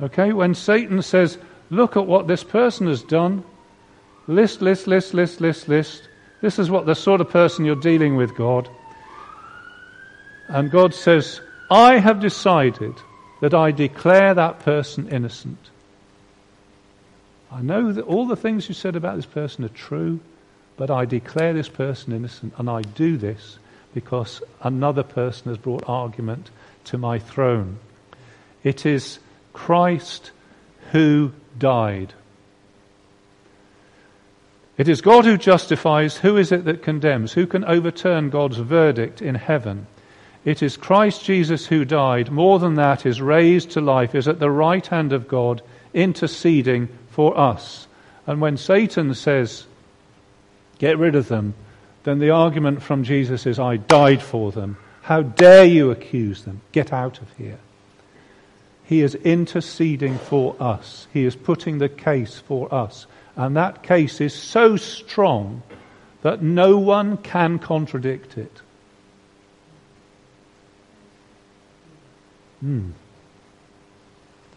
Okay? 0.00 0.32
When 0.32 0.54
Satan 0.54 1.02
says, 1.02 1.38
Look 1.72 1.96
at 1.96 2.06
what 2.06 2.26
this 2.26 2.44
person 2.44 2.86
has 2.86 3.02
done, 3.02 3.44
list, 4.26 4.60
list, 4.60 4.86
list, 4.86 5.14
list, 5.14 5.40
list, 5.40 5.68
list. 5.68 6.08
This 6.42 6.58
is 6.58 6.70
what 6.70 6.84
the 6.84 6.94
sort 6.94 7.22
of 7.22 7.30
person 7.30 7.64
you're 7.64 7.76
dealing 7.76 8.14
with, 8.14 8.36
God. 8.36 8.68
And 10.48 10.70
God 10.70 10.92
says, 10.92 11.40
I 11.72 12.00
have 12.00 12.20
decided 12.20 12.94
that 13.40 13.54
I 13.54 13.70
declare 13.70 14.34
that 14.34 14.58
person 14.58 15.08
innocent. 15.08 15.70
I 17.50 17.62
know 17.62 17.92
that 17.92 18.04
all 18.04 18.26
the 18.26 18.36
things 18.36 18.68
you 18.68 18.74
said 18.74 18.94
about 18.94 19.16
this 19.16 19.24
person 19.24 19.64
are 19.64 19.70
true, 19.70 20.20
but 20.76 20.90
I 20.90 21.06
declare 21.06 21.54
this 21.54 21.70
person 21.70 22.12
innocent, 22.12 22.52
and 22.58 22.68
I 22.68 22.82
do 22.82 23.16
this 23.16 23.58
because 23.94 24.42
another 24.60 25.02
person 25.02 25.48
has 25.48 25.56
brought 25.56 25.88
argument 25.88 26.50
to 26.84 26.98
my 26.98 27.18
throne. 27.18 27.78
It 28.62 28.84
is 28.84 29.18
Christ 29.54 30.30
who 30.90 31.32
died. 31.58 32.12
It 34.76 34.90
is 34.90 35.00
God 35.00 35.24
who 35.24 35.38
justifies. 35.38 36.18
Who 36.18 36.36
is 36.36 36.52
it 36.52 36.66
that 36.66 36.82
condemns? 36.82 37.32
Who 37.32 37.46
can 37.46 37.64
overturn 37.64 38.28
God's 38.28 38.58
verdict 38.58 39.22
in 39.22 39.36
heaven? 39.36 39.86
It 40.44 40.62
is 40.62 40.76
Christ 40.76 41.24
Jesus 41.24 41.66
who 41.66 41.84
died, 41.84 42.30
more 42.30 42.58
than 42.58 42.74
that, 42.74 43.06
is 43.06 43.20
raised 43.20 43.70
to 43.72 43.80
life, 43.80 44.14
is 44.14 44.26
at 44.26 44.40
the 44.40 44.50
right 44.50 44.84
hand 44.86 45.12
of 45.12 45.28
God, 45.28 45.62
interceding 45.94 46.88
for 47.10 47.38
us. 47.38 47.86
And 48.26 48.40
when 48.40 48.56
Satan 48.56 49.14
says, 49.14 49.66
get 50.78 50.98
rid 50.98 51.14
of 51.14 51.28
them, 51.28 51.54
then 52.04 52.18
the 52.18 52.30
argument 52.30 52.82
from 52.82 53.04
Jesus 53.04 53.46
is, 53.46 53.60
I 53.60 53.76
died 53.76 54.22
for 54.22 54.50
them. 54.50 54.76
How 55.02 55.22
dare 55.22 55.64
you 55.64 55.90
accuse 55.90 56.42
them? 56.42 56.60
Get 56.72 56.92
out 56.92 57.20
of 57.20 57.30
here. 57.36 57.58
He 58.84 59.00
is 59.00 59.14
interceding 59.14 60.18
for 60.18 60.56
us. 60.60 61.06
He 61.12 61.24
is 61.24 61.36
putting 61.36 61.78
the 61.78 61.88
case 61.88 62.40
for 62.40 62.72
us. 62.74 63.06
And 63.36 63.56
that 63.56 63.82
case 63.82 64.20
is 64.20 64.34
so 64.34 64.76
strong 64.76 65.62
that 66.22 66.42
no 66.42 66.78
one 66.78 67.16
can 67.16 67.58
contradict 67.58 68.36
it. 68.36 68.60
Hmm. 72.62 72.90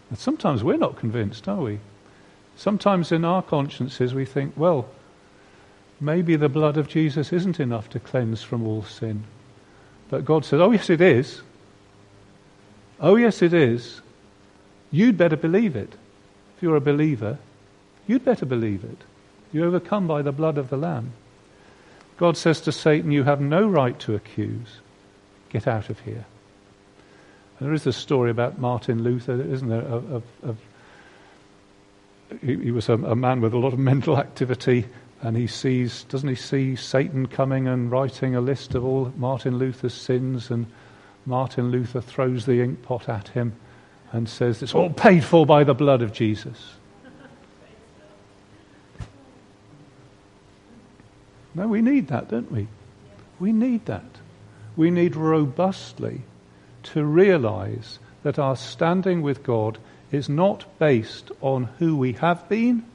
And 0.10 0.20
sometimes 0.20 0.64
we're 0.64 0.78
not 0.78 0.98
convinced, 0.98 1.48
are 1.48 1.62
we? 1.62 1.80
Sometimes 2.56 3.12
in 3.12 3.26
our 3.26 3.42
consciences 3.42 4.14
we 4.14 4.26
think, 4.26 4.54
well, 4.56 4.88
maybe 6.00 6.36
the 6.36 6.48
blood 6.50 6.78
of 6.78 6.88
Jesus 6.88 7.34
isn't 7.34 7.60
enough 7.60 7.90
to 7.90 8.00
cleanse 8.00 8.44
from 8.44 8.66
all 8.66 8.84
sin. 8.84 9.24
But 10.10 10.24
God 10.24 10.46
says, 10.46 10.62
oh, 10.62 10.72
yes, 10.72 10.90
it 10.92 11.02
is. 11.02 11.42
Oh, 13.00 13.16
yes, 13.16 13.42
it 13.42 13.54
is. 13.54 14.02
You'd 14.92 15.18
better 15.18 15.36
believe 15.36 15.76
it. 15.76 15.94
If 16.56 16.64
you're 16.64 16.76
a 16.76 16.82
believer, 16.82 17.40
you'd 18.06 18.24
better 18.24 18.46
believe 18.46 18.84
it. 18.84 19.00
You're 19.52 19.68
overcome 19.68 20.08
by 20.08 20.22
the 20.22 20.32
blood 20.32 20.60
of 20.60 20.70
the 20.70 20.78
Lamb. 20.78 21.14
God 22.18 22.38
says 22.38 22.62
to 22.62 22.72
Satan, 22.72 23.12
You 23.12 23.24
have 23.24 23.42
no 23.42 23.68
right 23.68 24.00
to 24.02 24.16
accuse. 24.16 24.80
Get 25.50 25.68
out 25.68 25.90
of 25.90 26.00
here. 26.02 26.26
There 27.60 27.74
is 27.74 27.88
a 27.88 27.94
story 27.94 28.32
about 28.32 28.60
Martin 28.60 29.04
Luther, 29.04 29.42
isn't 29.42 29.70
there? 29.70 29.82
Of, 29.82 30.12
of, 30.12 30.24
of 30.44 30.58
he, 32.42 32.56
he, 32.58 32.72
was 32.72 32.90
a, 32.90 32.94
a, 32.94 33.16
man 33.16 33.40
with 33.40 33.54
a 33.54 33.58
lot 33.58 33.72
of 33.74 33.80
mental 33.94 34.18
activity, 34.18 34.86
and 35.22 35.38
he 35.38 35.48
sees, 35.48 36.04
doesn't 36.06 36.28
he 36.28 36.36
see 36.36 36.76
Satan 36.76 37.28
coming 37.28 37.68
and 37.68 37.90
writing 37.90 38.36
a 38.36 38.42
list 38.42 38.76
of 38.76 38.84
all 38.84 39.14
Martin 39.16 39.58
Luther's 39.58 39.94
sins, 39.94 40.52
and 40.52 40.66
Martin 41.26 41.72
Luther 41.72 42.02
throws 42.02 42.46
the 42.46 42.62
ink 42.62 42.84
pot 42.84 43.08
at 43.08 43.30
him 43.30 43.54
and 44.12 44.28
says, 44.28 44.62
It's 44.62 44.76
all 44.76 44.90
paid 44.90 45.24
for 45.24 45.46
by 45.46 45.64
the 45.64 45.74
blood 45.74 46.02
of 46.02 46.12
Jesus. 46.12 46.74
No, 51.54 51.70
we 51.70 51.82
need 51.82 52.10
that, 52.10 52.28
don't 52.28 52.52
we? 52.52 52.68
We 53.40 53.54
need 53.54 53.86
that. 53.86 54.04
We 54.76 54.92
need 54.92 55.16
robustly 55.16 56.22
to 56.86 57.04
realize 57.04 58.00
that 58.24 58.40
our 58.40 58.56
standing 58.56 59.22
with 59.22 59.44
God 59.44 59.78
is 60.12 60.30
not 60.30 60.66
based 60.80 61.32
on 61.42 61.66
who 61.80 61.96
we 61.98 62.14
have 62.14 62.48
been, 62.50 62.86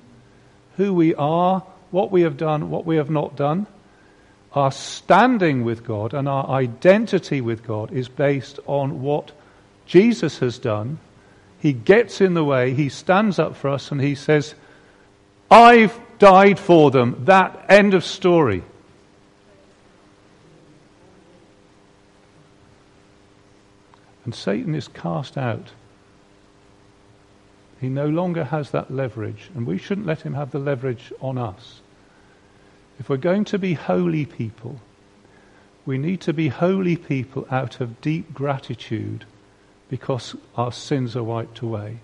who 0.76 0.94
we 0.94 1.14
are, 1.14 1.62
what 1.90 2.10
we 2.10 2.22
have 2.22 2.36
done, 2.36 2.70
what 2.70 2.86
we 2.86 2.96
have 2.96 3.10
not 3.10 3.36
done. 3.36 3.66
Our 4.52 4.72
standing 4.72 5.64
with 5.64 5.84
God 5.84 6.14
and 6.14 6.28
our 6.28 6.48
identity 6.48 7.40
with 7.40 7.64
God 7.64 7.92
is 7.92 8.08
based 8.08 8.58
on 8.66 9.02
what 9.02 9.32
Jesus 9.86 10.38
has 10.38 10.58
done 10.58 10.98
He 11.60 11.74
gets 11.74 12.20
in 12.20 12.34
the 12.34 12.44
way, 12.44 12.72
he 12.72 12.88
stands 12.88 13.38
up 13.38 13.54
for 13.54 13.68
us, 13.68 13.92
and 13.92 14.00
he 14.00 14.14
says, 14.14 14.54
I've 15.50 15.98
died 16.18 16.58
for 16.58 16.90
them. 16.90 17.24
That 17.26 17.66
end 17.68 17.92
of 17.92 18.04
story. 18.04 18.62
And 24.24 24.34
Satan 24.34 24.74
is 24.74 24.88
cast 24.88 25.38
out. 25.38 25.72
He 27.80 27.88
no 27.88 28.06
longer 28.06 28.44
has 28.44 28.70
that 28.72 28.90
leverage, 28.90 29.50
and 29.54 29.66
we 29.66 29.78
shouldn't 29.78 30.06
let 30.06 30.20
him 30.22 30.34
have 30.34 30.50
the 30.50 30.58
leverage 30.58 31.12
on 31.20 31.38
us. 31.38 31.80
If 32.98 33.08
we're 33.08 33.16
going 33.16 33.46
to 33.46 33.58
be 33.58 33.72
holy 33.72 34.26
people, 34.26 34.78
we 35.86 35.96
need 35.96 36.20
to 36.22 36.34
be 36.34 36.48
holy 36.48 36.96
people 36.96 37.46
out 37.50 37.80
of 37.80 38.00
deep 38.02 38.34
gratitude 38.34 39.24
because 39.88 40.36
our 40.56 40.70
sins 40.70 41.16
are 41.16 41.24
wiped 41.24 41.60
away. 41.60 42.00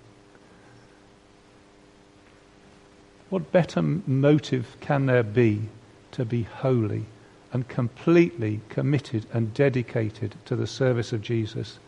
What 3.29 3.53
better 3.53 3.83
motive 3.83 4.77
can 4.81 5.07
there 5.07 5.23
be 5.23 5.69
to 6.13 6.25
be 6.25 6.45
holy 6.45 7.05
and 7.53 7.69
completely 7.69 8.61
committed 8.71 9.27
and 9.33 9.53
dedicated 9.53 10.35
to 10.47 10.57
the 10.57 10.67
service 10.67 11.13
of 11.13 11.21
Jesus 11.21 11.79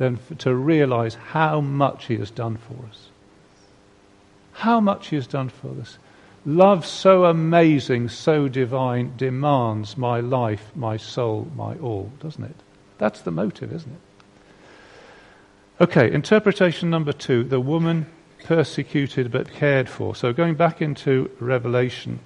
than 0.00 0.18
to 0.38 0.54
realize 0.54 1.14
how 1.14 1.60
much 1.60 2.06
He 2.06 2.16
has 2.16 2.30
done 2.30 2.56
for 2.56 2.86
us? 2.88 3.08
How 4.52 4.80
much 4.80 5.08
He 5.08 5.16
has 5.16 5.26
done 5.26 5.50
for 5.50 5.78
us. 5.78 5.98
Love 6.46 6.86
so 6.86 7.26
amazing, 7.26 8.08
so 8.08 8.48
divine, 8.48 9.12
demands 9.18 9.98
my 9.98 10.18
life, 10.18 10.72
my 10.74 10.96
soul, 10.96 11.46
my 11.54 11.76
all, 11.76 12.10
doesn't 12.18 12.44
it? 12.44 12.56
That's 12.96 13.20
the 13.20 13.30
motive, 13.30 13.74
isn't 13.74 13.92
it? 13.92 14.00
Okay, 15.82 16.10
interpretation 16.10 16.88
number 16.88 17.12
two 17.12 17.44
the 17.44 17.60
woman 17.60 18.06
persecuted 18.44 19.30
but 19.30 19.52
cared 19.52 19.90
for. 19.90 20.16
So 20.16 20.32
going 20.32 20.54
back 20.54 20.80
into 20.80 21.30
Revelation, 21.40 22.20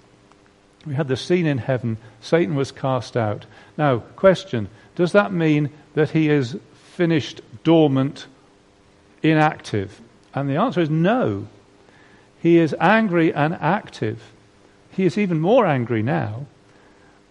we 0.87 0.95
had 0.95 1.09
the 1.09 1.16
scene 1.16 1.47
in 1.47 1.59
heaven, 1.59 1.97
Satan 2.20 2.55
was 2.55 2.70
cast 2.70 3.16
out. 3.16 3.47
Now, 3.77 3.99
question 3.99 4.68
does 4.95 5.11
that 5.11 5.33
mean 5.33 5.70
that 5.95 6.11
he 6.11 6.29
is 6.29 6.57
finished, 6.95 7.40
dormant, 7.62 8.26
inactive? 9.22 10.01
And 10.34 10.49
the 10.49 10.57
answer 10.57 10.80
is 10.80 10.90
no. 10.90 11.47
He 12.40 12.59
is 12.59 12.74
angry 12.80 13.32
and 13.32 13.55
active. 13.55 14.22
He 14.90 15.05
is 15.05 15.18
even 15.18 15.40
more 15.40 15.66
angry 15.66 16.03
now. 16.03 16.47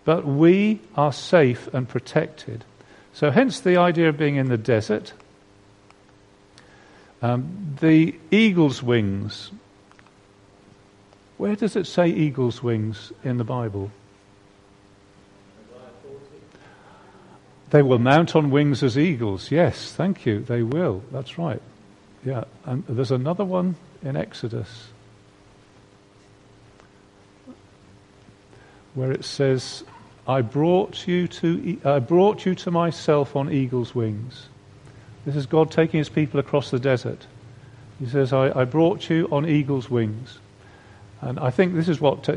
But 0.06 0.26
we 0.26 0.82
are 0.96 1.14
safe 1.14 1.68
and 1.74 1.88
protected. 1.88 2.66
So, 3.14 3.32
hence 3.32 3.60
the 3.60 3.78
idea 3.78 4.10
of 4.10 4.18
being 4.18 4.36
in 4.36 4.50
the 4.50 4.58
desert. 4.58 5.14
Um, 7.22 7.78
the 7.80 8.16
eagle's 8.32 8.84
wings. 8.84 9.52
Where 11.38 11.56
does 11.56 11.76
it 11.76 11.88
say 11.88 12.10
eagle's 12.10 12.62
wings 12.62 13.14
in 13.24 13.38
the 13.38 13.44
Bible? 13.44 13.92
They 17.74 17.82
will 17.82 17.98
mount 17.98 18.36
on 18.36 18.52
wings 18.52 18.84
as 18.84 19.00
eagles. 19.00 19.50
Yes, 19.50 19.92
thank 19.92 20.28
you. 20.28 20.42
They 20.42 20.62
will. 20.62 21.04
That's 21.12 21.40
right. 21.40 21.60
Yeah. 22.24 22.44
And 22.66 22.86
there's 22.88 23.10
another 23.10 23.44
one 23.44 23.76
in 24.04 24.16
Exodus. 24.16 24.90
where 28.94 29.12
it 29.12 29.26
says, 29.26 29.84
I 30.28 30.42
brought 30.42 31.08
you 31.08 31.28
to, 31.28 31.80
I 31.84 32.00
brought 32.00 32.46
you 32.46 32.56
to 32.56 32.72
myself 32.72 33.36
on 33.36 33.52
eagle's 33.52 33.96
wings. 33.96 34.48
This 35.26 35.36
is 35.36 35.46
God 35.46 35.72
taking 35.72 35.98
his 35.98 36.10
people 36.10 36.40
across 36.40 36.70
the 36.70 36.80
desert. 36.80 37.26
He 38.00 38.06
says, 38.08 38.34
I, 38.34 38.62
I 38.62 38.66
brought 38.66 39.10
you 39.10 39.28
on 39.32 39.48
eagle's 39.48 39.90
wings. 39.90 40.40
And 41.22 41.40
I 41.40 41.50
think 41.50 41.74
this 41.74 41.88
is 41.88 42.02
what, 42.02 42.30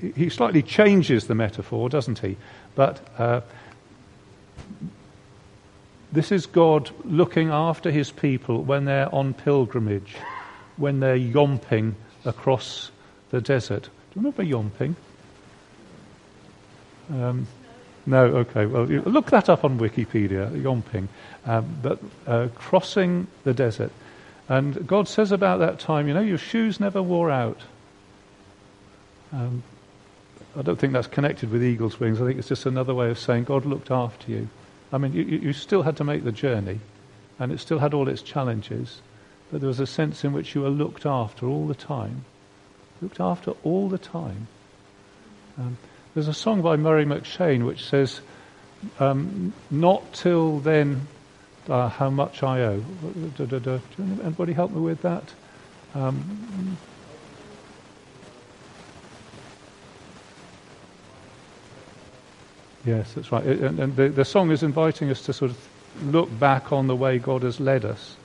he 0.00 0.28
slightly 0.28 0.62
changes 0.62 1.26
the 1.26 1.34
metaphor, 1.34 1.88
doesn't 1.88 2.20
he? 2.20 2.36
But 2.74 3.06
uh, 3.18 3.40
this 6.12 6.30
is 6.30 6.46
God 6.46 6.90
looking 7.04 7.50
after 7.50 7.90
his 7.90 8.10
people 8.10 8.62
when 8.62 8.84
they're 8.84 9.12
on 9.12 9.34
pilgrimage, 9.34 10.14
when 10.76 11.00
they're 11.00 11.18
yomping 11.18 11.94
across 12.24 12.90
the 13.30 13.40
desert. 13.40 13.84
Do 13.84 13.90
you 14.20 14.30
remember 14.30 14.44
yomping? 14.44 14.94
Um, 17.10 17.46
no, 18.06 18.24
okay. 18.26 18.66
Well, 18.66 18.84
look 18.84 19.30
that 19.30 19.48
up 19.48 19.64
on 19.64 19.78
Wikipedia, 19.78 20.50
yomping. 20.50 21.08
Um, 21.46 21.78
but 21.82 21.98
uh, 22.26 22.48
crossing 22.54 23.26
the 23.42 23.54
desert. 23.54 23.90
And 24.48 24.86
God 24.86 25.08
says 25.08 25.32
about 25.32 25.58
that 25.60 25.80
time, 25.80 26.06
you 26.06 26.14
know, 26.14 26.20
your 26.20 26.38
shoes 26.38 26.78
never 26.78 27.02
wore 27.02 27.30
out. 27.30 27.60
Um, 29.32 29.62
I 30.56 30.62
don't 30.62 30.78
think 30.78 30.92
that's 30.92 31.08
connected 31.08 31.50
with 31.50 31.64
eagle's 31.64 31.98
wings. 31.98 32.20
I 32.20 32.26
think 32.26 32.38
it's 32.38 32.48
just 32.48 32.66
another 32.66 32.94
way 32.94 33.10
of 33.10 33.18
saying 33.18 33.44
God 33.44 33.64
looked 33.64 33.90
after 33.90 34.30
you. 34.30 34.48
I 34.92 34.98
mean, 34.98 35.12
you, 35.12 35.24
you 35.24 35.52
still 35.52 35.82
had 35.82 35.96
to 35.96 36.04
make 36.04 36.22
the 36.22 36.32
journey, 36.32 36.80
and 37.38 37.50
it 37.50 37.58
still 37.58 37.80
had 37.80 37.94
all 37.94 38.08
its 38.08 38.22
challenges, 38.22 39.00
but 39.50 39.60
there 39.60 39.68
was 39.68 39.80
a 39.80 39.86
sense 39.86 40.22
in 40.24 40.32
which 40.32 40.54
you 40.54 40.62
were 40.62 40.70
looked 40.70 41.04
after 41.04 41.46
all 41.46 41.66
the 41.66 41.74
time. 41.74 42.24
Looked 43.00 43.18
after 43.18 43.52
all 43.64 43.88
the 43.88 43.98
time. 43.98 44.46
Um, 45.58 45.76
there's 46.14 46.28
a 46.28 46.34
song 46.34 46.62
by 46.62 46.76
Murray 46.76 47.04
M'Cheyne 47.04 47.66
which 47.66 47.84
says, 47.84 48.20
um, 49.00 49.52
Not 49.70 50.12
till 50.12 50.60
then 50.60 51.08
uh, 51.68 51.88
how 51.88 52.10
much 52.10 52.42
I 52.42 52.60
owe. 52.60 52.84
Anybody 53.98 54.52
help 54.52 54.70
me 54.70 54.80
with 54.80 55.02
that? 55.02 55.24
Um, 55.94 56.76
yes, 62.84 63.12
that's 63.14 63.32
right. 63.32 63.44
And, 63.44 63.78
and 63.78 63.96
the, 63.96 64.08
the 64.08 64.24
song 64.24 64.50
is 64.50 64.62
inviting 64.62 65.10
us 65.10 65.22
to 65.22 65.32
sort 65.32 65.50
of 65.50 65.68
look 66.02 66.28
back 66.38 66.72
on 66.72 66.86
the 66.86 66.96
way 66.96 67.18
God 67.18 67.42
has 67.42 67.60
led 67.60 67.84
us. 67.84 68.16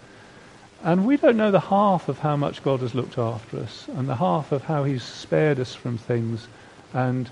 And 0.84 1.06
we 1.06 1.18
don't 1.18 1.36
know 1.38 1.52
the 1.52 1.60
half 1.60 2.08
of 2.08 2.20
how 2.20 2.38
much 2.38 2.64
God 2.64 2.80
has 2.80 2.96
looked 2.96 3.18
after 3.18 3.60
us 3.60 3.88
and 3.90 4.08
the 4.08 4.16
half 4.16 4.52
of 4.52 4.64
how 4.64 4.86
He's 4.86 5.04
spared 5.04 5.60
us 5.60 5.76
from 5.76 5.98
things 5.98 6.48
and 6.94 7.30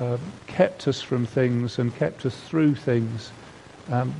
uh, 0.00 0.16
kept 0.46 0.88
us 0.88 1.02
from 1.02 1.26
things 1.26 1.78
and 1.78 1.94
kept 1.94 2.24
us 2.24 2.36
through 2.42 2.74
things. 2.74 3.30
Um, 3.90 4.14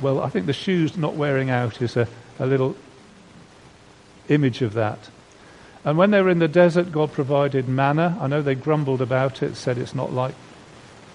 well, 0.00 0.20
I 0.20 0.28
think 0.28 0.46
the 0.46 0.52
shoes 0.52 0.96
not 0.96 1.14
wearing 1.14 1.50
out 1.50 1.82
is 1.82 1.96
a, 1.96 2.06
a 2.38 2.46
little 2.46 2.76
image 4.28 4.62
of 4.62 4.74
that. 4.74 4.98
And 5.84 5.98
when 5.98 6.10
they 6.10 6.22
were 6.22 6.30
in 6.30 6.38
the 6.38 6.48
desert, 6.48 6.92
God 6.92 7.12
provided 7.12 7.68
manna. 7.68 8.16
I 8.20 8.26
know 8.26 8.42
they 8.42 8.54
grumbled 8.54 9.00
about 9.00 9.42
it, 9.42 9.56
said 9.56 9.78
it's 9.78 9.94
not 9.94 10.12
like 10.12 10.34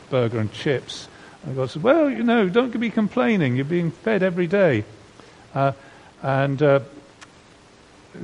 burger 0.10 0.40
and 0.40 0.52
chips. 0.52 1.08
And 1.46 1.56
God 1.56 1.70
said, 1.70 1.84
Well, 1.84 2.10
you 2.10 2.24
know, 2.24 2.50
don't 2.50 2.78
be 2.80 2.90
complaining. 2.90 3.56
You're 3.56 3.66
being 3.66 3.92
fed 3.92 4.24
every 4.24 4.48
day. 4.48 4.84
Uh, 5.54 5.74
and 6.22 6.62
uh, 6.62 6.80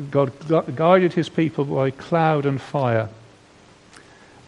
God 0.09 0.31
guided 0.75 1.13
his 1.13 1.29
people 1.29 1.65
by 1.65 1.91
cloud 1.91 2.45
and 2.45 2.59
fire. 2.59 3.09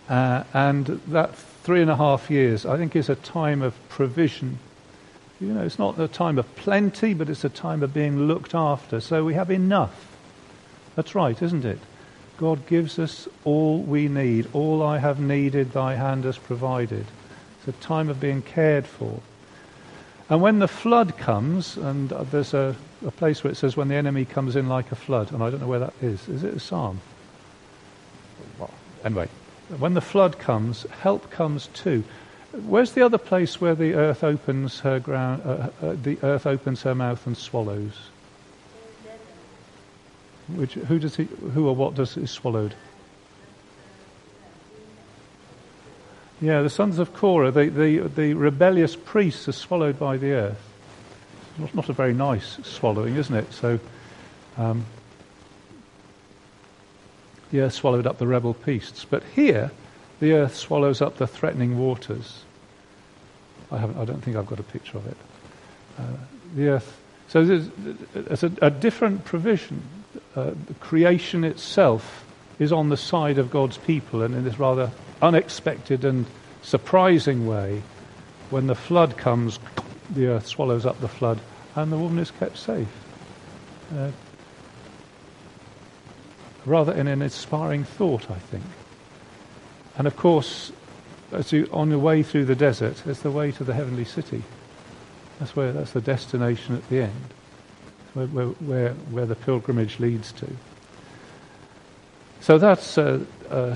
Uh, 0.09 0.43
and 0.53 0.85
that 1.07 1.35
three 1.63 1.81
and 1.81 1.89
a 1.89 1.95
half 1.95 2.29
years, 2.29 2.65
I 2.65 2.77
think, 2.77 2.95
is 2.95 3.09
a 3.09 3.15
time 3.15 3.61
of 3.61 3.73
provision. 3.89 4.59
You 5.39 5.47
know, 5.47 5.63
it's 5.63 5.79
not 5.79 5.99
a 5.99 6.07
time 6.07 6.37
of 6.37 6.55
plenty, 6.55 7.13
but 7.13 7.29
it's 7.29 7.43
a 7.43 7.49
time 7.49 7.83
of 7.83 7.93
being 7.93 8.27
looked 8.27 8.55
after. 8.55 8.99
So 8.99 9.23
we 9.23 9.33
have 9.33 9.51
enough. 9.51 10.17
That's 10.95 11.15
right, 11.15 11.39
isn't 11.41 11.65
it? 11.65 11.79
God 12.37 12.65
gives 12.67 12.99
us 12.99 13.27
all 13.43 13.79
we 13.79 14.07
need. 14.07 14.47
All 14.53 14.83
I 14.83 14.97
have 14.97 15.19
needed, 15.19 15.71
thy 15.71 15.95
hand 15.95 16.23
has 16.23 16.37
provided. 16.37 17.05
It's 17.65 17.77
a 17.77 17.81
time 17.81 18.09
of 18.09 18.19
being 18.19 18.41
cared 18.41 18.85
for. 18.85 19.21
And 20.29 20.41
when 20.41 20.59
the 20.59 20.67
flood 20.67 21.17
comes, 21.17 21.77
and 21.77 22.09
there's 22.09 22.53
a, 22.53 22.75
a 23.05 23.11
place 23.11 23.43
where 23.43 23.51
it 23.51 23.55
says, 23.55 23.77
when 23.77 23.87
the 23.87 23.95
enemy 23.95 24.25
comes 24.25 24.55
in 24.55 24.67
like 24.67 24.91
a 24.91 24.95
flood, 24.95 25.31
and 25.31 25.41
I 25.41 25.49
don't 25.49 25.61
know 25.61 25.67
where 25.67 25.79
that 25.79 25.93
is. 26.01 26.27
Is 26.27 26.43
it 26.43 26.53
a 26.53 26.59
psalm? 26.59 26.99
Well, 28.59 28.73
anyway, 29.05 29.29
when 29.77 29.93
the 29.93 30.01
flood 30.01 30.39
comes, 30.39 30.83
help 31.01 31.29
comes 31.29 31.67
too. 31.67 32.03
Where's 32.51 32.91
the 32.91 33.01
other 33.01 33.17
place 33.17 33.61
where 33.61 33.75
the 33.75 33.93
earth 33.93 34.23
opens 34.23 34.81
her 34.81 34.99
ground, 34.99 35.41
uh, 35.45 35.69
uh, 35.81 35.95
the 36.01 36.17
earth 36.21 36.45
opens 36.45 36.81
her 36.83 36.93
mouth 36.93 37.25
and 37.25 37.37
swallows? 37.37 37.93
Which, 40.47 40.73
who 40.73 40.99
does 40.99 41.15
he, 41.15 41.23
who 41.53 41.67
or 41.67 41.75
what 41.75 41.95
does 41.95 42.17
is 42.17 42.29
swallowed? 42.29 42.75
Yeah, 46.43 46.61
the 46.61 46.69
sons 46.69 46.99
of 46.99 47.13
Korah, 47.13 47.51
the, 47.51 47.69
the, 47.69 47.99
the 47.99 48.33
rebellious 48.33 48.97
priests, 48.97 49.47
are 49.47 49.53
swallowed 49.53 49.97
by 49.97 50.17
the 50.17 50.33
earth. 50.33 50.61
It's 51.57 51.73
not 51.73 51.87
a 51.87 51.93
very 51.93 52.13
nice 52.13 52.57
swallowing, 52.63 53.15
isn't 53.15 53.33
it? 53.33 53.53
So, 53.53 53.79
um, 54.57 54.85
the 57.49 57.61
earth 57.61 57.71
swallowed 57.71 58.05
up 58.05 58.17
the 58.17 58.27
rebel 58.27 58.53
priests. 58.53 59.05
But 59.09 59.23
here, 59.33 59.71
the 60.19 60.33
earth 60.33 60.53
swallows 60.53 61.01
up 61.01 61.15
the 61.15 61.27
threatening 61.27 61.77
waters. 61.77 62.43
I, 63.71 63.77
haven't, 63.77 63.97
I 63.97 64.03
don't 64.03 64.21
think 64.21 64.35
I've 64.35 64.45
got 64.45 64.59
a 64.59 64.63
picture 64.63 64.97
of 64.97 65.07
it. 65.07 65.17
Uh, 65.97 66.03
the 66.57 66.67
earth 66.67 66.99
So 67.29 67.45
there's 67.45 68.43
a, 68.43 68.51
a, 68.61 68.69
different 68.69 69.23
provision. 69.23 69.81
Uh, 70.35 70.51
creation 70.81 71.45
itself 71.45 72.25
is 72.63 72.71
on 72.71 72.89
the 72.89 72.97
side 72.97 73.37
of 73.37 73.51
God's 73.51 73.77
people, 73.77 74.23
and 74.23 74.33
in 74.33 74.43
this 74.43 74.57
rather 74.57 74.91
unexpected 75.21 76.03
and 76.05 76.25
surprising 76.61 77.45
way, 77.45 77.83
when 78.49 78.67
the 78.67 78.75
flood 78.75 79.17
comes, 79.17 79.59
the 80.09 80.27
earth 80.27 80.47
swallows 80.47 80.85
up 80.85 80.99
the 81.01 81.07
flood, 81.07 81.39
and 81.75 81.91
the 81.91 81.97
woman 81.97 82.19
is 82.19 82.31
kept 82.31 82.57
safe. 82.57 82.87
Uh, 83.95 84.11
rather 86.65 86.93
in 86.93 87.07
an 87.07 87.21
inspiring 87.21 87.83
thought, 87.83 88.29
I 88.31 88.39
think. 88.39 88.63
And 89.97 90.07
of 90.07 90.15
course, 90.15 90.71
as 91.31 91.51
you, 91.51 91.67
on 91.71 91.89
your 91.89 91.99
way 91.99 92.23
through 92.23 92.45
the 92.45 92.55
desert, 92.55 93.03
it's 93.05 93.21
the 93.21 93.31
way 93.31 93.51
to 93.51 93.63
the 93.63 93.73
heavenly 93.73 94.05
city. 94.05 94.43
That's 95.39 95.55
where 95.55 95.71
that's 95.71 95.91
the 95.91 96.01
destination 96.01 96.75
at 96.75 96.87
the 96.89 97.01
end, 97.01 97.33
where, 98.13 98.27
where, 98.27 98.47
where, 98.47 98.93
where 98.93 99.25
the 99.25 99.35
pilgrimage 99.35 99.99
leads 99.99 100.31
to. 100.33 100.47
So 102.43 102.57
that's 102.57 102.97
uh, 102.97 103.23
uh, 103.49 103.73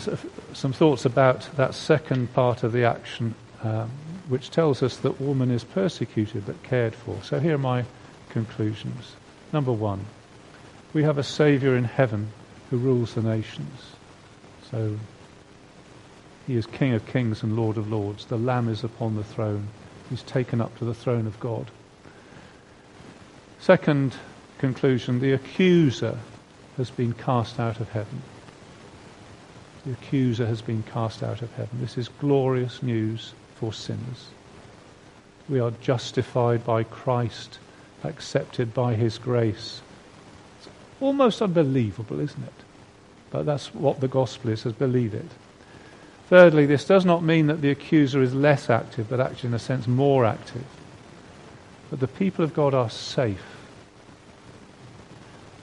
some 0.52 0.74
thoughts 0.74 1.06
about 1.06 1.48
that 1.56 1.74
second 1.74 2.34
part 2.34 2.64
of 2.64 2.74
the 2.74 2.84
action, 2.84 3.34
um, 3.64 3.90
which 4.28 4.52
tells 4.52 4.84
us 4.84 4.98
that 4.98 5.22
woman 5.22 5.52
is 5.52 5.64
persecuted 5.64 6.46
but 6.46 6.62
cared 6.64 6.94
for. 6.94 7.18
So 7.24 7.40
here 7.40 7.56
are 7.56 7.58
my 7.58 7.86
conclusions. 8.28 9.16
Number 9.54 9.72
one, 9.72 10.06
we 10.92 11.04
have 11.04 11.18
a 11.18 11.24
Saviour 11.24 11.78
in 11.78 11.86
heaven 11.86 12.34
who 12.70 12.76
rules 12.76 13.14
the 13.14 13.22
nations. 13.22 13.94
So 14.70 14.98
he 16.46 16.58
is 16.58 16.66
King 16.66 16.94
of 16.94 17.06
kings 17.06 17.44
and 17.44 17.56
Lord 17.56 17.78
of 17.78 17.90
lords. 17.90 18.26
The 18.26 18.38
Lamb 18.38 18.68
is 18.68 18.84
upon 18.84 19.16
the 19.16 19.24
throne. 19.24 19.70
He's 20.10 20.24
taken 20.24 20.60
up 20.60 20.78
to 20.80 20.84
the 20.84 20.94
throne 20.94 21.26
of 21.26 21.40
God. 21.40 21.72
Second 23.62 24.14
conclusion, 24.58 25.22
the 25.22 25.32
accuser 25.32 26.20
has 26.76 26.90
been 26.90 27.14
cast 27.14 27.62
out 27.62 27.80
of 27.80 27.92
heaven. 27.92 28.24
The 29.88 29.94
accuser 29.94 30.46
has 30.46 30.62
been 30.62 30.84
cast 30.84 31.24
out 31.24 31.42
of 31.42 31.50
heaven. 31.54 31.80
This 31.80 31.98
is 31.98 32.10
glorious 32.20 32.84
news 32.84 33.32
for 33.56 33.72
sinners. 33.72 34.28
We 35.48 35.62
are 35.62 35.72
justified 35.80 36.66
by 36.66 36.84
Christ, 36.84 37.60
accepted 38.04 38.74
by 38.74 38.96
his 38.96 39.18
grace. 39.18 39.80
It's 40.60 40.68
almost 41.00 41.42
unbelievable, 41.42 42.20
isn't 42.20 42.44
it? 42.44 42.66
But 43.32 43.46
that's 43.46 43.74
what 43.74 44.02
the 44.02 44.10
gospel 44.10 44.52
is, 44.52 44.66
as 44.66 44.74
believe 44.74 45.14
it. 45.14 45.32
Thirdly, 46.28 46.66
this 46.66 46.84
does 46.84 47.06
not 47.06 47.24
mean 47.24 47.48
that 47.48 47.62
the 47.62 47.72
accuser 47.72 48.22
is 48.22 48.34
less 48.34 48.70
active, 48.70 49.08
but 49.10 49.22
actually, 49.22 49.48
in 49.48 49.54
a 49.54 49.60
sense, 49.60 49.88
more 49.88 50.26
active. 50.26 50.66
But 51.90 52.02
the 52.02 52.10
people 52.10 52.44
of 52.44 52.54
God 52.54 52.74
are 52.74 52.90
safe. 52.90 53.46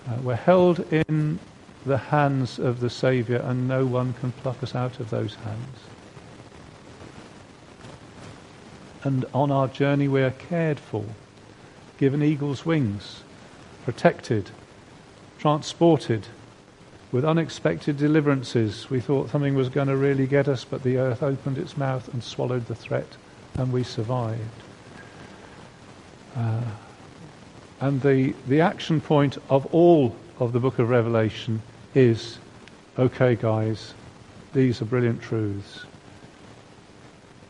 Uh, 0.08 0.16
we're 0.22 0.34
held 0.34 0.80
in 0.90 1.38
the 1.84 1.98
hands 1.98 2.58
of 2.58 2.80
the 2.80 2.90
Saviour, 2.90 3.40
and 3.40 3.68
no 3.68 3.84
one 3.84 4.14
can 4.14 4.32
pluck 4.32 4.62
us 4.62 4.74
out 4.74 5.00
of 5.00 5.10
those 5.10 5.34
hands. 5.36 5.78
And 9.02 9.26
on 9.34 9.50
our 9.50 9.68
journey, 9.68 10.08
we 10.08 10.22
are 10.22 10.30
cared 10.30 10.80
for, 10.80 11.04
given 11.98 12.22
eagle's 12.22 12.64
wings, 12.64 13.22
protected, 13.84 14.50
transported 15.38 16.26
with 17.12 17.24
unexpected 17.24 17.98
deliverances. 17.98 18.88
We 18.88 19.00
thought 19.00 19.28
something 19.28 19.54
was 19.54 19.68
going 19.68 19.88
to 19.88 19.96
really 19.96 20.26
get 20.26 20.48
us, 20.48 20.64
but 20.64 20.82
the 20.82 20.96
earth 20.96 21.22
opened 21.22 21.58
its 21.58 21.76
mouth 21.76 22.12
and 22.14 22.24
swallowed 22.24 22.66
the 22.66 22.74
threat, 22.74 23.16
and 23.56 23.70
we 23.70 23.84
survived. 23.84 24.40
Uh, 26.34 26.62
and 27.80 28.00
the, 28.00 28.34
the 28.48 28.62
action 28.62 29.02
point 29.02 29.36
of 29.50 29.66
all 29.66 30.16
of 30.40 30.52
the 30.54 30.60
book 30.60 30.78
of 30.78 30.88
Revelation 30.88 31.60
is 31.94 32.38
okay, 32.98 33.34
guys, 33.34 33.94
these 34.52 34.80
are 34.82 34.84
brilliant 34.84 35.22
truths. 35.22 35.84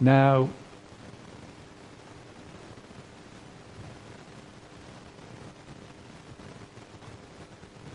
Now, 0.00 0.48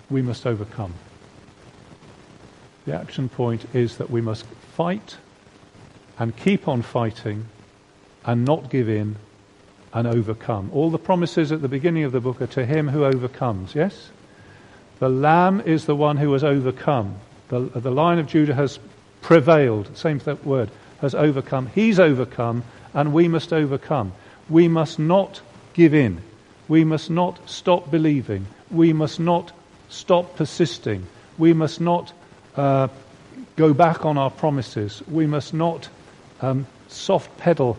we 0.09 0.21
must 0.21 0.45
overcome. 0.45 0.93
The 2.85 2.95
action 2.95 3.29
point 3.29 3.65
is 3.73 3.97
that 3.97 4.09
we 4.09 4.21
must 4.21 4.45
fight 4.75 5.17
and 6.17 6.35
keep 6.35 6.67
on 6.67 6.81
fighting 6.81 7.45
and 8.25 8.45
not 8.45 8.69
give 8.69 8.89
in 8.89 9.15
and 9.93 10.07
overcome. 10.07 10.69
All 10.73 10.89
the 10.89 10.99
promises 10.99 11.51
at 11.51 11.61
the 11.61 11.67
beginning 11.67 12.03
of 12.03 12.11
the 12.11 12.19
book 12.19 12.41
are 12.41 12.47
to 12.47 12.65
him 12.65 12.89
who 12.89 13.05
overcomes, 13.05 13.75
yes? 13.75 14.09
The 14.99 15.09
Lamb 15.09 15.61
is 15.61 15.85
the 15.85 15.95
one 15.95 16.17
who 16.17 16.33
has 16.33 16.43
overcome. 16.43 17.15
The, 17.47 17.59
the 17.59 17.91
Lion 17.91 18.19
of 18.19 18.27
Judah 18.27 18.53
has 18.53 18.79
prevailed, 19.21 19.95
same 19.97 20.21
word, 20.43 20.69
has 20.99 21.15
overcome. 21.15 21.67
He's 21.67 21.99
overcome, 21.99 22.63
and 22.93 23.13
we 23.13 23.27
must 23.27 23.53
overcome. 23.53 24.11
We 24.49 24.67
must 24.67 24.99
not 24.99 25.41
give 25.73 25.93
in. 25.93 26.21
We 26.67 26.83
must 26.83 27.09
not 27.09 27.49
stop 27.49 27.89
believing. 27.89 28.45
We 28.69 28.93
must 28.93 29.19
not 29.19 29.51
stop 29.87 30.35
persisting. 30.35 31.07
We 31.37 31.53
must 31.53 31.79
not 31.79 32.11
uh, 32.55 32.89
go 33.55 33.73
back 33.73 34.05
on 34.05 34.17
our 34.17 34.29
promises. 34.29 35.01
We 35.07 35.25
must 35.25 35.53
not 35.53 35.87
um, 36.41 36.67
soft 36.89 37.37
pedal 37.37 37.77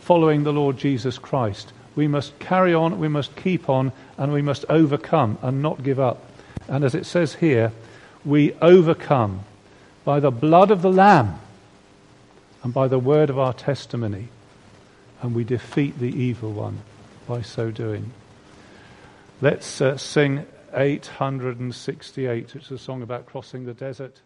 following 0.00 0.44
the 0.44 0.52
Lord 0.52 0.78
Jesus 0.78 1.18
Christ. 1.18 1.72
We 1.96 2.06
must 2.06 2.38
carry 2.38 2.72
on, 2.72 3.00
we 3.00 3.08
must 3.08 3.34
keep 3.34 3.68
on, 3.68 3.92
and 4.16 4.32
we 4.32 4.42
must 4.42 4.64
overcome 4.68 5.38
and 5.42 5.62
not 5.62 5.82
give 5.82 5.98
up. 5.98 6.29
And 6.70 6.84
as 6.84 6.94
it 6.94 7.04
says 7.04 7.34
here, 7.34 7.72
we 8.24 8.54
overcome 8.62 9.40
by 10.04 10.20
the 10.20 10.30
blood 10.30 10.70
of 10.70 10.82
the 10.82 10.92
Lamb 10.92 11.40
and 12.62 12.72
by 12.72 12.86
the 12.86 12.98
word 12.98 13.28
of 13.28 13.38
our 13.38 13.52
testimony, 13.52 14.28
and 15.20 15.34
we 15.34 15.42
defeat 15.42 15.98
the 15.98 16.14
evil 16.14 16.52
one 16.52 16.78
by 17.26 17.42
so 17.42 17.72
doing. 17.72 18.12
Let's 19.40 19.80
uh, 19.80 19.96
sing 19.96 20.46
868. 20.72 22.54
It's 22.54 22.70
a 22.70 22.78
song 22.78 23.02
about 23.02 23.26
crossing 23.26 23.66
the 23.66 23.74
desert. 23.74 24.20